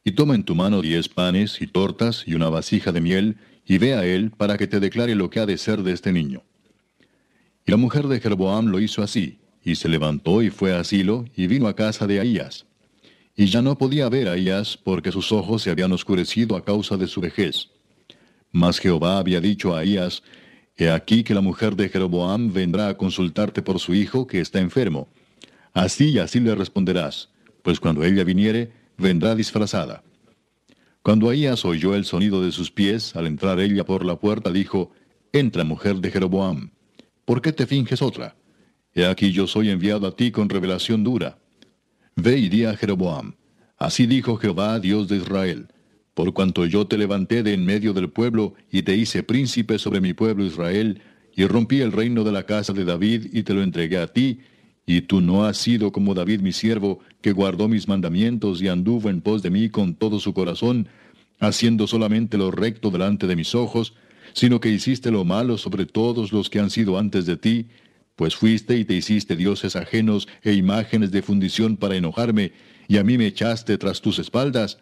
[0.05, 3.37] Y toma en tu mano diez panes y tortas y una vasija de miel,
[3.67, 6.13] y ve a él para que te declare lo que ha de ser de este
[6.13, 6.43] niño.
[7.67, 11.25] Y la mujer de Jeroboam lo hizo así, y se levantó y fue a Silo,
[11.37, 12.67] y vino a casa de Ahías.
[13.37, 16.97] Y ya no podía ver a Ahías, porque sus ojos se habían oscurecido a causa
[16.97, 17.69] de su vejez.
[18.51, 20.23] Mas Jehová había dicho a Ahías,
[20.77, 24.59] He aquí que la mujer de Jeroboam vendrá a consultarte por su hijo que está
[24.59, 25.09] enfermo.
[25.75, 27.29] Así y así le responderás,
[27.63, 30.03] pues cuando ella viniere, vendrá disfrazada.
[31.03, 34.93] Cuando Ahías oyó el sonido de sus pies, al entrar ella por la puerta, dijo,
[35.33, 36.71] Entra, mujer de Jeroboam.
[37.25, 38.37] ¿Por qué te finges otra?
[38.95, 41.39] He aquí yo soy enviado a ti con revelación dura.
[42.15, 43.35] Ve y di a Jeroboam.
[43.79, 45.69] Así dijo Jehová, Dios de Israel.
[46.15, 50.01] Por cuanto yo te levanté de en medio del pueblo y te hice príncipe sobre
[50.01, 51.01] mi pueblo Israel,
[51.35, 54.41] y rompí el reino de la casa de David y te lo entregué a ti,
[54.87, 59.11] y tú no has sido como David mi siervo, que guardó mis mandamientos y anduvo
[59.11, 60.89] en pos de mí con todo su corazón,
[61.39, 63.95] haciendo solamente lo recto delante de mis ojos,
[64.33, 67.67] sino que hiciste lo malo sobre todos los que han sido antes de ti,
[68.17, 72.53] pues fuiste y te hiciste dioses ajenos e imágenes de fundición para enojarme,
[72.89, 74.79] y a mí me echaste tras tus espaldas.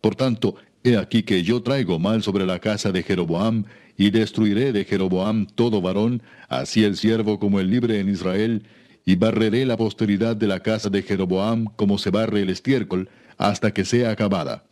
[0.00, 3.64] Por tanto, he aquí que yo traigo mal sobre la casa de Jeroboam,
[3.96, 8.62] y destruiré de Jeroboam todo varón, así el siervo como el libre en Israel,
[9.04, 13.72] y barreré la posteridad de la casa de Jeroboam como se barre el estiércol, hasta
[13.72, 14.64] que sea acabada.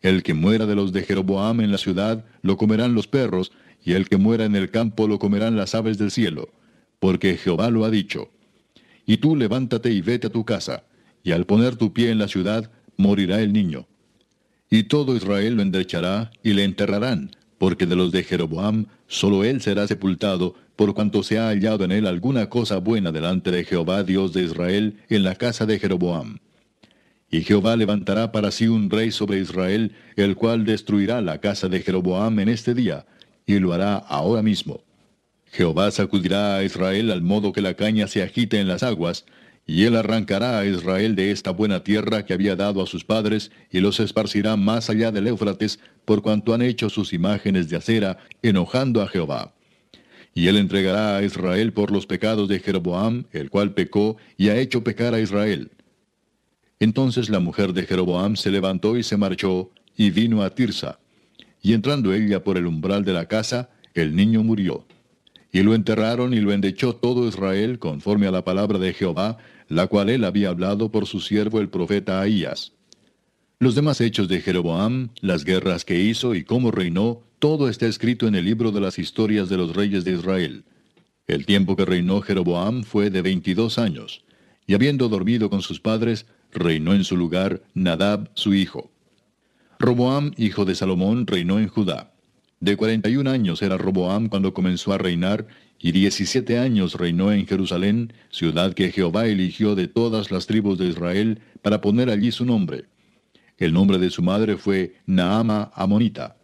[0.00, 3.50] El que muera de los de Jeroboam en la ciudad, lo comerán los perros,
[3.84, 6.50] y el que muera en el campo lo comerán las aves del cielo,
[7.00, 8.30] porque Jehová lo ha dicho.
[9.06, 10.84] Y tú levántate y vete a tu casa,
[11.24, 13.86] y al poner tu pie en la ciudad, morirá el niño.
[14.70, 19.60] Y todo Israel lo endrechará y le enterrarán, porque de los de Jeroboam solo él
[19.60, 24.04] será sepultado, por cuanto se ha hallado en él alguna cosa buena delante de Jehová
[24.04, 26.38] Dios de Israel en la casa de Jeroboam.
[27.32, 31.80] Y Jehová levantará para sí un rey sobre Israel, el cual destruirá la casa de
[31.80, 33.06] Jeroboam en este día,
[33.44, 34.84] y lo hará ahora mismo.
[35.46, 39.24] Jehová sacudirá a Israel al modo que la caña se agite en las aguas,
[39.66, 43.50] y él arrancará a Israel de esta buena tierra que había dado a sus padres,
[43.72, 48.18] y los esparcirá más allá del Éufrates, por cuanto han hecho sus imágenes de acera,
[48.42, 49.57] enojando a Jehová.
[50.34, 54.56] Y él entregará a Israel por los pecados de Jeroboam, el cual pecó y ha
[54.56, 55.70] hecho pecar a Israel.
[56.80, 61.00] Entonces la mujer de Jeroboam se levantó y se marchó, y vino a Tirsa.
[61.60, 64.86] Y entrando ella por el umbral de la casa, el niño murió.
[65.50, 69.38] Y lo enterraron y lo endechó todo Israel conforme a la palabra de Jehová,
[69.68, 72.72] la cual él había hablado por su siervo el profeta Ahías.
[73.58, 78.26] Los demás hechos de Jeroboam, las guerras que hizo y cómo reinó, todo está escrito
[78.26, 80.64] en el libro de las historias de los reyes de Israel.
[81.26, 84.24] El tiempo que reinó Jeroboam fue de veintidós años,
[84.66, 88.90] y habiendo dormido con sus padres, reinó en su lugar Nadab su hijo.
[89.78, 92.12] Roboam, hijo de Salomón, reinó en Judá.
[92.60, 95.46] De cuarenta y un años era Roboam cuando comenzó a reinar,
[95.78, 100.86] y diecisiete años reinó en Jerusalén, ciudad que Jehová eligió de todas las tribus de
[100.86, 102.86] Israel para poner allí su nombre.
[103.58, 106.37] El nombre de su madre fue Naama Amonita.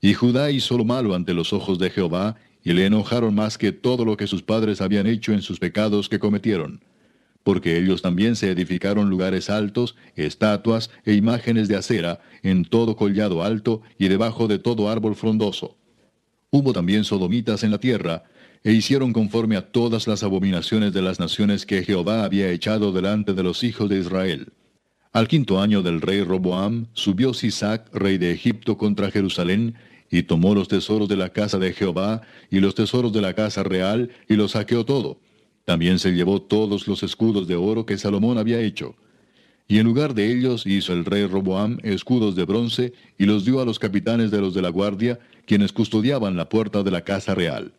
[0.00, 3.72] Y Judá hizo lo malo ante los ojos de Jehová, y le enojaron más que
[3.72, 6.80] todo lo que sus padres habían hecho en sus pecados que cometieron
[7.42, 13.42] porque ellos también se edificaron lugares altos, estatuas e imágenes de acera en todo collado
[13.42, 15.76] alto y debajo de todo árbol frondoso.
[16.50, 18.24] Hubo también sodomitas en la tierra,
[18.62, 23.32] e hicieron conforme a todas las abominaciones de las naciones que Jehová había echado delante
[23.32, 24.52] de los hijos de Israel.
[25.12, 29.74] Al quinto año del rey Roboam, subió Sisac, rey de Egipto, contra Jerusalén,
[30.10, 33.62] y tomó los tesoros de la casa de Jehová, y los tesoros de la casa
[33.62, 35.18] real, y los saqueó todo
[35.70, 38.96] también se llevó todos los escudos de oro que Salomón había hecho.
[39.68, 43.60] Y en lugar de ellos hizo el rey Roboam escudos de bronce y los dio
[43.60, 47.36] a los capitanes de los de la guardia, quienes custodiaban la puerta de la casa
[47.36, 47.72] real.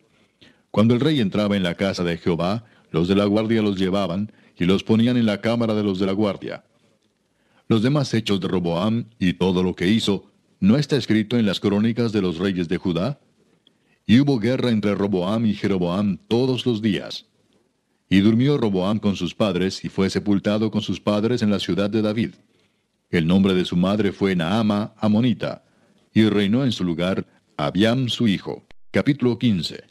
[0.70, 4.32] Cuando el rey entraba en la casa de Jehová, los de la guardia los llevaban
[4.58, 6.64] y los ponían en la cámara de los de la guardia.
[7.72, 10.30] Los demás hechos de Roboam y todo lo que hizo,
[10.60, 13.18] ¿no está escrito en las crónicas de los reyes de Judá?
[14.04, 17.24] Y hubo guerra entre Roboam y Jeroboam todos los días.
[18.10, 21.88] Y durmió Roboam con sus padres, y fue sepultado con sus padres en la ciudad
[21.88, 22.32] de David.
[23.08, 25.64] El nombre de su madre fue Naama Amonita,
[26.12, 27.26] y reinó en su lugar
[27.56, 28.66] Abiam su hijo.
[28.90, 29.82] Capítulo 15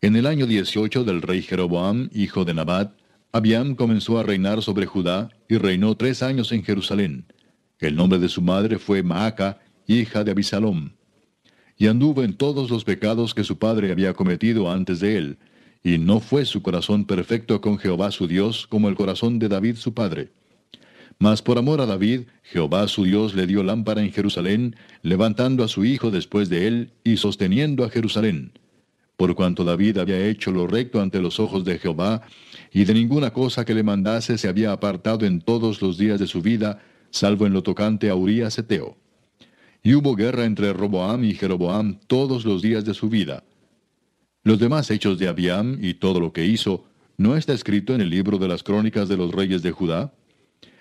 [0.00, 2.96] En el año 18 del rey Jeroboam, hijo de Nabat,
[3.34, 7.26] Abiam comenzó a reinar sobre Judá, y reinó tres años en Jerusalén.
[7.80, 9.58] El nombre de su madre fue Maaca,
[9.88, 10.90] hija de Abisalom.
[11.76, 15.38] Y anduvo en todos los pecados que su padre había cometido antes de él,
[15.82, 19.78] y no fue su corazón perfecto con Jehová su Dios como el corazón de David
[19.78, 20.30] su padre.
[21.18, 25.68] Mas por amor a David, Jehová su Dios le dio lámpara en Jerusalén, levantando a
[25.68, 28.52] su hijo después de él y sosteniendo a Jerusalén.
[29.16, 32.22] Por cuanto David había hecho lo recto ante los ojos de Jehová,
[32.74, 36.26] y de ninguna cosa que le mandase se había apartado en todos los días de
[36.26, 38.96] su vida, salvo en lo tocante a Urías Eteo.
[39.84, 43.44] Y hubo guerra entre Roboam y Jeroboam todos los días de su vida,
[44.42, 46.84] Los demás hechos de Abiam y todo lo que hizo,
[47.16, 50.12] ¿no está escrito en el libro de las crónicas de los reyes de Judá?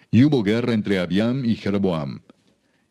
[0.10, 2.22] Y hubo guerra entre Abiam y Jeroboam.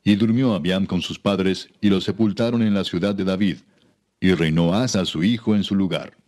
[0.05, 3.57] Y durmió Abiam con sus padres, y lo sepultaron en la ciudad de David,
[4.21, 6.22] y reinó Asa su hijo en su lugar.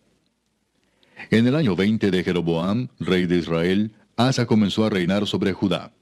[1.31, 5.93] En el año veinte de Jeroboam, rey de Israel, Asa comenzó a reinar sobre Judá.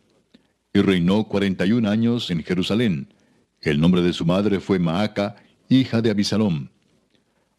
[0.75, 3.13] Y reinó cuarenta y un años en Jerusalén.
[3.61, 5.37] El nombre de su madre fue Maaca,
[5.69, 6.69] hija de Abisalom.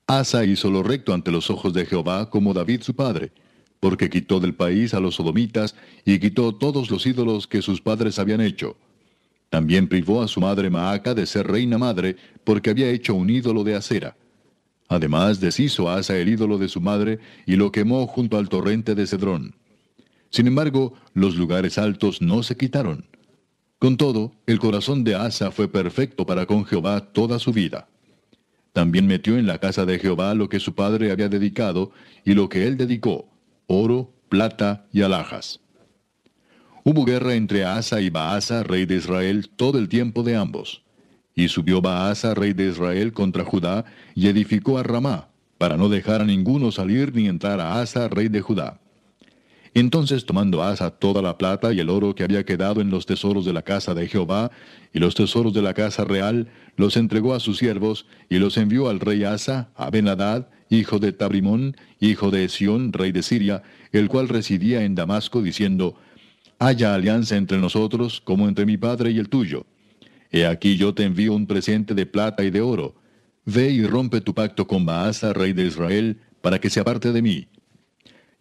[0.07, 3.31] Asa hizo lo recto ante los ojos de Jehová como David su padre,
[3.79, 5.75] porque quitó del país a los sodomitas
[6.05, 8.75] y quitó todos los ídolos que sus padres habían hecho.
[9.49, 13.63] También privó a su madre Maaca de ser reina madre, porque había hecho un ídolo
[13.63, 14.17] de acera.
[14.87, 19.07] Además deshizo Asa el ídolo de su madre y lo quemó junto al torrente de
[19.07, 19.55] Cedrón.
[20.29, 23.05] Sin embargo, los lugares altos no se quitaron.
[23.79, 27.87] Con todo, el corazón de Asa fue perfecto para con Jehová toda su vida.
[28.71, 31.91] También metió en la casa de Jehová lo que su padre había dedicado
[32.25, 33.29] y lo que él dedicó,
[33.67, 35.59] oro, plata y alhajas.
[36.83, 40.83] Hubo guerra entre Asa y Baasa, rey de Israel, todo el tiempo de ambos.
[41.35, 43.85] Y subió Baasa, rey de Israel, contra Judá,
[44.15, 48.27] y edificó a Ramá, para no dejar a ninguno salir ni entrar a Asa, rey
[48.27, 48.79] de Judá.
[49.75, 53.43] Entonces tomando Asa toda la plata y el oro que había quedado en los tesoros
[53.43, 54.51] de la casa de Jehová,
[54.93, 58.89] y los tesoros de la casa real, los entregó a sus siervos, y los envió
[58.89, 64.09] al rey Asa, a Benadad, hijo de Tabrimón, hijo de Sión, rey de Siria, el
[64.09, 65.95] cual residía en Damasco, diciendo,
[66.59, 69.65] Haya alianza entre nosotros, como entre mi padre y el tuyo.
[70.33, 72.95] He aquí yo te envío un presente de plata y de oro.
[73.45, 77.21] Ve y rompe tu pacto con Baasa, rey de Israel, para que se aparte de
[77.21, 77.47] mí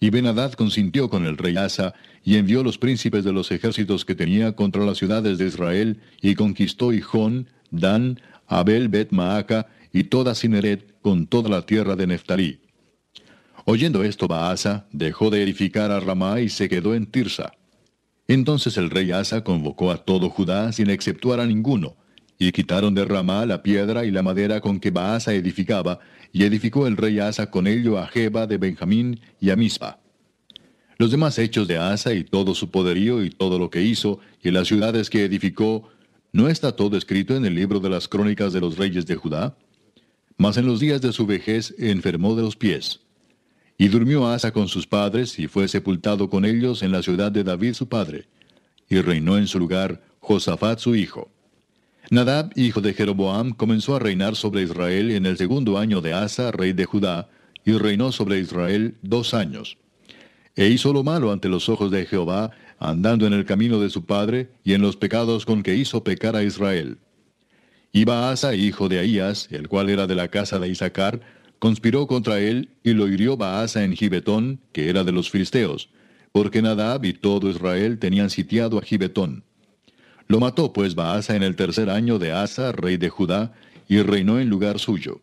[0.03, 1.95] y Benadad consintió con el rey Asa,
[2.25, 6.35] y envió los príncipes de los ejércitos que tenía contra las ciudades de Israel, y
[6.35, 12.59] conquistó Hijón, Dan, Abel Bet Maaca, y toda Cineret, con toda la tierra de Neftalí.
[13.65, 17.53] Oyendo esto Baasa, dejó de edificar a Ramá y se quedó en Tirsa.
[18.29, 21.97] Entonces el rey Asa convocó a todo Judá sin exceptuar a ninguno,
[22.39, 26.01] y quitaron de Ramá la piedra y la madera con que Baasa edificaba,
[26.33, 30.01] y edificó el rey Asa con ello a Jeba de Benjamín y a Mispa.
[30.99, 34.51] Los demás hechos de Asa y todo su poderío y todo lo que hizo, y
[34.51, 35.89] las ciudades que edificó,
[36.33, 39.57] ¿no está todo escrito en el libro de las crónicas de los reyes de Judá?
[40.37, 43.01] Mas en los días de su vejez enfermó de los pies.
[43.83, 47.43] Y durmió Asa con sus padres, y fue sepultado con ellos en la ciudad de
[47.43, 48.27] David su padre.
[48.89, 51.33] Y reinó en su lugar Josafat su hijo.
[52.09, 56.53] Nadab, hijo de Jeroboam, comenzó a reinar sobre Israel en el segundo año de Asa,
[56.53, 57.29] rey de Judá,
[57.65, 59.79] y reinó sobre Israel dos años.
[60.55, 64.05] E hizo lo malo ante los ojos de Jehová, andando en el camino de su
[64.05, 66.99] padre, y en los pecados con que hizo pecar a Israel.
[67.91, 71.21] Iba Asa, hijo de Ahías, el cual era de la casa de Isaacar,
[71.63, 75.91] conspiró contra él, y lo hirió Baasa en Gibetón, que era de los filisteos,
[76.33, 79.45] porque Nadab y todo Israel tenían sitiado a Gibetón.
[80.27, 83.53] Lo mató pues Baasa en el tercer año de Asa, rey de Judá,
[83.89, 85.21] y reinó en lugar suyo.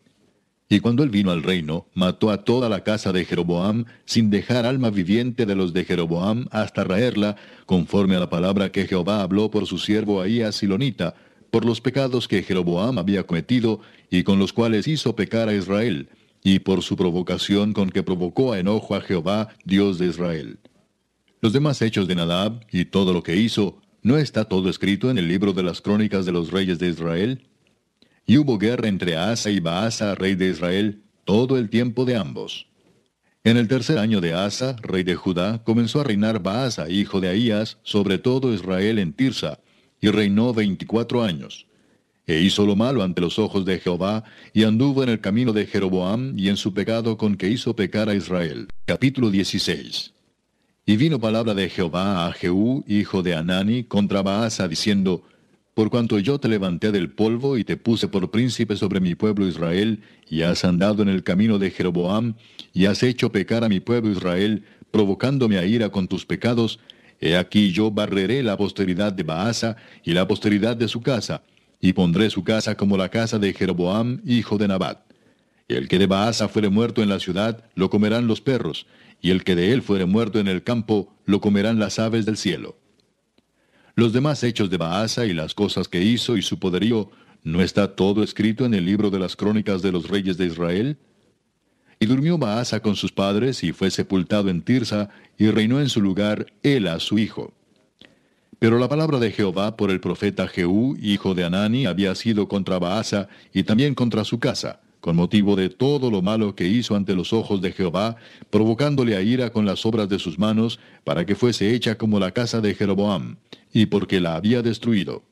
[0.70, 4.64] Y cuando él vino al reino, mató a toda la casa de Jeroboam, sin dejar
[4.64, 7.36] alma viviente de los de Jeroboam hasta raerla,
[7.66, 11.16] conforme a la palabra que Jehová habló por su siervo Ahías Silonita,
[11.50, 16.08] por los pecados que Jeroboam había cometido y con los cuales hizo pecar a Israel,
[16.42, 20.58] y por su provocación con que provocó a enojo a Jehová, Dios de Israel.
[21.40, 25.18] Los demás hechos de Nadab y todo lo que hizo, ¿No está todo escrito en
[25.18, 27.46] el libro de las crónicas de los reyes de Israel?
[28.26, 32.66] Y hubo guerra entre Asa y Baasa, rey de Israel, todo el tiempo de ambos.
[33.44, 37.28] En el tercer año de Asa, rey de Judá, comenzó a reinar Baasa, hijo de
[37.28, 39.60] Ahías, sobre todo Israel en Tirsa,
[40.00, 41.66] y reinó veinticuatro años.
[42.26, 45.66] E hizo lo malo ante los ojos de Jehová, y anduvo en el camino de
[45.66, 48.68] Jeroboam, y en su pecado con que hizo pecar a Israel.
[48.86, 50.12] Capítulo 16
[50.90, 55.22] y vino palabra de Jehová a Jehú, hijo de Anani, contra Baasa, diciendo,
[55.72, 59.46] Por cuanto yo te levanté del polvo y te puse por príncipe sobre mi pueblo
[59.46, 62.34] Israel, y has andado en el camino de Jeroboam,
[62.72, 66.80] y has hecho pecar a mi pueblo Israel, provocándome a ira con tus pecados,
[67.20, 71.42] he aquí yo barreré la posteridad de Baasa y la posteridad de su casa,
[71.80, 75.00] y pondré su casa como la casa de Jeroboam, hijo de Nabat.
[75.68, 78.86] El que de Baasa fuere muerto en la ciudad, lo comerán los perros,
[79.20, 82.36] y el que de él fuere muerto en el campo, lo comerán las aves del
[82.36, 82.76] cielo.
[83.94, 87.10] Los demás hechos de Baasa y las cosas que hizo y su poderío,
[87.42, 90.98] ¿no está todo escrito en el libro de las crónicas de los reyes de Israel?
[91.98, 96.00] Y durmió Baasa con sus padres y fue sepultado en Tirsa, y reinó en su
[96.00, 97.54] lugar Ela, su hijo.
[98.60, 102.78] Pero la palabra de Jehová por el profeta Jehú, hijo de Anani, había sido contra
[102.78, 107.14] Baasa y también contra su casa, con motivo de todo lo malo que hizo ante
[107.14, 108.16] los ojos de Jehová,
[108.50, 112.32] provocándole a ira con las obras de sus manos, para que fuese hecha como la
[112.32, 113.36] casa de Jeroboam,
[113.72, 115.22] y porque la había destruido.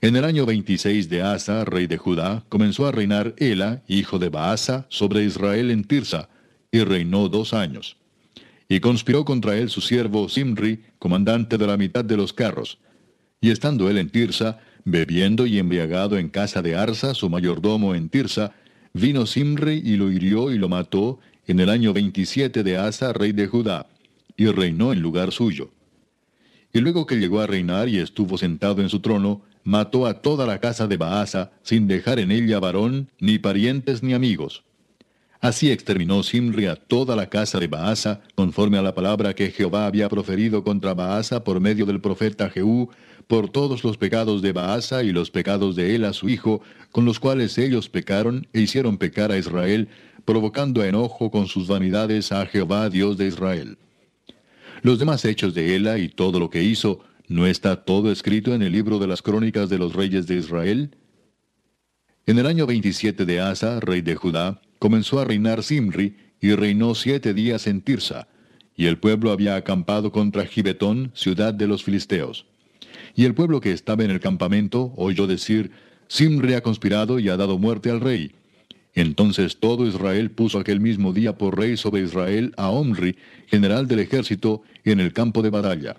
[0.00, 4.28] En el año 26 de Asa, rey de Judá, comenzó a reinar Ela, hijo de
[4.28, 6.28] Baasa, sobre Israel en Tirsa,
[6.70, 7.99] y reinó dos años.
[8.70, 12.78] Y conspiró contra él su siervo Simri, comandante de la mitad de los carros.
[13.40, 18.08] Y estando él en Tirsa, Bebiendo y embriagado en casa de Arsa, su mayordomo en
[18.08, 18.52] Tirsa,
[18.94, 23.32] vino Simri y lo hirió y lo mató en el año 27 de Asa, rey
[23.32, 23.88] de Judá,
[24.36, 25.70] y reinó en lugar suyo.
[26.72, 30.46] Y luego que llegó a reinar y estuvo sentado en su trono, mató a toda
[30.46, 34.62] la casa de Baasa, sin dejar en ella varón, ni parientes, ni amigos.
[35.40, 39.86] Así exterminó Simri a toda la casa de Baasa, conforme a la palabra que Jehová
[39.86, 42.90] había proferido contra Baasa por medio del profeta Jehú,
[43.26, 46.60] por todos los pecados de Baasa y los pecados de él a su hijo,
[46.92, 49.88] con los cuales ellos pecaron e hicieron pecar a Israel,
[50.26, 53.78] provocando a enojo con sus vanidades a Jehová Dios de Israel.
[54.82, 58.60] Los demás hechos de Ela y todo lo que hizo, ¿no está todo escrito en
[58.60, 60.96] el libro de las crónicas de los reyes de Israel?
[62.26, 66.94] En el año 27 de Asa, rey de Judá, comenzó a reinar Simri, y reinó
[66.94, 68.26] siete días en Tirsa,
[68.74, 72.46] y el pueblo había acampado contra Gibetón, ciudad de los filisteos.
[73.14, 75.70] Y el pueblo que estaba en el campamento oyó decir,
[76.08, 78.32] Simri ha conspirado y ha dado muerte al rey.
[78.94, 83.16] Entonces todo Israel puso aquel mismo día por rey sobre Israel a Omri,
[83.48, 85.96] general del ejército, en el campo de batalla.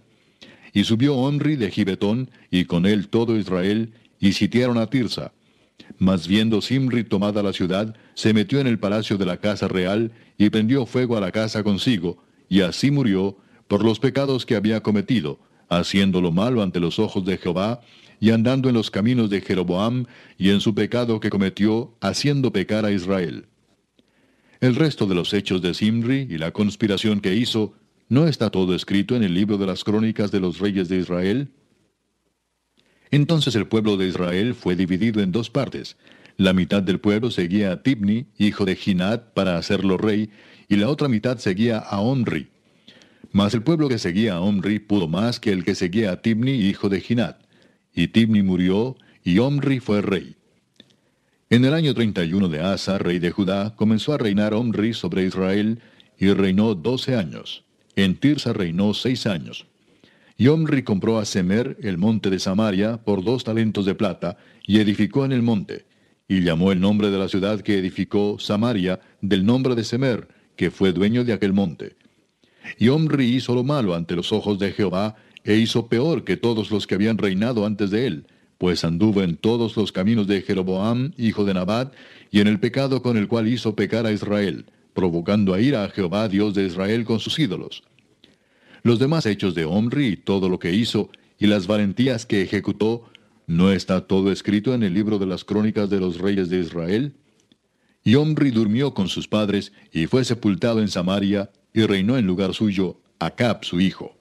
[0.73, 5.33] Y subió Omri de Gibetón, y con él todo Israel, y sitiaron a Tirsa.
[5.97, 10.11] Mas viendo Simri tomada la ciudad, se metió en el palacio de la casa real,
[10.37, 13.37] y prendió fuego a la casa consigo, y así murió
[13.67, 15.39] por los pecados que había cometido,
[15.69, 17.81] haciendo lo malo ante los ojos de Jehová,
[18.19, 20.05] y andando en los caminos de Jeroboam,
[20.37, 23.45] y en su pecado que cometió, haciendo pecar a Israel.
[24.59, 27.73] El resto de los hechos de Simri y la conspiración que hizo,
[28.09, 31.51] ¿no está todo escrito en el libro de las crónicas de los reyes de Israel?
[33.11, 35.97] Entonces el pueblo de Israel fue dividido en dos partes.
[36.38, 40.29] La mitad del pueblo seguía a Tibni, hijo de Ginat, para hacerlo rey,
[40.67, 42.47] y la otra mitad seguía a Omri,
[43.31, 46.51] mas el pueblo que seguía a Omri pudo más que el que seguía a Tibni,
[46.51, 47.41] hijo de Ginat.
[47.93, 50.35] Y Tibni murió, y Omri fue rey.
[51.49, 55.79] En el año 31 de Asa, rey de Judá, comenzó a reinar Omri sobre Israel,
[56.17, 57.63] y reinó doce años.
[57.95, 59.65] En Tirsa reinó seis años.
[60.37, 64.79] Y Omri compró a Semer el monte de Samaria por dos talentos de plata, y
[64.79, 65.85] edificó en el monte.
[66.27, 70.71] Y llamó el nombre de la ciudad que edificó Samaria del nombre de Semer, que
[70.71, 71.95] fue dueño de aquel monte.
[72.77, 76.71] Y Omri hizo lo malo ante los ojos de Jehová, e hizo peor que todos
[76.71, 78.27] los que habían reinado antes de él,
[78.57, 81.93] pues anduvo en todos los caminos de Jeroboam, hijo de Nabat,
[82.29, 85.89] y en el pecado con el cual hizo pecar a Israel, provocando a ira a
[85.89, 87.83] Jehová, Dios de Israel, con sus ídolos.
[88.83, 93.09] Los demás hechos de Omri y todo lo que hizo, y las valentías que ejecutó,
[93.47, 97.15] ¿no está todo escrito en el libro de las crónicas de los reyes de Israel?
[98.03, 102.53] Y Omri durmió con sus padres, y fue sepultado en Samaria, y reinó en lugar
[102.53, 104.17] suyo Acab su hijo.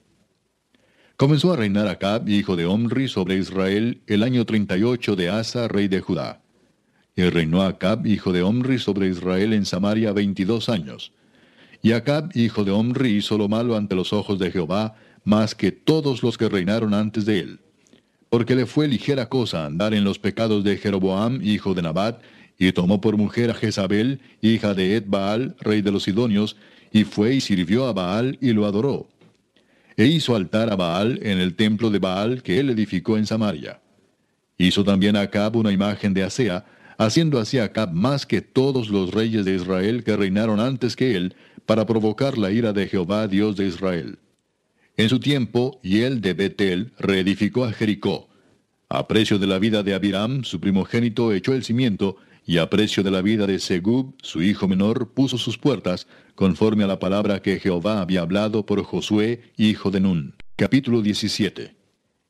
[1.17, 5.87] Comenzó a reinar Acab, hijo de Omri, sobre Israel el año 38 de Asa, rey
[5.87, 6.41] de Judá.
[7.15, 11.13] Y reinó Acab, hijo de Omri, sobre Israel en Samaria veintidós años.
[11.81, 15.71] Y Acab, hijo de Omri, hizo lo malo ante los ojos de Jehová, más que
[15.71, 17.59] todos los que reinaron antes de él.
[18.29, 22.21] Porque le fue ligera cosa andar en los pecados de Jeroboam, hijo de Nabat,
[22.57, 26.55] y tomó por mujer a Jezabel, hija de Edbaal, rey de los Sidonios,
[26.91, 29.07] y fue y sirvió a Baal y lo adoró.
[29.97, 33.81] E hizo altar a Baal en el templo de Baal que él edificó en Samaria.
[34.57, 36.65] Hizo también a Acab una imagen de Asea,
[36.97, 41.35] haciendo así Acab más que todos los reyes de Israel que reinaron antes que él,
[41.71, 44.19] para provocar la ira de Jehová Dios de Israel.
[44.97, 48.27] En su tiempo, él de Betel reedificó a Jericó.
[48.89, 53.03] A precio de la vida de Abiram, su primogénito echó el cimiento, y a precio
[53.03, 57.41] de la vida de Segub, su hijo menor, puso sus puertas, conforme a la palabra
[57.41, 60.35] que Jehová había hablado por Josué, hijo de Nun.
[60.57, 61.73] Capítulo 17.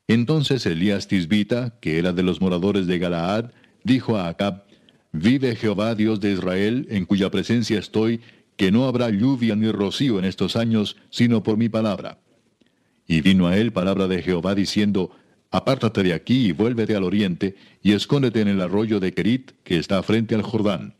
[0.07, 3.45] Entonces Elías Tisbita, que era de los moradores de Galaad,
[3.84, 4.65] dijo a Acab,
[5.13, 8.22] Vive Jehová Dios de Israel, en cuya presencia estoy,
[8.61, 12.19] que no habrá lluvia ni rocío en estos años, sino por mi palabra.
[13.07, 15.09] Y vino a él palabra de Jehová diciendo,
[15.49, 19.79] Apártate de aquí y vuélvete al oriente, y escóndete en el arroyo de Kerit, que
[19.79, 20.93] está frente al Jordán.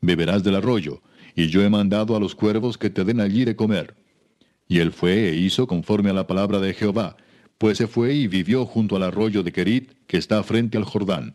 [0.00, 1.02] Beberás del arroyo,
[1.36, 3.96] y yo he mandado a los cuervos que te den allí de comer.
[4.66, 7.18] Y él fue e hizo conforme a la palabra de Jehová,
[7.58, 11.34] pues se fue y vivió junto al arroyo de Kerit, que está frente al Jordán.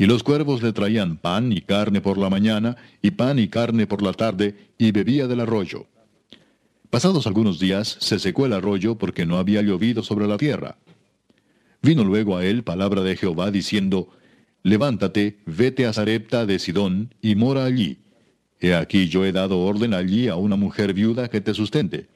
[0.00, 3.86] Y los cuervos le traían pan y carne por la mañana, y pan y carne
[3.86, 5.88] por la tarde, y bebía del arroyo.
[6.88, 10.78] Pasados algunos días se secó el arroyo porque no había llovido sobre la tierra.
[11.82, 14.08] Vino luego a él palabra de Jehová diciendo,
[14.62, 17.98] Levántate, vete a Sarepta de Sidón, y mora allí.
[18.58, 22.06] He aquí yo he dado orden allí a una mujer viuda que te sustente.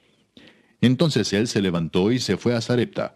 [0.81, 3.15] Entonces él se levantó y se fue a Sarepta.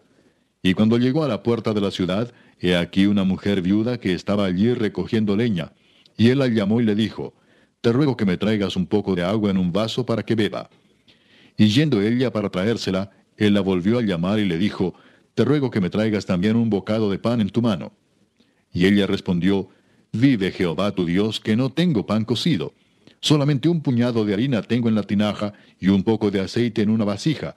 [0.62, 4.14] Y cuando llegó a la puerta de la ciudad, he aquí una mujer viuda que
[4.14, 5.72] estaba allí recogiendo leña.
[6.16, 7.34] Y él la llamó y le dijo,
[7.80, 10.68] Te ruego que me traigas un poco de agua en un vaso para que beba.
[11.56, 14.94] Y yendo ella para traérsela, él la volvió a llamar y le dijo,
[15.34, 17.92] Te ruego que me traigas también un bocado de pan en tu mano.
[18.72, 19.68] Y ella respondió,
[20.12, 22.72] Vive Jehová tu Dios, que no tengo pan cocido.
[23.20, 26.90] Solamente un puñado de harina tengo en la tinaja y un poco de aceite en
[26.90, 27.56] una vasija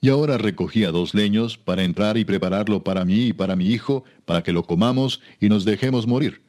[0.00, 4.04] y ahora recogía dos leños para entrar y prepararlo para mí y para mi hijo,
[4.24, 6.42] para que lo comamos y nos dejemos morir.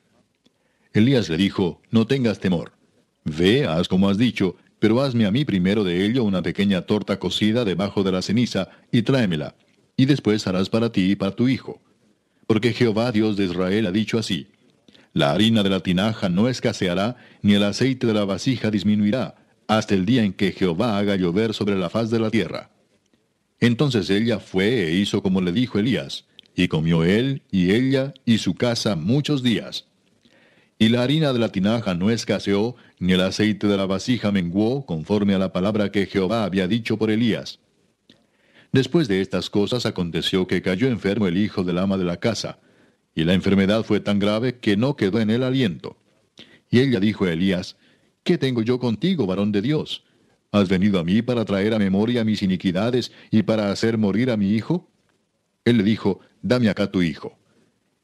[0.94, 2.74] Elías le dijo, No tengas temor.
[3.26, 7.20] Ve, haz como has dicho, pero hazme a mí primero de ello una pequeña torta
[7.20, 9.56] cocida debajo de la ceniza, y tráemela,
[9.98, 11.82] y después harás para ti y para tu hijo.
[12.48, 14.48] Porque Jehová Dios de Israel ha dicho así,
[15.14, 19.36] La harina de la tinaja no escaseará, ni el aceite de la vasija disminuirá,
[19.68, 22.72] hasta el día en que Jehová haga llover sobre la faz de la tierra.
[23.62, 26.26] Entonces ella fue e hizo como le dijo Elías,
[26.56, 29.86] y comió él y ella y su casa muchos días.
[30.80, 34.86] Y la harina de la tinaja no escaseó, ni el aceite de la vasija menguó,
[34.88, 37.60] conforme a la palabra que Jehová había dicho por Elías.
[38.72, 42.58] Después de estas cosas aconteció que cayó enfermo el hijo del ama de la casa,
[43.14, 45.98] y la enfermedad fue tan grave que no quedó en él aliento.
[46.72, 47.76] Y ella dijo a Elías,
[48.24, 50.04] ¿Qué tengo yo contigo, varón de Dios?
[50.52, 54.38] ¿Has venido a mí para traer a memoria mis iniquidades y para hacer morir a
[54.38, 54.90] mi hijo?
[55.64, 57.38] Él le dijo, Dame acá tu hijo.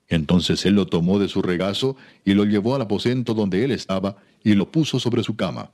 [0.07, 4.17] Entonces él lo tomó de su regazo y lo llevó al aposento donde él estaba
[4.43, 5.71] y lo puso sobre su cama.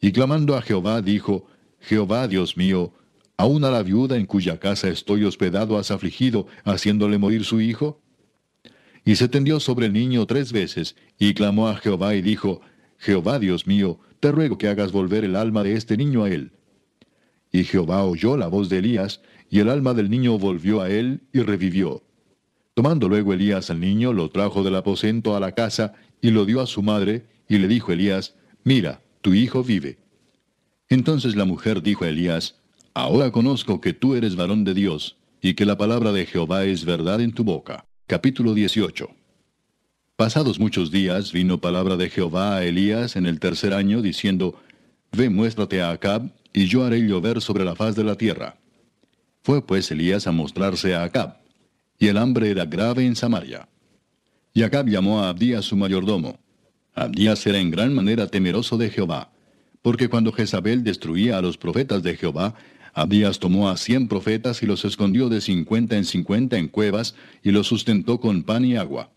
[0.00, 1.46] Y clamando a Jehová dijo,
[1.80, 2.92] Jehová Dios mío,
[3.36, 8.00] ¿aún a la viuda en cuya casa estoy hospedado has afligido, haciéndole morir su hijo?
[9.04, 12.60] Y se tendió sobre el niño tres veces, y clamó a Jehová y dijo,
[13.00, 16.52] Jehová Dios mío, te ruego que hagas volver el alma de este niño a él.
[17.50, 21.22] Y Jehová oyó la voz de Elías, y el alma del niño volvió a él
[21.32, 22.02] y revivió.
[22.74, 26.60] Tomando luego Elías al niño, lo trajo del aposento a la casa, y lo dio
[26.60, 29.96] a su madre, y le dijo Elías, Mira, tu hijo vive.
[30.90, 32.56] Entonces la mujer dijo a Elías,
[32.92, 36.84] Ahora conozco que tú eres varón de Dios, y que la palabra de Jehová es
[36.84, 37.86] verdad en tu boca.
[38.06, 39.19] Capítulo 18
[40.20, 44.54] Pasados muchos días vino palabra de Jehová a Elías en el tercer año, diciendo,
[45.12, 48.58] Ve muéstrate a Acab, y yo haré llover sobre la faz de la tierra.
[49.42, 51.38] Fue pues Elías a mostrarse a Acab,
[51.98, 53.66] y el hambre era grave en Samaria.
[54.52, 56.38] Y Acab llamó a Abdías su mayordomo.
[56.94, 59.32] Abdías era en gran manera temeroso de Jehová,
[59.80, 62.56] porque cuando Jezabel destruía a los profetas de Jehová,
[62.92, 67.52] Abdías tomó a cien profetas y los escondió de cincuenta en cincuenta en cuevas, y
[67.52, 69.08] los sustentó con pan y agua.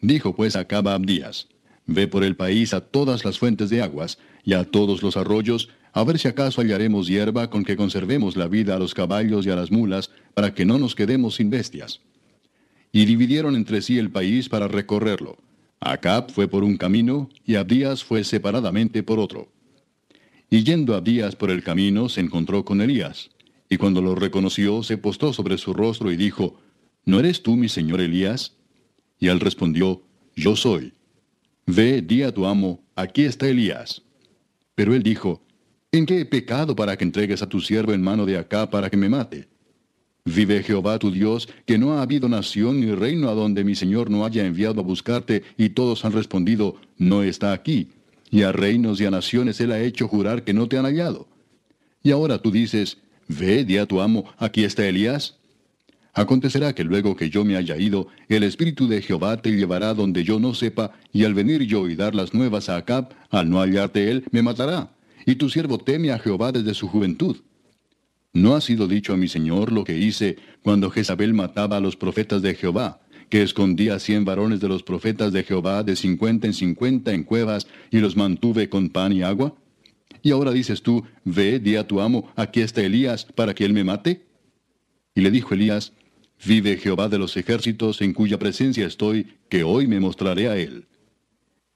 [0.00, 1.48] Dijo pues a Abdías,
[1.86, 5.70] Ve por el país a todas las fuentes de aguas, y a todos los arroyos,
[5.92, 9.50] a ver si acaso hallaremos hierba con que conservemos la vida a los caballos y
[9.50, 12.00] a las mulas, para que no nos quedemos sin bestias.
[12.92, 15.38] Y dividieron entre sí el país para recorrerlo.
[15.80, 19.50] Acab fue por un camino, y Abdías fue separadamente por otro.
[20.50, 23.30] Y yendo Abdías por el camino, se encontró con Elías.
[23.70, 26.58] Y cuando lo reconoció, se postó sobre su rostro y dijo,
[27.04, 28.57] ¿No eres tú mi señor Elías?
[29.18, 30.02] Y él respondió,
[30.36, 30.92] Yo soy.
[31.66, 34.02] Ve, di a tu amo, aquí está Elías.
[34.74, 35.42] Pero él dijo,
[35.90, 38.90] ¿En qué he pecado para que entregues a tu siervo en mano de acá para
[38.90, 39.48] que me mate?
[40.26, 44.10] Vive Jehová tu Dios, que no ha habido nación ni reino a donde mi Señor
[44.10, 47.88] no haya enviado a buscarte, y todos han respondido, no está aquí.
[48.30, 51.26] Y a reinos y a naciones él ha hecho jurar que no te han hallado.
[52.02, 55.37] Y ahora tú dices, ve, di a tu amo, aquí está Elías.
[56.18, 60.24] Acontecerá que luego que yo me haya ido, el Espíritu de Jehová te llevará donde
[60.24, 63.60] yo no sepa, y al venir yo y dar las nuevas a Acab, al no
[63.60, 64.90] hallarte él, me matará.
[65.26, 67.36] Y tu siervo teme a Jehová desde su juventud.
[68.32, 71.94] ¿No ha sido dicho a mi Señor lo que hice cuando Jezabel mataba a los
[71.94, 76.52] profetas de Jehová, que escondía cien varones de los profetas de Jehová de cincuenta en
[76.52, 79.54] cincuenta en cuevas, y los mantuve con pan y agua?
[80.22, 83.72] Y ahora dices tú, ve, di a tu amo, aquí está Elías, para que él
[83.72, 84.26] me mate.
[85.14, 85.92] Y le dijo Elías,
[86.44, 90.86] Vive Jehová de los ejércitos en cuya presencia estoy, que hoy me mostraré a él.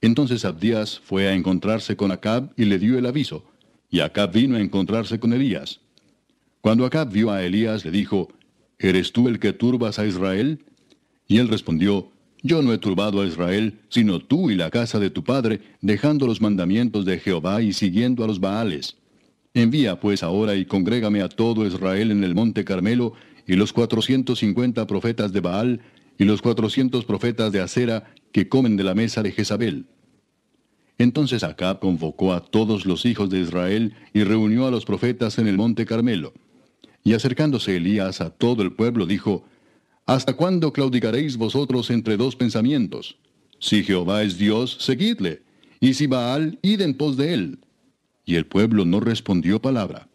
[0.00, 3.44] Entonces Abdías fue a encontrarse con Acab y le dio el aviso,
[3.90, 5.80] y Acab vino a encontrarse con Elías.
[6.60, 8.28] Cuando Acab vio a Elías, le dijo,
[8.78, 10.58] ¿Eres tú el que turbas a Israel?
[11.28, 12.10] Y él respondió,
[12.42, 16.26] Yo no he turbado a Israel, sino tú y la casa de tu padre, dejando
[16.26, 18.96] los mandamientos de Jehová y siguiendo a los Baales.
[19.54, 23.12] Envía pues ahora y congrégame a todo Israel en el monte Carmelo,
[23.46, 25.80] y los cuatrocientos cincuenta profetas de Baal,
[26.18, 29.86] y los cuatrocientos profetas de Acera, que comen de la mesa de Jezabel.
[30.98, 35.48] Entonces Acab convocó a todos los hijos de Israel y reunió a los profetas en
[35.48, 36.32] el monte Carmelo.
[37.02, 39.44] Y acercándose Elías a todo el pueblo, dijo,
[40.06, 43.16] ¿Hasta cuándo claudicaréis vosotros entre dos pensamientos?
[43.58, 45.42] Si Jehová es Dios, seguidle,
[45.80, 47.58] y si Baal, id en pos de él.
[48.24, 50.08] Y el pueblo no respondió palabra.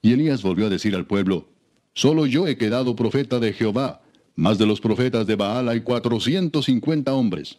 [0.00, 1.48] Y Elías volvió a decir al pueblo,
[1.96, 4.02] Solo yo he quedado profeta de Jehová,
[4.34, 7.58] más de los profetas de Baal hay cuatrocientos cincuenta hombres.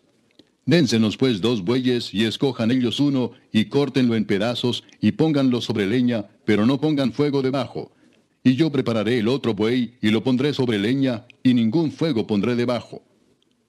[0.64, 5.88] Dénsenos pues dos bueyes y escojan ellos uno y córtenlo en pedazos y pónganlo sobre
[5.88, 7.91] leña, pero no pongan fuego debajo,
[8.43, 12.55] y yo prepararé el otro buey, y lo pondré sobre leña, y ningún fuego pondré
[12.55, 13.01] debajo.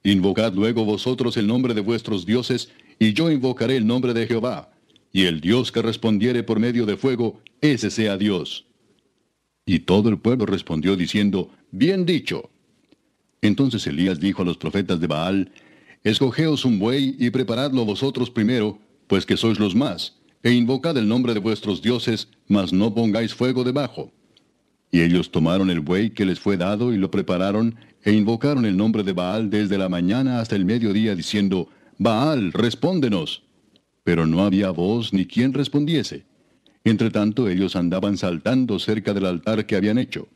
[0.03, 2.69] Invocad luego vosotros el nombre de vuestros dioses,
[2.99, 4.69] y yo invocaré el nombre de Jehová.
[5.11, 8.68] Y el Dios que respondiere por medio de fuego, ese sea Dios.
[9.69, 12.49] Y todo el pueblo respondió diciendo, Bien dicho.
[13.39, 15.51] Entonces Elías dijo a los profetas de Baal,
[16.03, 21.07] Escogeos un buey y preparadlo vosotros primero, pues que sois los más, e invocad el
[21.07, 24.11] nombre de vuestros dioses, mas no pongáis fuego debajo.
[24.89, 28.75] Y ellos tomaron el buey que les fue dado y lo prepararon, e invocaron el
[28.75, 31.69] nombre de Baal desde la mañana hasta el mediodía, diciendo,
[31.99, 33.43] Baal, respóndenos.
[34.03, 36.25] Pero no había voz ni quien respondiese.
[36.83, 40.27] Entre tanto ellos andaban saltando cerca del altar que habían hecho.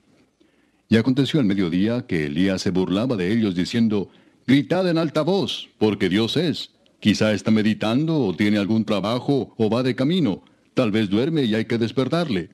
[0.89, 4.09] Y aconteció al mediodía que Elías se burlaba de ellos, diciendo,
[4.45, 6.71] Gritad en alta voz, porque Dios es.
[6.99, 10.43] Quizá está meditando, o tiene algún trabajo, o va de camino.
[10.73, 12.49] Tal vez duerme y hay que despertarle.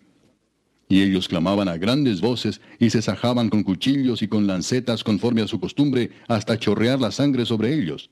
[0.88, 5.42] Y ellos clamaban a grandes voces y se sajaban con cuchillos y con lancetas conforme
[5.42, 8.10] a su costumbre hasta chorrear la sangre sobre ellos.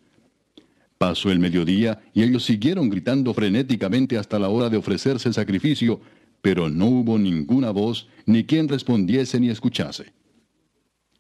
[0.98, 6.02] Pasó el mediodía y ellos siguieron gritando frenéticamente hasta la hora de ofrecerse el sacrificio,
[6.42, 10.14] pero no hubo ninguna voz, ni quien respondiese ni escuchase.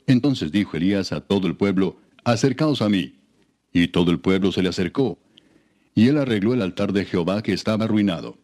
[0.08, 3.16] Entonces dijo Elías a todo el pueblo, Acercaos a mí.
[3.72, 5.20] Y todo el pueblo se le acercó.
[5.94, 8.38] Y él arregló el altar de Jehová que estaba arruinado.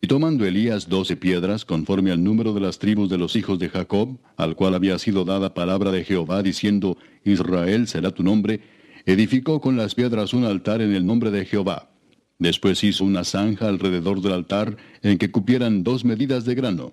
[0.00, 3.68] Y tomando Elías doce piedras, conforme al número de las tribus de los hijos de
[3.70, 8.60] Jacob, al cual había sido dada palabra de Jehová, diciendo, Israel será tu nombre,
[9.06, 11.90] edificó con las piedras un altar en el nombre de Jehová.
[12.38, 16.92] Después hizo una zanja alrededor del altar en que cupieran dos medidas de grano.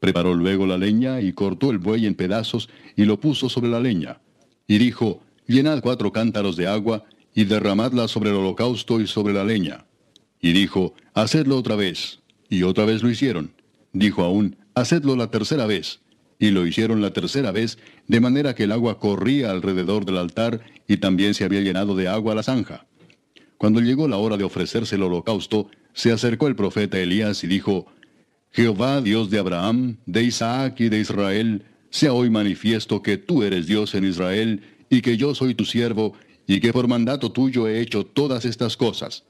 [0.00, 3.80] Preparó luego la leña y cortó el buey en pedazos y lo puso sobre la
[3.80, 4.20] leña.
[4.66, 7.04] Y dijo, Llenad cuatro cántaros de agua
[7.34, 9.86] y derramadla sobre el holocausto y sobre la leña.
[10.40, 12.20] Y dijo, Hacedlo otra vez.
[12.48, 13.52] Y otra vez lo hicieron.
[13.92, 16.00] Dijo aún, hacedlo la tercera vez.
[16.38, 20.60] Y lo hicieron la tercera vez, de manera que el agua corría alrededor del altar
[20.86, 22.86] y también se había llenado de agua la zanja.
[23.56, 27.86] Cuando llegó la hora de ofrecerse el holocausto, se acercó el profeta Elías y dijo,
[28.50, 33.66] Jehová, Dios de Abraham, de Isaac y de Israel, sea hoy manifiesto que tú eres
[33.66, 36.14] Dios en Israel y que yo soy tu siervo
[36.46, 39.24] y que por mandato tuyo he hecho todas estas cosas.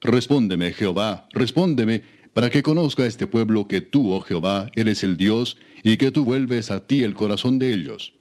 [0.00, 5.56] Respóndeme, Jehová, respóndeme, para que conozca este pueblo que tú, oh Jehová, eres el Dios,
[5.82, 8.14] y que tú vuelves a ti el corazón de ellos.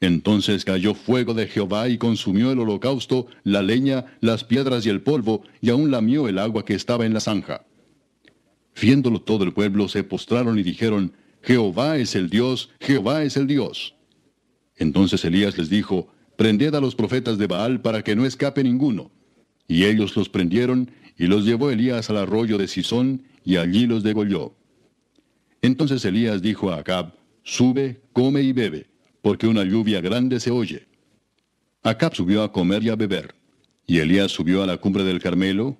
[0.00, 5.00] Entonces cayó fuego de Jehová y consumió el holocausto, la leña, las piedras y el
[5.00, 7.64] polvo, y aún lamió el agua que estaba en la zanja.
[8.80, 13.46] Viéndolo todo el pueblo se postraron y dijeron, Jehová es el Dios, Jehová es el
[13.46, 13.94] Dios.
[14.76, 19.12] Entonces Elías les dijo, Prended a los profetas de Baal para que no escape ninguno.
[19.68, 24.02] Y ellos los prendieron, y los llevó Elías al arroyo de Sisón, y allí los
[24.02, 24.56] degolló.
[25.62, 27.14] Entonces Elías dijo a Acab,
[27.44, 28.86] Sube, come y bebe,
[29.22, 30.86] porque una lluvia grande se oye.
[31.82, 33.34] Acab subió a comer y a beber.
[33.86, 35.78] Y Elías subió a la cumbre del Carmelo,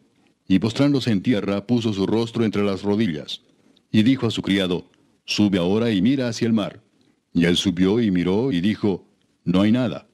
[0.49, 3.43] y postrándose en tierra puso su rostro entre las rodillas.
[3.91, 4.91] Y dijo a su criado,
[5.25, 6.83] Sube ahora y mira hacia el mar.
[7.33, 9.07] Y él subió y miró y dijo,
[9.45, 10.09] No hay nada.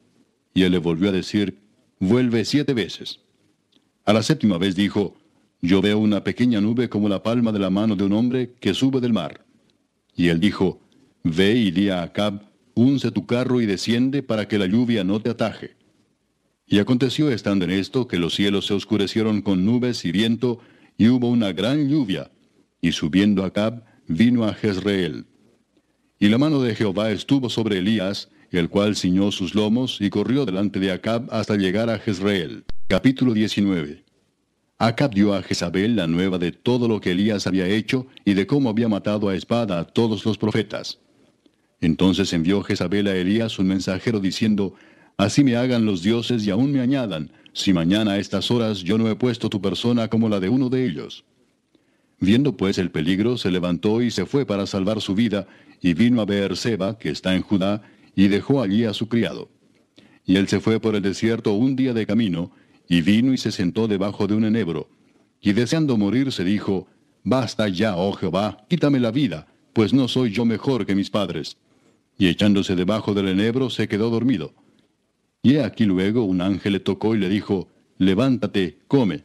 [0.52, 1.58] Y él le volvió a decir,
[2.00, 3.20] Vuelve siete veces.
[4.04, 5.16] A la séptima vez dijo,
[5.60, 8.74] yo veo una pequeña nube como la palma de la mano de un hombre que
[8.74, 9.44] sube del mar.
[10.18, 10.80] Y él dijo,
[11.22, 12.42] Ve y di a Acab,
[12.74, 15.76] unce tu carro y desciende para que la lluvia no te ataje.
[16.66, 20.58] Y aconteció estando en esto que los cielos se oscurecieron con nubes y viento,
[20.96, 22.32] y hubo una gran lluvia.
[22.80, 25.24] Y subiendo Acab, vino a Jezreel.
[26.18, 30.44] Y la mano de Jehová estuvo sobre Elías, el cual ciñó sus lomos y corrió
[30.44, 32.64] delante de Acab hasta llegar a Jezreel.
[32.88, 34.07] Capítulo 19
[34.80, 38.46] Acab dio a Jezabel la nueva de todo lo que Elías había hecho y de
[38.46, 41.00] cómo había matado a espada a todos los profetas.
[41.80, 44.74] Entonces envió Jezabel a Elías un mensajero diciendo,
[45.16, 48.98] Así me hagan los dioses y aún me añadan, si mañana a estas horas yo
[48.98, 51.24] no he puesto tu persona como la de uno de ellos.
[52.20, 55.48] Viendo pues el peligro, se levantó y se fue para salvar su vida,
[55.80, 57.82] y vino a Beerseba, que está en Judá,
[58.14, 59.50] y dejó allí a su criado.
[60.24, 62.52] Y él se fue por el desierto un día de camino,
[62.88, 64.88] y vino y se sentó debajo de un enebro.
[65.40, 66.88] Y deseando morir se dijo,
[67.22, 71.58] Basta ya, oh Jehová, quítame la vida, pues no soy yo mejor que mis padres.
[72.16, 74.54] Y echándose debajo del enebro se quedó dormido.
[75.42, 79.24] Y he aquí luego un ángel le tocó y le dijo, Levántate, come.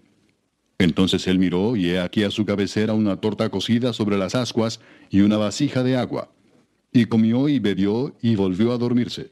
[0.78, 4.80] Entonces él miró, y he aquí a su cabecera una torta cocida sobre las ascuas
[5.10, 6.30] y una vasija de agua.
[6.92, 9.32] Y comió y bebió y volvió a dormirse.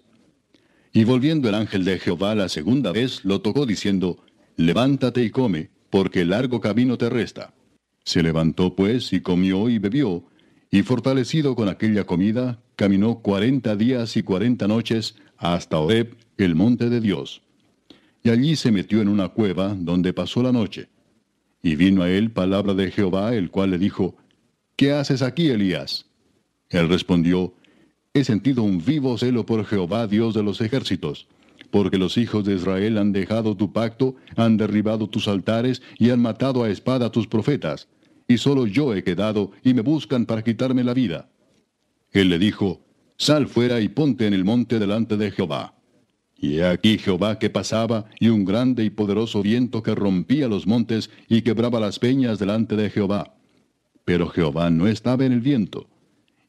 [0.93, 4.23] Y volviendo el ángel de Jehová la segunda vez, lo tocó diciendo,
[4.57, 7.53] Levántate y come, porque largo camino te resta.
[8.03, 10.25] Se levantó pues y comió y bebió,
[10.69, 16.89] y fortalecido con aquella comida, caminó cuarenta días y cuarenta noches hasta Horeb, el monte
[16.89, 17.41] de Dios.
[18.23, 20.89] Y allí se metió en una cueva, donde pasó la noche.
[21.63, 24.15] Y vino a él palabra de Jehová, el cual le dijo,
[24.75, 26.07] ¿Qué haces aquí, Elías?
[26.69, 27.53] Él respondió,
[28.13, 31.27] He sentido un vivo celo por Jehová, Dios de los ejércitos,
[31.69, 36.21] porque los hijos de Israel han dejado tu pacto, han derribado tus altares y han
[36.21, 37.87] matado a espada a tus profetas,
[38.27, 41.29] y solo yo he quedado, y me buscan para quitarme la vida.
[42.11, 42.81] Él le dijo,
[43.15, 45.75] Sal fuera y ponte en el monte delante de Jehová.
[46.35, 50.67] Y he aquí Jehová que pasaba, y un grande y poderoso viento que rompía los
[50.67, 53.35] montes y quebraba las peñas delante de Jehová.
[54.03, 55.87] Pero Jehová no estaba en el viento.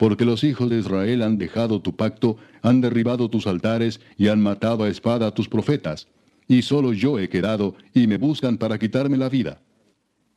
[0.00, 4.40] porque los hijos de Israel han dejado tu pacto, han derribado tus altares y han
[4.40, 6.08] matado a espada a tus profetas.
[6.48, 9.60] Y solo yo he quedado, y me buscan para quitarme la vida.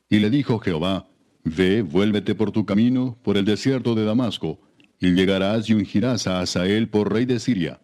[0.10, 1.08] Y le dijo Jehová,
[1.46, 4.60] Ve, vuélvete por tu camino, por el desierto de Damasco,
[5.00, 7.80] y llegarás y ungirás a Asael por rey de Siria.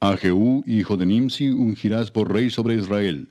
[0.00, 3.28] A Jehú, hijo de Nimsi, ungirás por rey sobre Israel,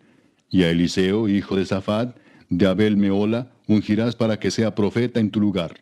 [0.52, 2.16] y a Eliseo, hijo de Safat,
[2.48, 5.82] de Abel Meola, ungirás para que sea profeta en tu lugar.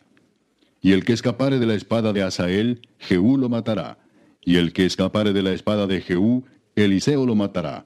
[0.81, 3.99] Y el que escapare de la espada de Asael, Jehú lo matará,
[4.43, 6.45] y el que escapare de la espada de Jehú,
[6.75, 7.85] Eliseo lo matará.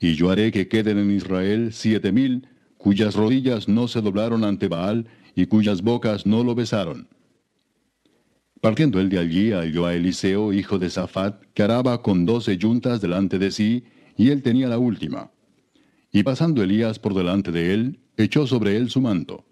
[0.00, 2.48] Y yo haré que queden en Israel siete mil,
[2.78, 7.08] cuyas rodillas no se doblaron ante Baal, y cuyas bocas no lo besaron.
[8.60, 13.02] Partiendo él de allí, halló a Eliseo, hijo de Safat, que araba con doce yuntas
[13.02, 13.84] delante de sí,
[14.16, 15.32] y él tenía la última.
[16.12, 19.44] Y pasando Elías por delante de él, echó sobre él su manto.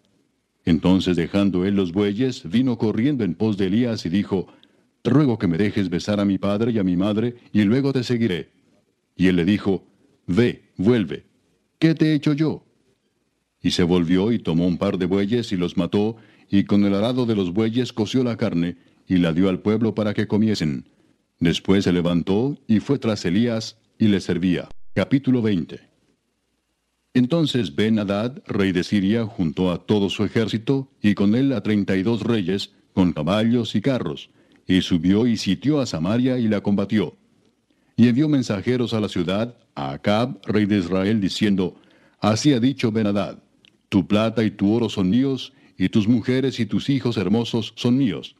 [0.64, 4.46] Entonces dejando él los bueyes, vino corriendo en pos de Elías y dijo,
[5.04, 8.04] ruego que me dejes besar a mi padre y a mi madre, y luego te
[8.04, 8.50] seguiré.
[9.16, 9.84] Y él le dijo,
[10.26, 11.24] Ve, vuelve.
[11.78, 12.64] ¿Qué te he hecho yo?
[13.60, 16.16] Y se volvió y tomó un par de bueyes y los mató,
[16.48, 18.76] y con el arado de los bueyes coció la carne,
[19.08, 20.88] y la dio al pueblo para que comiesen.
[21.40, 24.68] Después se levantó y fue tras Elías y le servía.
[24.94, 25.91] Capítulo 20.
[27.14, 31.62] Entonces Ben Hadad, rey de Siria, juntó a todo su ejército, y con él a
[31.62, 34.30] treinta y dos reyes, con caballos y carros,
[34.66, 37.16] y subió y sitió a Samaria y la combatió.
[37.96, 41.76] Y envió mensajeros a la ciudad, a Acab, rey de Israel, diciendo,
[42.18, 43.42] Así ha dicho Ben Hadad,
[43.90, 47.98] tu plata y tu oro son míos, y tus mujeres y tus hijos hermosos son
[47.98, 48.36] míos.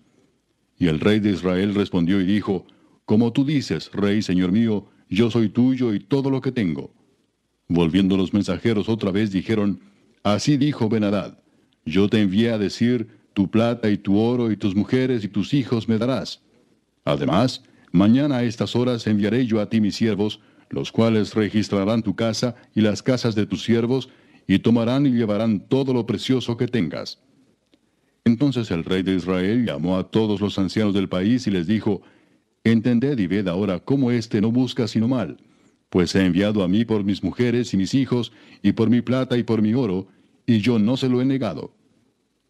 [0.78, 2.64] Y el rey de Israel respondió y dijo,
[3.04, 6.94] Como tú dices, rey, señor mío, yo soy tuyo y todo lo que tengo.
[7.72, 9.80] Volviendo los mensajeros otra vez dijeron,
[10.22, 11.38] Así dijo Benadad,
[11.86, 15.54] yo te envié a decir, tu plata y tu oro y tus mujeres y tus
[15.54, 16.42] hijos me darás.
[17.06, 22.14] Además, mañana a estas horas enviaré yo a ti mis siervos, los cuales registrarán tu
[22.14, 24.10] casa y las casas de tus siervos,
[24.46, 27.20] y tomarán y llevarán todo lo precioso que tengas.
[28.26, 32.02] Entonces el rey de Israel llamó a todos los ancianos del país y les dijo,
[32.64, 35.38] Entended y ved ahora cómo éste no busca sino mal,
[35.93, 38.32] pues he enviado a mí por mis mujeres y mis hijos,
[38.62, 40.09] y por mi plata y por mi oro,
[40.47, 41.74] y yo no se lo he negado.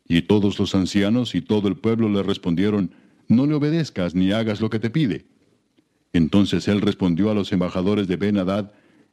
[0.06, 2.92] Y todos los ancianos y todo el pueblo le respondieron,
[3.26, 5.26] No le obedezcas ni hagas lo que te pide.
[6.12, 8.70] Entonces él respondió a los embajadores de Ben Hadad,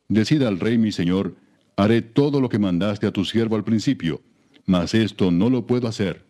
[0.09, 1.35] Decida al rey mi señor,
[1.75, 4.21] haré todo lo que mandaste a tu siervo al principio,
[4.67, 6.23] mas esto no lo puedo hacer.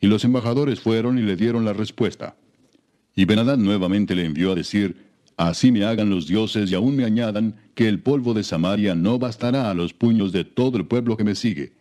[0.00, 2.36] Y los embajadores fueron y le dieron la respuesta.
[3.14, 5.07] Y Benadad nuevamente le envió a decir,
[5.38, 9.20] Así me hagan los dioses y aún me añadan que el polvo de Samaria no
[9.20, 11.74] bastará a los puños de todo el pueblo que me sigue.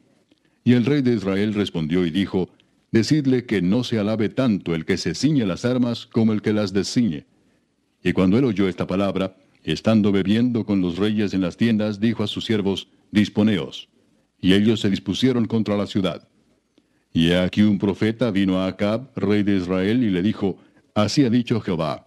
[0.63, 2.49] Y el rey de Israel respondió y dijo,
[2.91, 6.53] Decidle que no se alabe tanto el que se ciñe las armas como el que
[6.53, 7.25] las desciñe.
[8.03, 12.23] Y cuando él oyó esta palabra, estando bebiendo con los reyes en las tiendas, dijo
[12.23, 13.89] a sus siervos, Disponeos.
[14.39, 16.27] Y ellos se dispusieron contra la ciudad.
[17.11, 20.59] Y aquí un profeta vino a Acab, rey de Israel, y le dijo,
[20.93, 22.06] Así ha dicho Jehová,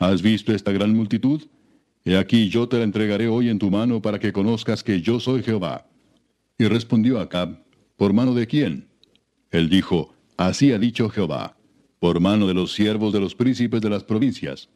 [0.00, 1.42] ¿Has visto esta gran multitud?
[2.06, 5.20] He aquí yo te la entregaré hoy en tu mano para que conozcas que yo
[5.20, 5.86] soy Jehová.
[6.56, 7.62] Y respondió Acab,
[7.98, 8.88] ¿por mano de quién?
[9.50, 11.58] Él dijo, Así ha dicho Jehová,
[11.98, 14.70] por mano de los siervos de los príncipes de las provincias.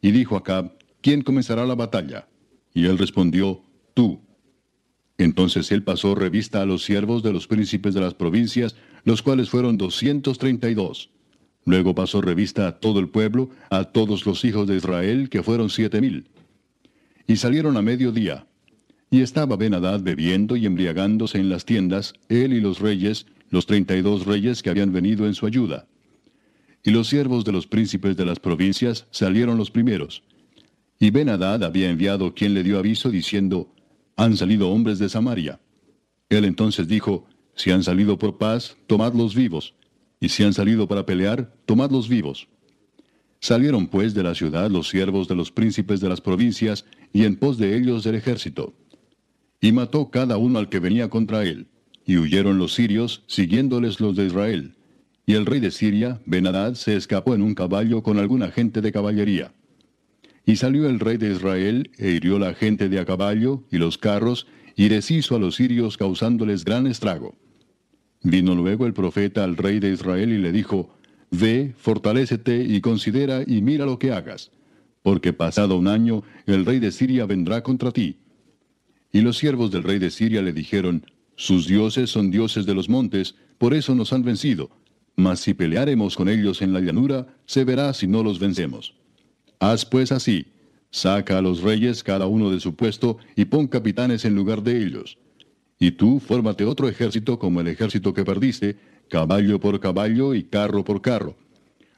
[0.00, 2.28] Y dijo Acab, ¿quién comenzará la batalla?
[2.72, 3.64] Y él respondió,
[3.94, 4.20] Tú.
[5.18, 9.50] Entonces él pasó revista a los siervos de los príncipes de las provincias, los cuales
[9.50, 11.10] fueron doscientos treinta y dos.
[11.64, 15.70] Luego pasó revista a todo el pueblo, a todos los hijos de Israel, que fueron
[15.70, 16.26] siete mil.
[17.26, 18.46] Y salieron a mediodía.
[19.10, 23.94] Y estaba ben bebiendo y embriagándose en las tiendas, él y los reyes, los treinta
[23.96, 25.86] y dos reyes que habían venido en su ayuda.
[26.82, 30.24] Y los siervos de los príncipes de las provincias salieron los primeros.
[30.98, 33.72] Y ben había enviado quien le dio aviso diciendo,
[34.16, 35.60] Han salido hombres de Samaria.
[36.28, 39.74] Él entonces dijo, Si han salido por paz, tomadlos vivos
[40.22, 42.46] y si han salido para pelear, tomadlos vivos.
[43.40, 47.34] Salieron pues de la ciudad los siervos de los príncipes de las provincias, y en
[47.34, 48.72] pos de ellos el ejército.
[49.60, 51.66] Y mató cada uno al que venía contra él,
[52.06, 54.76] y huyeron los sirios, siguiéndoles los de Israel.
[55.26, 58.92] Y el rey de Siria, Benadad, se escapó en un caballo con alguna gente de
[58.92, 59.52] caballería.
[60.46, 63.98] Y salió el rey de Israel, e hirió la gente de a caballo, y los
[63.98, 64.46] carros,
[64.76, 67.41] y deshizo a los sirios causándoles gran estrago.
[68.22, 70.94] Vino luego el profeta al rey de Israel y le dijo,
[71.30, 74.52] Ve, fortalécete y considera y mira lo que hagas,
[75.02, 78.18] porque pasado un año el rey de Siria vendrá contra ti.
[79.12, 81.04] Y los siervos del rey de Siria le dijeron,
[81.34, 84.70] Sus dioses son dioses de los montes, por eso nos han vencido.
[85.16, 88.94] Mas si pelearemos con ellos en la llanura, se verá si no los vencemos.
[89.58, 90.46] Haz pues así,
[90.90, 94.82] saca a los reyes cada uno de su puesto y pon capitanes en lugar de
[94.82, 95.18] ellos
[95.82, 98.76] y tú fórmate otro ejército como el ejército que perdiste,
[99.08, 101.34] caballo por caballo y carro por carro.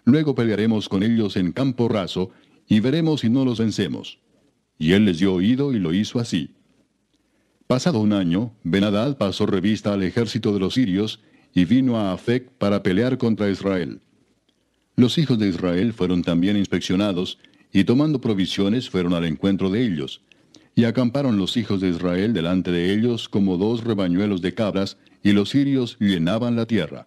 [0.07, 2.31] Luego pelearemos con ellos en campo raso,
[2.67, 4.21] y veremos si no los vencemos.
[4.79, 6.55] Y él les dio oído y lo hizo así.
[7.67, 11.21] Pasado un año, Benadad pasó revista al ejército de los sirios,
[11.55, 14.01] y vino a Afec para pelear contra Israel.
[14.97, 17.39] Los hijos de Israel fueron también inspeccionados,
[17.71, 20.23] y tomando provisiones fueron al encuentro de ellos,
[20.75, 25.33] y acamparon los hijos de Israel delante de ellos como dos rebañuelos de cabras, y
[25.33, 27.07] los sirios llenaban la tierra.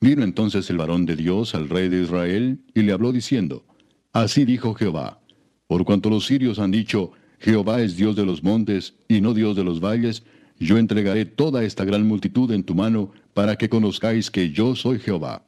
[0.00, 3.64] Vino entonces el varón de Dios al rey de Israel, y le habló diciendo,
[4.12, 5.20] Así dijo Jehová,
[5.68, 9.56] por cuanto los sirios han dicho, Jehová es Dios de los montes, y no Dios
[9.56, 10.24] de los valles,
[10.58, 14.98] yo entregaré toda esta gran multitud en tu mano, para que conozcáis que yo soy
[14.98, 15.44] Jehová.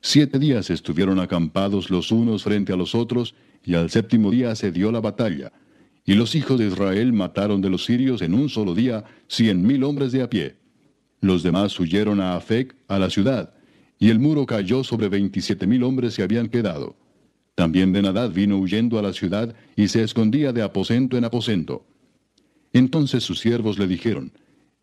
[0.00, 3.34] Siete días estuvieron acampados los unos frente a los otros,
[3.64, 5.50] y al séptimo día se dio la batalla,
[6.06, 9.82] y los hijos de Israel mataron de los sirios en un solo día cien mil
[9.82, 10.54] hombres de a pie.
[11.20, 13.52] Los demás huyeron a Afec, a la ciudad,
[13.98, 16.96] y el muro cayó sobre veintisiete mil hombres que habían quedado.
[17.56, 21.84] También Benadad vino huyendo a la ciudad y se escondía de aposento en aposento.
[22.72, 24.32] Entonces sus siervos le dijeron,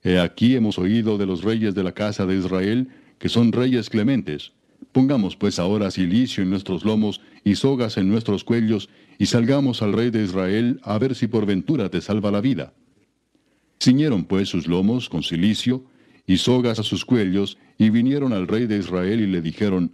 [0.01, 2.89] He aquí hemos oído de los reyes de la casa de Israel,
[3.19, 4.51] que son reyes clementes.
[4.91, 9.93] Pongamos pues ahora silicio en nuestros lomos y sogas en nuestros cuellos, y salgamos al
[9.93, 12.73] rey de Israel a ver si por ventura te salva la vida.
[13.79, 15.83] Ciñeron pues sus lomos con silicio
[16.25, 19.91] y sogas a sus cuellos, y vinieron al rey de Israel y le dijeron,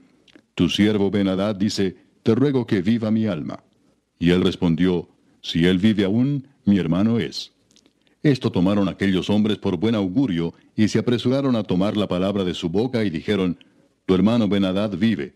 [0.55, 3.63] Tu siervo Benadad dice, Te ruego que viva mi alma.
[4.19, 5.09] Y él respondió,
[5.41, 7.53] Si él vive aún, mi hermano es.
[8.21, 12.53] Esto tomaron aquellos hombres por buen augurio, y se apresuraron a tomar la palabra de
[12.53, 13.57] su boca, y dijeron,
[14.05, 15.33] Tu hermano Benadad vive.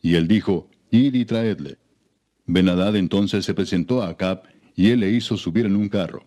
[0.00, 1.76] Y él dijo, Id y traedle.
[2.52, 4.42] Benadad entonces se presentó a Acab,
[4.74, 6.26] y él le hizo subir en un carro.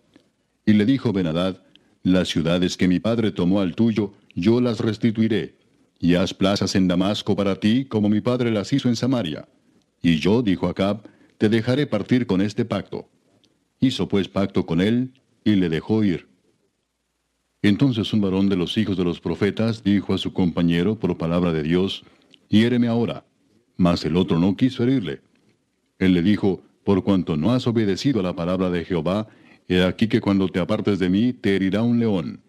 [0.64, 1.60] Y le dijo Benadad,
[2.02, 5.58] Las ciudades que mi padre tomó al tuyo, yo las restituiré,
[6.00, 9.46] y haz plazas en Damasco para ti, como mi padre las hizo en Samaria.
[10.00, 11.02] Y yo, dijo Acab,
[11.36, 13.06] te dejaré partir con este pacto.
[13.80, 15.12] Hizo pues pacto con él,
[15.44, 16.26] y le dejó ir.
[17.60, 21.52] Entonces un varón de los hijos de los profetas dijo a su compañero por palabra
[21.52, 22.02] de Dios,
[22.48, 23.26] Hiéreme ahora.
[23.76, 25.20] Mas el otro no quiso herirle.
[25.98, 29.28] Él le dijo, Por cuanto no has obedecido a la palabra de Jehová,
[29.68, 32.40] he aquí que cuando te apartes de mí te herirá un león.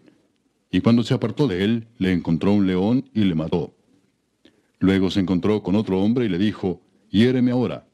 [0.71, 3.73] Y cuando se apartó de él, le encontró un león y le mató.
[4.79, 7.87] Luego se encontró con otro hombre y le dijo, Hiéreme ahora.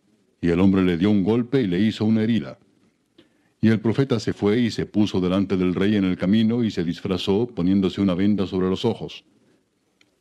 [0.43, 2.57] y el hombre le dio un golpe y le hizo una herida.
[3.61, 6.71] Y el profeta se fue y se puso delante del rey en el camino y
[6.71, 9.23] se disfrazó poniéndose una venda sobre los ojos.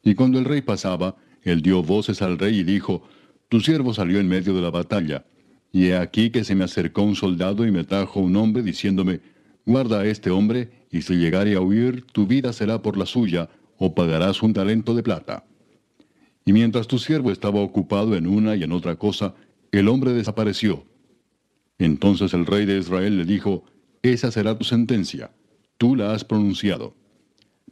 [0.02, 3.02] Y cuando el rey pasaba, él dio voces al rey y dijo,
[3.51, 5.25] Tu siervo salió en medio de la batalla,
[5.73, 9.23] y he aquí que se me acercó un soldado y me trajo un hombre diciéndome,
[9.67, 13.51] Guarda a este hombre, y si llegare a huir, tu vida será por la suya,
[13.77, 15.45] o pagarás un talento de plata.
[16.45, 19.35] Y mientras tu siervo estaba ocupado en una y en otra cosa,
[19.73, 20.85] el hombre desapareció.
[21.81, 23.65] Entonces el rey de Israel le dijo,
[24.03, 25.33] Esa será tu sentencia,
[25.77, 26.95] tú la has pronunciado.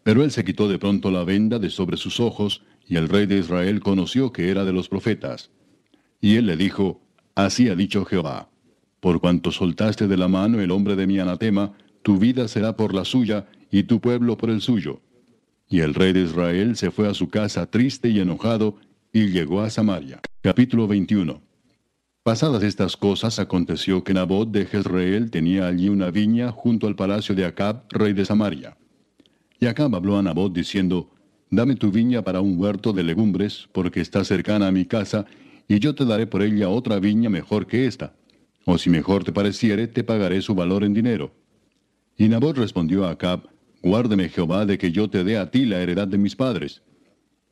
[0.02, 3.26] Pero él se quitó de pronto la venda de sobre sus ojos, y el rey
[3.26, 5.52] de Israel conoció que era de los profetas.
[6.20, 7.00] Y él le dijo,
[7.34, 8.48] Así ha dicho Jehová,
[9.00, 11.72] por cuanto soltaste de la mano el hombre de mi anatema,
[12.02, 15.00] tu vida será por la suya, y tu pueblo por el suyo.
[15.68, 18.76] Y el rey de Israel se fue a su casa triste y enojado,
[19.12, 20.20] y llegó a Samaria.
[20.40, 21.40] Capítulo 21
[22.22, 27.34] Pasadas estas cosas, aconteció que Nabot de Jezreel tenía allí una viña junto al palacio
[27.34, 28.76] de Acab, rey de Samaria.
[29.60, 31.10] Y Acab habló a Nabot diciendo,
[31.50, 35.24] Dame tu viña para un huerto de legumbres, porque está cercana a mi casa,
[35.68, 38.14] y yo te daré por ella otra viña mejor que esta.
[38.64, 41.34] O si mejor te pareciere, te pagaré su valor en dinero.
[42.16, 43.48] Y Nabot respondió a Acab,
[43.82, 46.82] Guárdeme Jehová de que yo te dé a ti la heredad de mis padres.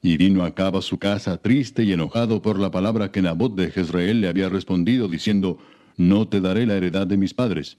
[0.03, 3.71] Y vino Acab a su casa triste y enojado por la palabra que Nabot de
[3.71, 5.59] Jezreel le había respondido, diciendo,
[5.97, 7.79] No te daré la heredad de mis padres.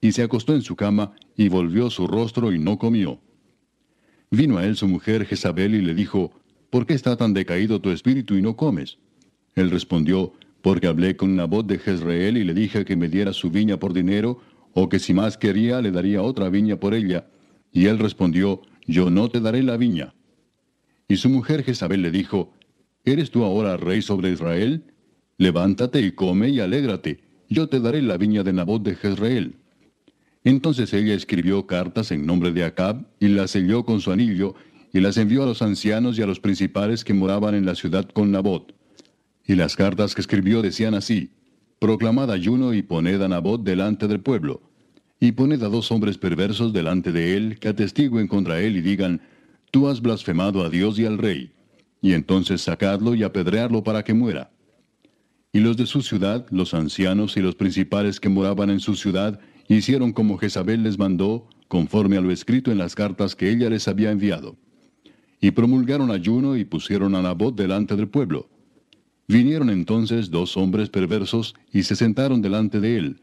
[0.00, 3.20] Y se acostó en su cama, y volvió su rostro y no comió.
[4.30, 6.32] Vino a él su mujer Jezabel y le dijo,
[6.70, 8.98] ¿Por qué está tan decaído tu espíritu y no comes?
[9.58, 10.32] Él respondió,
[10.62, 13.92] porque hablé con Nabot de Jezreel y le dije que me diera su viña por
[13.92, 14.40] dinero,
[14.72, 17.26] o que si más quería le daría otra viña por ella.
[17.72, 20.14] Y él respondió, Yo no te daré la viña.
[21.08, 22.52] Y su mujer Jezabel le dijo,
[23.04, 24.84] ¿Eres tú ahora rey sobre Israel?
[25.38, 29.56] Levántate y come y alégrate, yo te daré la viña de Nabot de Jezreel.
[30.44, 34.54] Entonces ella escribió cartas en nombre de Acab, y las selló con su anillo,
[34.92, 38.08] y las envió a los ancianos y a los principales que moraban en la ciudad
[38.08, 38.77] con Nabot.
[39.48, 41.30] Y las cartas que escribió decían así,
[41.80, 44.60] Proclamad ayuno y poned a Nabot delante del pueblo,
[45.20, 49.22] y poned a dos hombres perversos delante de él, que atestiguen contra él y digan,
[49.70, 51.50] Tú has blasfemado a Dios y al rey,
[52.02, 54.50] y entonces sacadlo y apedrearlo para que muera.
[55.50, 59.40] Y los de su ciudad, los ancianos y los principales que moraban en su ciudad,
[59.66, 63.88] hicieron como Jezabel les mandó, conforme a lo escrito en las cartas que ella les
[63.88, 64.56] había enviado.
[65.40, 68.50] Y promulgaron ayuno y pusieron a Nabot delante del pueblo.
[69.28, 73.20] Vinieron entonces dos hombres perversos y se sentaron delante de él.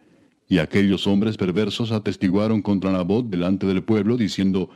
[0.47, 4.69] Y aquellos hombres perversos atestiguaron contra Nabot delante del pueblo, diciendo,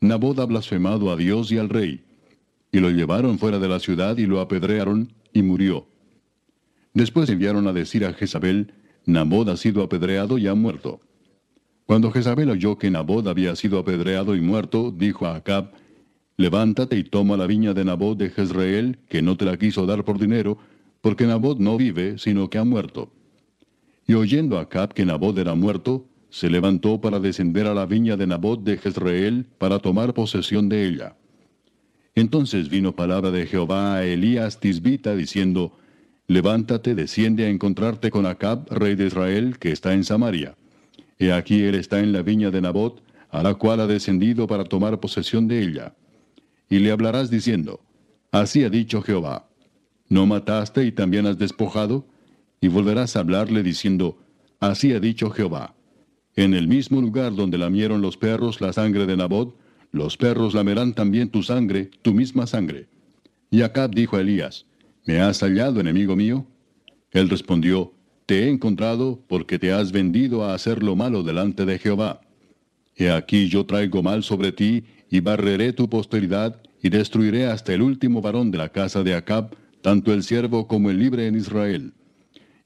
[0.00, 2.04] Nabot ha blasfemado a Dios y al rey.
[2.70, 5.86] Y lo llevaron fuera de la ciudad y lo apedrearon, y murió.
[6.92, 8.74] Después enviaron a decir a Jezabel,
[9.06, 11.00] Nabot ha sido apedreado y ha muerto.
[11.86, 15.72] Cuando Jezabel oyó que Nabot había sido apedreado y muerto, dijo a Acab,
[16.36, 20.04] Levántate y toma la viña de Nabot de Jezreel, que no te la quiso dar
[20.04, 20.58] por dinero,
[21.04, 23.12] porque Nabot no vive, sino que ha muerto.
[24.06, 28.26] Y oyendo Acab que Nabot era muerto, se levantó para descender a la viña de
[28.26, 31.14] Nabot de Jezreel para tomar posesión de ella.
[32.14, 35.76] Entonces vino palabra de Jehová a Elías Tisbita diciendo,
[36.26, 40.56] Levántate, desciende a encontrarte con Acab, rey de Israel, que está en Samaria.
[41.18, 44.64] He aquí él está en la viña de Nabot, a la cual ha descendido para
[44.64, 45.94] tomar posesión de ella.
[46.70, 47.82] Y le hablarás diciendo,
[48.32, 49.50] Así ha dicho Jehová,
[50.08, 52.06] ¿No mataste y también has despojado?
[52.60, 54.18] Y volverás a hablarle diciendo,
[54.60, 55.74] Así ha dicho Jehová.
[56.36, 59.56] En el mismo lugar donde lamieron los perros la sangre de Nabot,
[59.92, 62.88] los perros lamerán también tu sangre, tu misma sangre.
[63.50, 64.66] Y Acab dijo a Elías,
[65.06, 66.46] ¿Me has hallado, enemigo mío?
[67.12, 67.92] Él respondió,
[68.26, 72.20] Te he encontrado porque te has vendido a hacer lo malo delante de Jehová.
[72.96, 77.82] He aquí yo traigo mal sobre ti, y barreré tu posteridad, y destruiré hasta el
[77.82, 79.54] último varón de la casa de Acab,
[79.84, 81.92] tanto el siervo como el libre en Israel.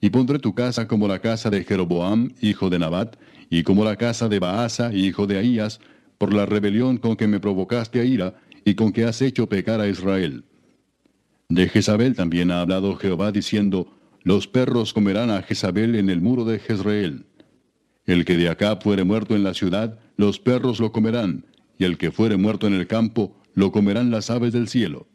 [0.00, 3.16] Y pondré tu casa como la casa de Jeroboam, hijo de Nabat,
[3.50, 5.80] y como la casa de Baasa, hijo de Ahías,
[6.16, 9.80] por la rebelión con que me provocaste a ira, y con que has hecho pecar
[9.80, 10.44] a Israel.
[11.48, 13.88] De Jezabel también ha hablado Jehová diciendo,
[14.22, 17.26] Los perros comerán a Jezabel en el muro de Jezreel.
[18.06, 21.46] El que de acá fuere muerto en la ciudad, los perros lo comerán,
[21.80, 25.08] y el que fuere muerto en el campo, lo comerán las aves del cielo.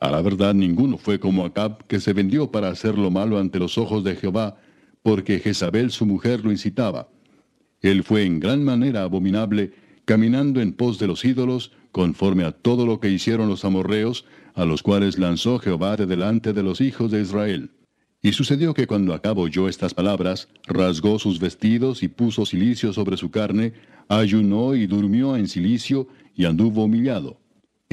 [0.00, 3.58] A la verdad ninguno fue como Acab, que se vendió para hacer lo malo ante
[3.58, 4.56] los ojos de Jehová,
[5.02, 7.08] porque Jezabel su mujer lo incitaba.
[7.80, 9.72] Él fue en gran manera abominable,
[10.04, 14.64] caminando en pos de los ídolos, conforme a todo lo que hicieron los amorreos, a
[14.64, 17.70] los cuales lanzó Jehová de delante de los hijos de Israel.
[18.22, 23.18] Y sucedió que cuando Acab oyó estas palabras, rasgó sus vestidos y puso cilicio sobre
[23.18, 23.74] su carne,
[24.08, 27.38] ayunó y durmió en cilicio y anduvo humillado.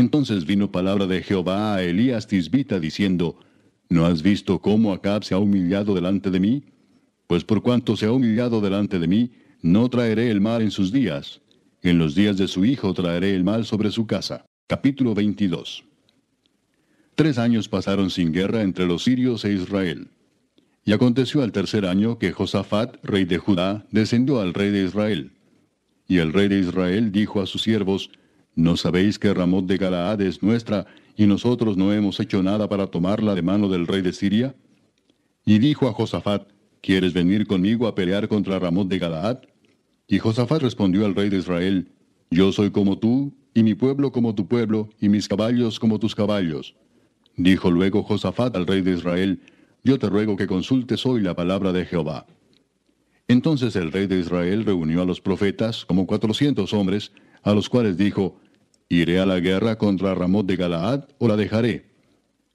[0.01, 3.37] Entonces vino palabra de Jehová a Elías Tisbita diciendo,
[3.87, 6.63] ¿No has visto cómo Acab se ha humillado delante de mí?
[7.27, 10.91] Pues por cuanto se ha humillado delante de mí, no traeré el mal en sus
[10.91, 11.41] días.
[11.83, 14.43] En los días de su hijo traeré el mal sobre su casa.
[14.65, 15.83] Capítulo 22.
[17.13, 20.07] Tres años pasaron sin guerra entre los sirios e Israel.
[20.83, 25.33] Y aconteció al tercer año que Josafat, rey de Judá, descendió al rey de Israel.
[26.07, 28.09] Y el rey de Israel dijo a sus siervos,
[28.55, 32.87] ¿No sabéis que Ramot de Galaad es nuestra, y nosotros no hemos hecho nada para
[32.87, 34.55] tomarla de mano del rey de Siria?
[35.45, 36.47] Y dijo a Josafat,
[36.81, 39.39] ¿quieres venir conmigo a pelear contra Ramot de Galaad?
[40.07, 41.91] Y Josafat respondió al rey de Israel,
[42.29, 46.15] Yo soy como tú, y mi pueblo como tu pueblo, y mis caballos como tus
[46.15, 46.75] caballos.
[47.37, 49.39] Dijo luego Josafat al rey de Israel,
[49.83, 52.27] yo te ruego que consultes hoy la palabra de Jehová.
[53.27, 57.13] Entonces el rey de Israel reunió a los profetas, como cuatrocientos hombres,
[57.43, 58.40] a los cuales dijo,
[58.91, 61.85] ¿Iré a la guerra contra Ramot de Galaad o la dejaré?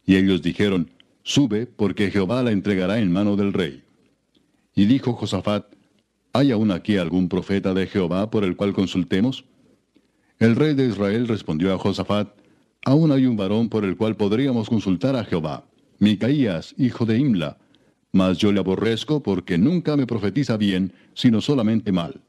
[0.05, 0.91] Y ellos dijeron,
[1.23, 3.83] Sube, porque Jehová la entregará en mano del rey.
[4.75, 5.65] Y dijo Josafat,
[6.35, 9.47] ¿hay aún aquí algún profeta de Jehová por el cual consultemos?
[10.39, 12.29] El rey de Israel respondió a Josafat,
[12.85, 15.65] Aún hay un varón por el cual podríamos consultar a Jehová.
[16.01, 17.57] Micaías, hijo de Imla,
[18.13, 22.21] mas yo le aborrezco porque nunca me profetiza bien, sino solamente mal.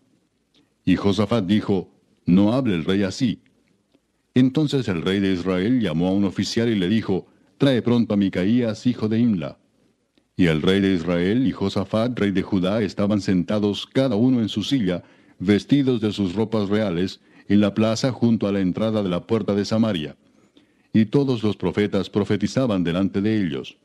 [0.85, 1.89] Y Josafat dijo,
[2.25, 3.41] No hable el rey así.
[4.39, 7.25] Entonces el rey de Israel llamó a un oficial y le dijo,
[7.57, 9.57] Trae pronto a Micaías, hijo de Imla.
[10.35, 14.47] Y el rey de Israel y Josafat, rey de Judá, estaban sentados cada uno en
[14.47, 15.01] su silla,
[15.39, 19.55] vestidos de sus ropas reales, en la plaza junto a la entrada de la puerta
[19.55, 20.15] de Samaria
[20.93, 23.77] y todos los profetas profetizaban delante de ellos.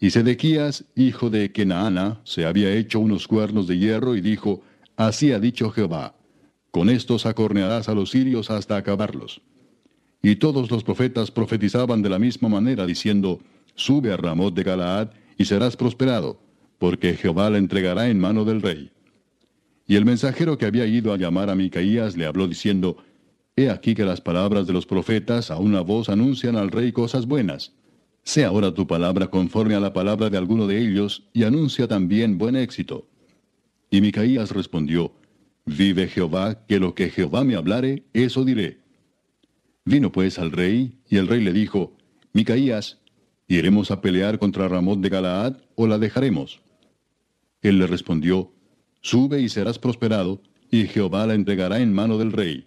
[0.00, 4.62] Y Sedequías, hijo de Kenaana, se había hecho unos cuernos de hierro y dijo,
[4.96, 6.16] Así ha dicho Jehová,
[6.72, 9.40] con estos acornearás a los sirios hasta acabarlos.
[10.22, 13.40] Y todos los profetas profetizaban de la misma manera, diciendo,
[13.74, 16.40] Sube a Ramot de Galaad y serás prosperado,
[16.78, 18.90] porque Jehová la entregará en mano del rey.
[19.86, 22.98] Y el mensajero que había ido a llamar a Micaías le habló diciendo,
[23.56, 27.26] He aquí que las palabras de los profetas a una voz anuncian al rey cosas
[27.26, 27.72] buenas.
[28.22, 32.36] Sea ahora tu palabra conforme a la palabra de alguno de ellos, y anuncia también
[32.36, 33.08] buen éxito.
[33.90, 35.12] Y Micaías respondió,
[35.64, 38.78] Vive Jehová, que lo que Jehová me hablare, eso diré.
[39.88, 41.96] Vino pues al rey, y el rey le dijo,
[42.34, 42.98] Micaías,
[43.46, 46.60] ¿iremos a pelear contra Ramot de Galaad, o la dejaremos?
[47.62, 48.52] Él le respondió,
[49.00, 52.66] Sube y serás prosperado, y Jehová la entregará en mano del rey.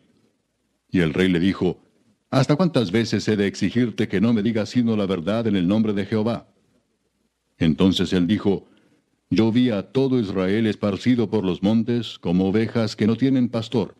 [0.89, 1.83] Y el rey le dijo,
[2.31, 5.67] ¿Hasta cuántas veces he de exigirte que no me digas sino la verdad en el
[5.67, 6.47] nombre de Jehová?
[7.59, 8.65] Entonces él dijo,
[9.29, 13.95] Yo vi a todo Israel esparcido por los montes como ovejas que no tienen pastor.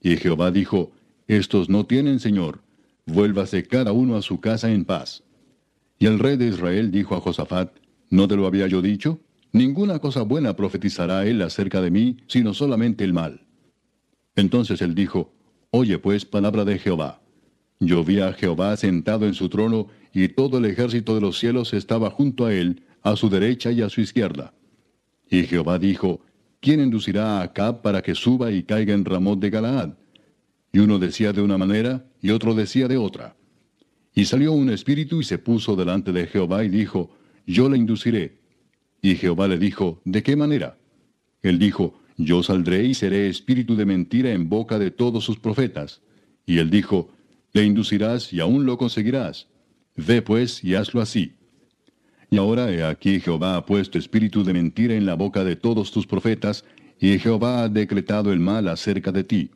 [0.00, 0.92] Y Jehová dijo,
[1.30, 2.60] Estos no tienen Señor,
[3.06, 5.22] vuélvase cada uno a su casa en paz.
[5.96, 7.70] Y el rey de Israel dijo a Josafat,
[8.08, 9.20] ¿no te lo había yo dicho?
[9.52, 13.46] Ninguna cosa buena profetizará él acerca de mí, sino solamente el mal.
[14.34, 15.32] Entonces él dijo,
[15.70, 17.22] Oye pues palabra de Jehová.
[17.78, 21.72] Yo vi a Jehová sentado en su trono, y todo el ejército de los cielos
[21.74, 24.52] estaba junto a él, a su derecha y a su izquierda.
[25.30, 26.22] Y Jehová dijo,
[26.58, 29.99] ¿quién inducirá a Acab para que suba y caiga en Ramot de Galaad?
[30.72, 33.36] Y uno decía de una manera, y otro decía de otra.
[34.14, 37.10] Y salió un espíritu y se puso delante de Jehová y dijo,
[37.46, 38.40] Yo le induciré.
[39.02, 40.76] Y Jehová le dijo, ¿de qué manera?
[41.42, 46.02] Él dijo, yo saldré y seré espíritu de mentira en boca de todos sus profetas.
[46.44, 47.10] Y él dijo,
[47.54, 49.48] Le inducirás y aún lo conseguirás.
[49.96, 51.32] Ve pues y hazlo así.
[52.30, 55.92] Y ahora he aquí Jehová ha puesto espíritu de mentira en la boca de todos
[55.92, 56.64] tus profetas,
[57.00, 59.50] y Jehová ha decretado el mal acerca de ti.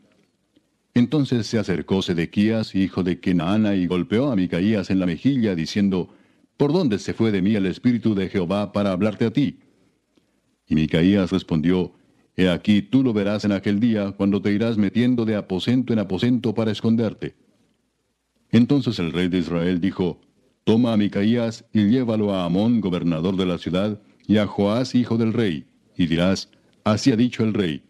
[0.94, 6.14] Entonces se acercó Sedequías, hijo de Kenaana, y golpeó a Micaías en la mejilla, diciendo,
[6.56, 9.58] ¿Por dónde se fue de mí el espíritu de Jehová para hablarte a ti?
[10.68, 11.92] Y Micaías respondió,
[12.36, 15.98] He aquí tú lo verás en aquel día, cuando te irás metiendo de aposento en
[15.98, 17.34] aposento para esconderte.
[18.50, 20.20] Entonces el rey de Israel dijo,
[20.62, 25.16] Toma a Micaías y llévalo a Amón, gobernador de la ciudad, y a Joás, hijo
[25.16, 25.66] del rey,
[25.96, 26.50] y dirás,
[26.84, 27.82] Así ha dicho el rey,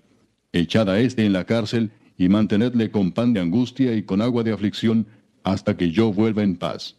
[0.53, 4.43] echad a éste en la cárcel, y mantenedle con pan de angustia y con agua
[4.43, 5.07] de aflicción,
[5.43, 6.97] hasta que yo vuelva en paz.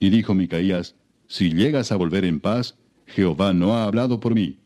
[0.00, 0.96] Y dijo Micaías,
[1.26, 2.76] Si llegas a volver en paz,
[3.06, 4.58] Jehová no ha hablado por mí.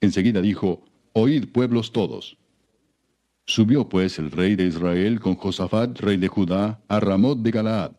[0.00, 2.36] Enseguida dijo, Oíd pueblos todos.
[3.46, 7.92] Subió pues el rey de Israel con Josafat, rey de Judá, a Ramot de Galaad.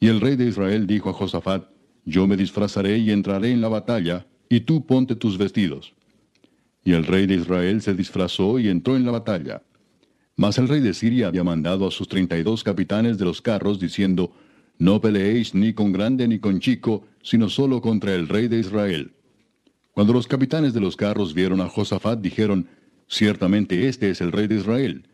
[0.00, 1.72] Y el rey de Israel dijo a Josafat,
[2.04, 5.94] yo me disfrazaré y entraré en la batalla, y tú ponte tus vestidos.
[6.84, 9.62] Y el rey de Israel se disfrazó y entró en la batalla.
[10.42, 13.40] Mas el rey de Siria había mandado a sus treinta y dos capitanes de los
[13.40, 14.32] carros, diciendo,
[14.76, 19.12] No peleéis ni con grande ni con chico, sino solo contra el rey de Israel.
[19.92, 22.66] Cuando los capitanes de los carros vieron a Josafat, dijeron,
[23.06, 25.06] Ciertamente este es el rey de Israel.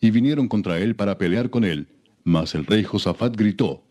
[0.00, 1.88] Y vinieron contra él para pelear con él.
[2.22, 3.82] Mas el rey Josafat gritó.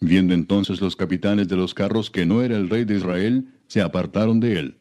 [0.00, 3.80] Viendo entonces los capitanes de los carros que no era el rey de Israel, se
[3.80, 4.76] apartaron de él.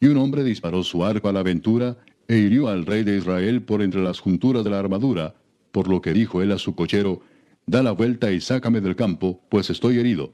[0.00, 1.96] Y un hombre disparó su arco a la aventura
[2.28, 5.34] e hirió al rey de Israel por entre las junturas de la armadura,
[5.72, 7.22] por lo que dijo él a su cochero,
[7.66, 10.32] Da la vuelta y sácame del campo, pues estoy herido.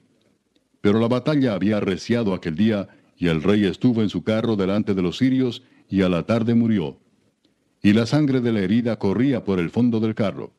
[0.80, 4.94] Pero la batalla había arreciado aquel día, y el rey estuvo en su carro delante
[4.94, 6.98] de los sirios, y a la tarde murió.
[7.82, 10.52] Y la sangre de la herida corría por el fondo del carro.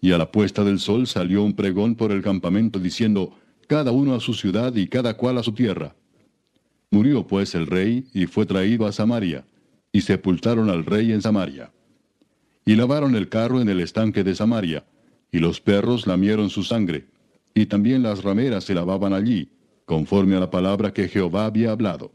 [0.00, 3.36] Y a la puesta del sol salió un pregón por el campamento diciendo,
[3.66, 5.94] Cada uno a su ciudad y cada cual a su tierra.
[6.90, 9.44] Murió pues el rey y fue traído a Samaria,
[9.92, 11.72] y sepultaron al rey en Samaria.
[12.64, 14.84] Y lavaron el carro en el estanque de Samaria,
[15.32, 17.06] y los perros lamieron su sangre,
[17.54, 19.50] y también las rameras se lavaban allí,
[19.84, 22.12] conforme a la palabra que Jehová había hablado.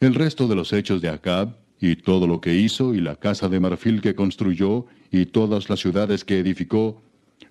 [0.00, 3.48] El resto de los hechos de Acab, y todo lo que hizo, y la casa
[3.48, 7.02] de marfil que construyó, y todas las ciudades que edificó,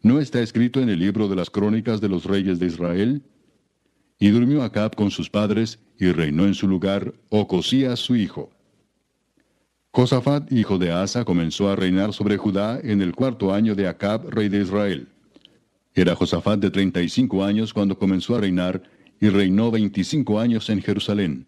[0.01, 3.23] ¿no está escrito en el libro de las crónicas de los reyes de Israel?
[4.19, 8.52] Y durmió Acab con sus padres, y reinó en su lugar Ocosías su hijo.
[9.95, 14.28] Josafat, hijo de Asa, comenzó a reinar sobre Judá en el cuarto año de Acab,
[14.28, 15.07] rey de Israel.
[15.94, 18.82] Era Josafat de treinta y cinco años cuando comenzó a reinar,
[19.22, 21.45] y reinó veinticinco años en Jerusalén.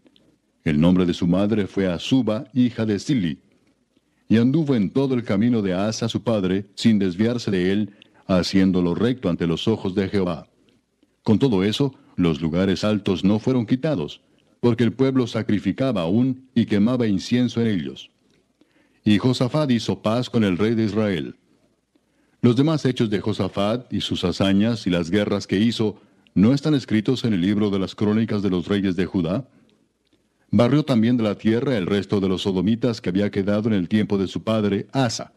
[0.63, 3.39] El nombre de su madre fue Azuba, hija de Sili.
[4.29, 7.95] Y anduvo en todo el camino de Asa su padre, sin desviarse de él,
[8.27, 10.45] haciéndolo recto ante los ojos de Jehová.
[11.23, 14.21] Con todo eso, los lugares altos no fueron quitados,
[14.59, 18.11] porque el pueblo sacrificaba aún y quemaba incienso en ellos.
[19.07, 21.35] Y Josafat hizo paz con el rey de Israel.
[22.41, 26.01] Los demás hechos de Josafat y sus hazañas y las guerras que hizo,
[26.33, 29.47] ¿no están escritos en el libro de las crónicas de los reyes de Judá?
[30.49, 33.87] Barrió también de la tierra el resto de los sodomitas que había quedado en el
[33.87, 35.33] tiempo de su padre Asa.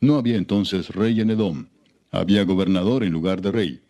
[0.00, 1.66] No había entonces rey en Edom,
[2.12, 3.82] había gobernador en lugar de rey.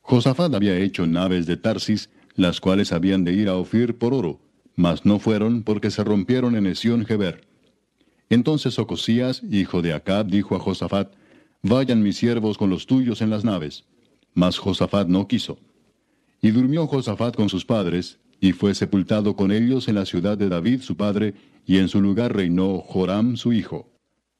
[0.00, 4.40] Josafat había hecho naves de Tarsis, las cuales habían de ir a Ofir por oro,
[4.74, 7.49] mas no fueron porque se rompieron en Esión Geber.
[8.30, 11.12] Entonces Ocosías, hijo de Acab, dijo a Josafat,
[11.62, 13.84] Vayan mis siervos con los tuyos en las naves.
[14.32, 15.58] Mas Josafat no quiso.
[16.40, 20.48] Y durmió Josafat con sus padres, y fue sepultado con ellos en la ciudad de
[20.48, 21.34] David su padre,
[21.66, 23.90] y en su lugar reinó Joram su hijo.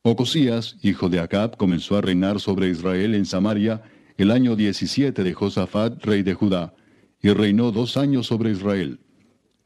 [0.02, 3.82] Ocosías, hijo de Acab, comenzó a reinar sobre Israel en Samaria,
[4.16, 6.74] el año 17 de Josafat, rey de Judá,
[7.20, 9.00] y reinó dos años sobre Israel.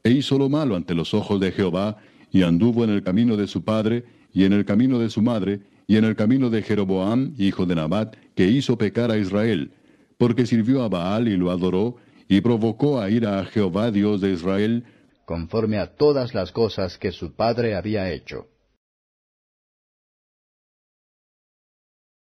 [0.03, 1.97] E hizo lo malo ante los ojos de Jehová,
[2.31, 4.03] y anduvo en el camino de su padre,
[4.35, 7.73] y en el camino de su madre, y en el camino de Jeroboam, hijo de
[7.73, 9.71] Nabat, que hizo pecar a Israel,
[10.17, 11.95] porque sirvió a Baal y lo adoró,
[12.27, 14.83] y provocó a ir a Jehová Dios de Israel,
[15.25, 18.47] conforme a todas las cosas que su padre había hecho.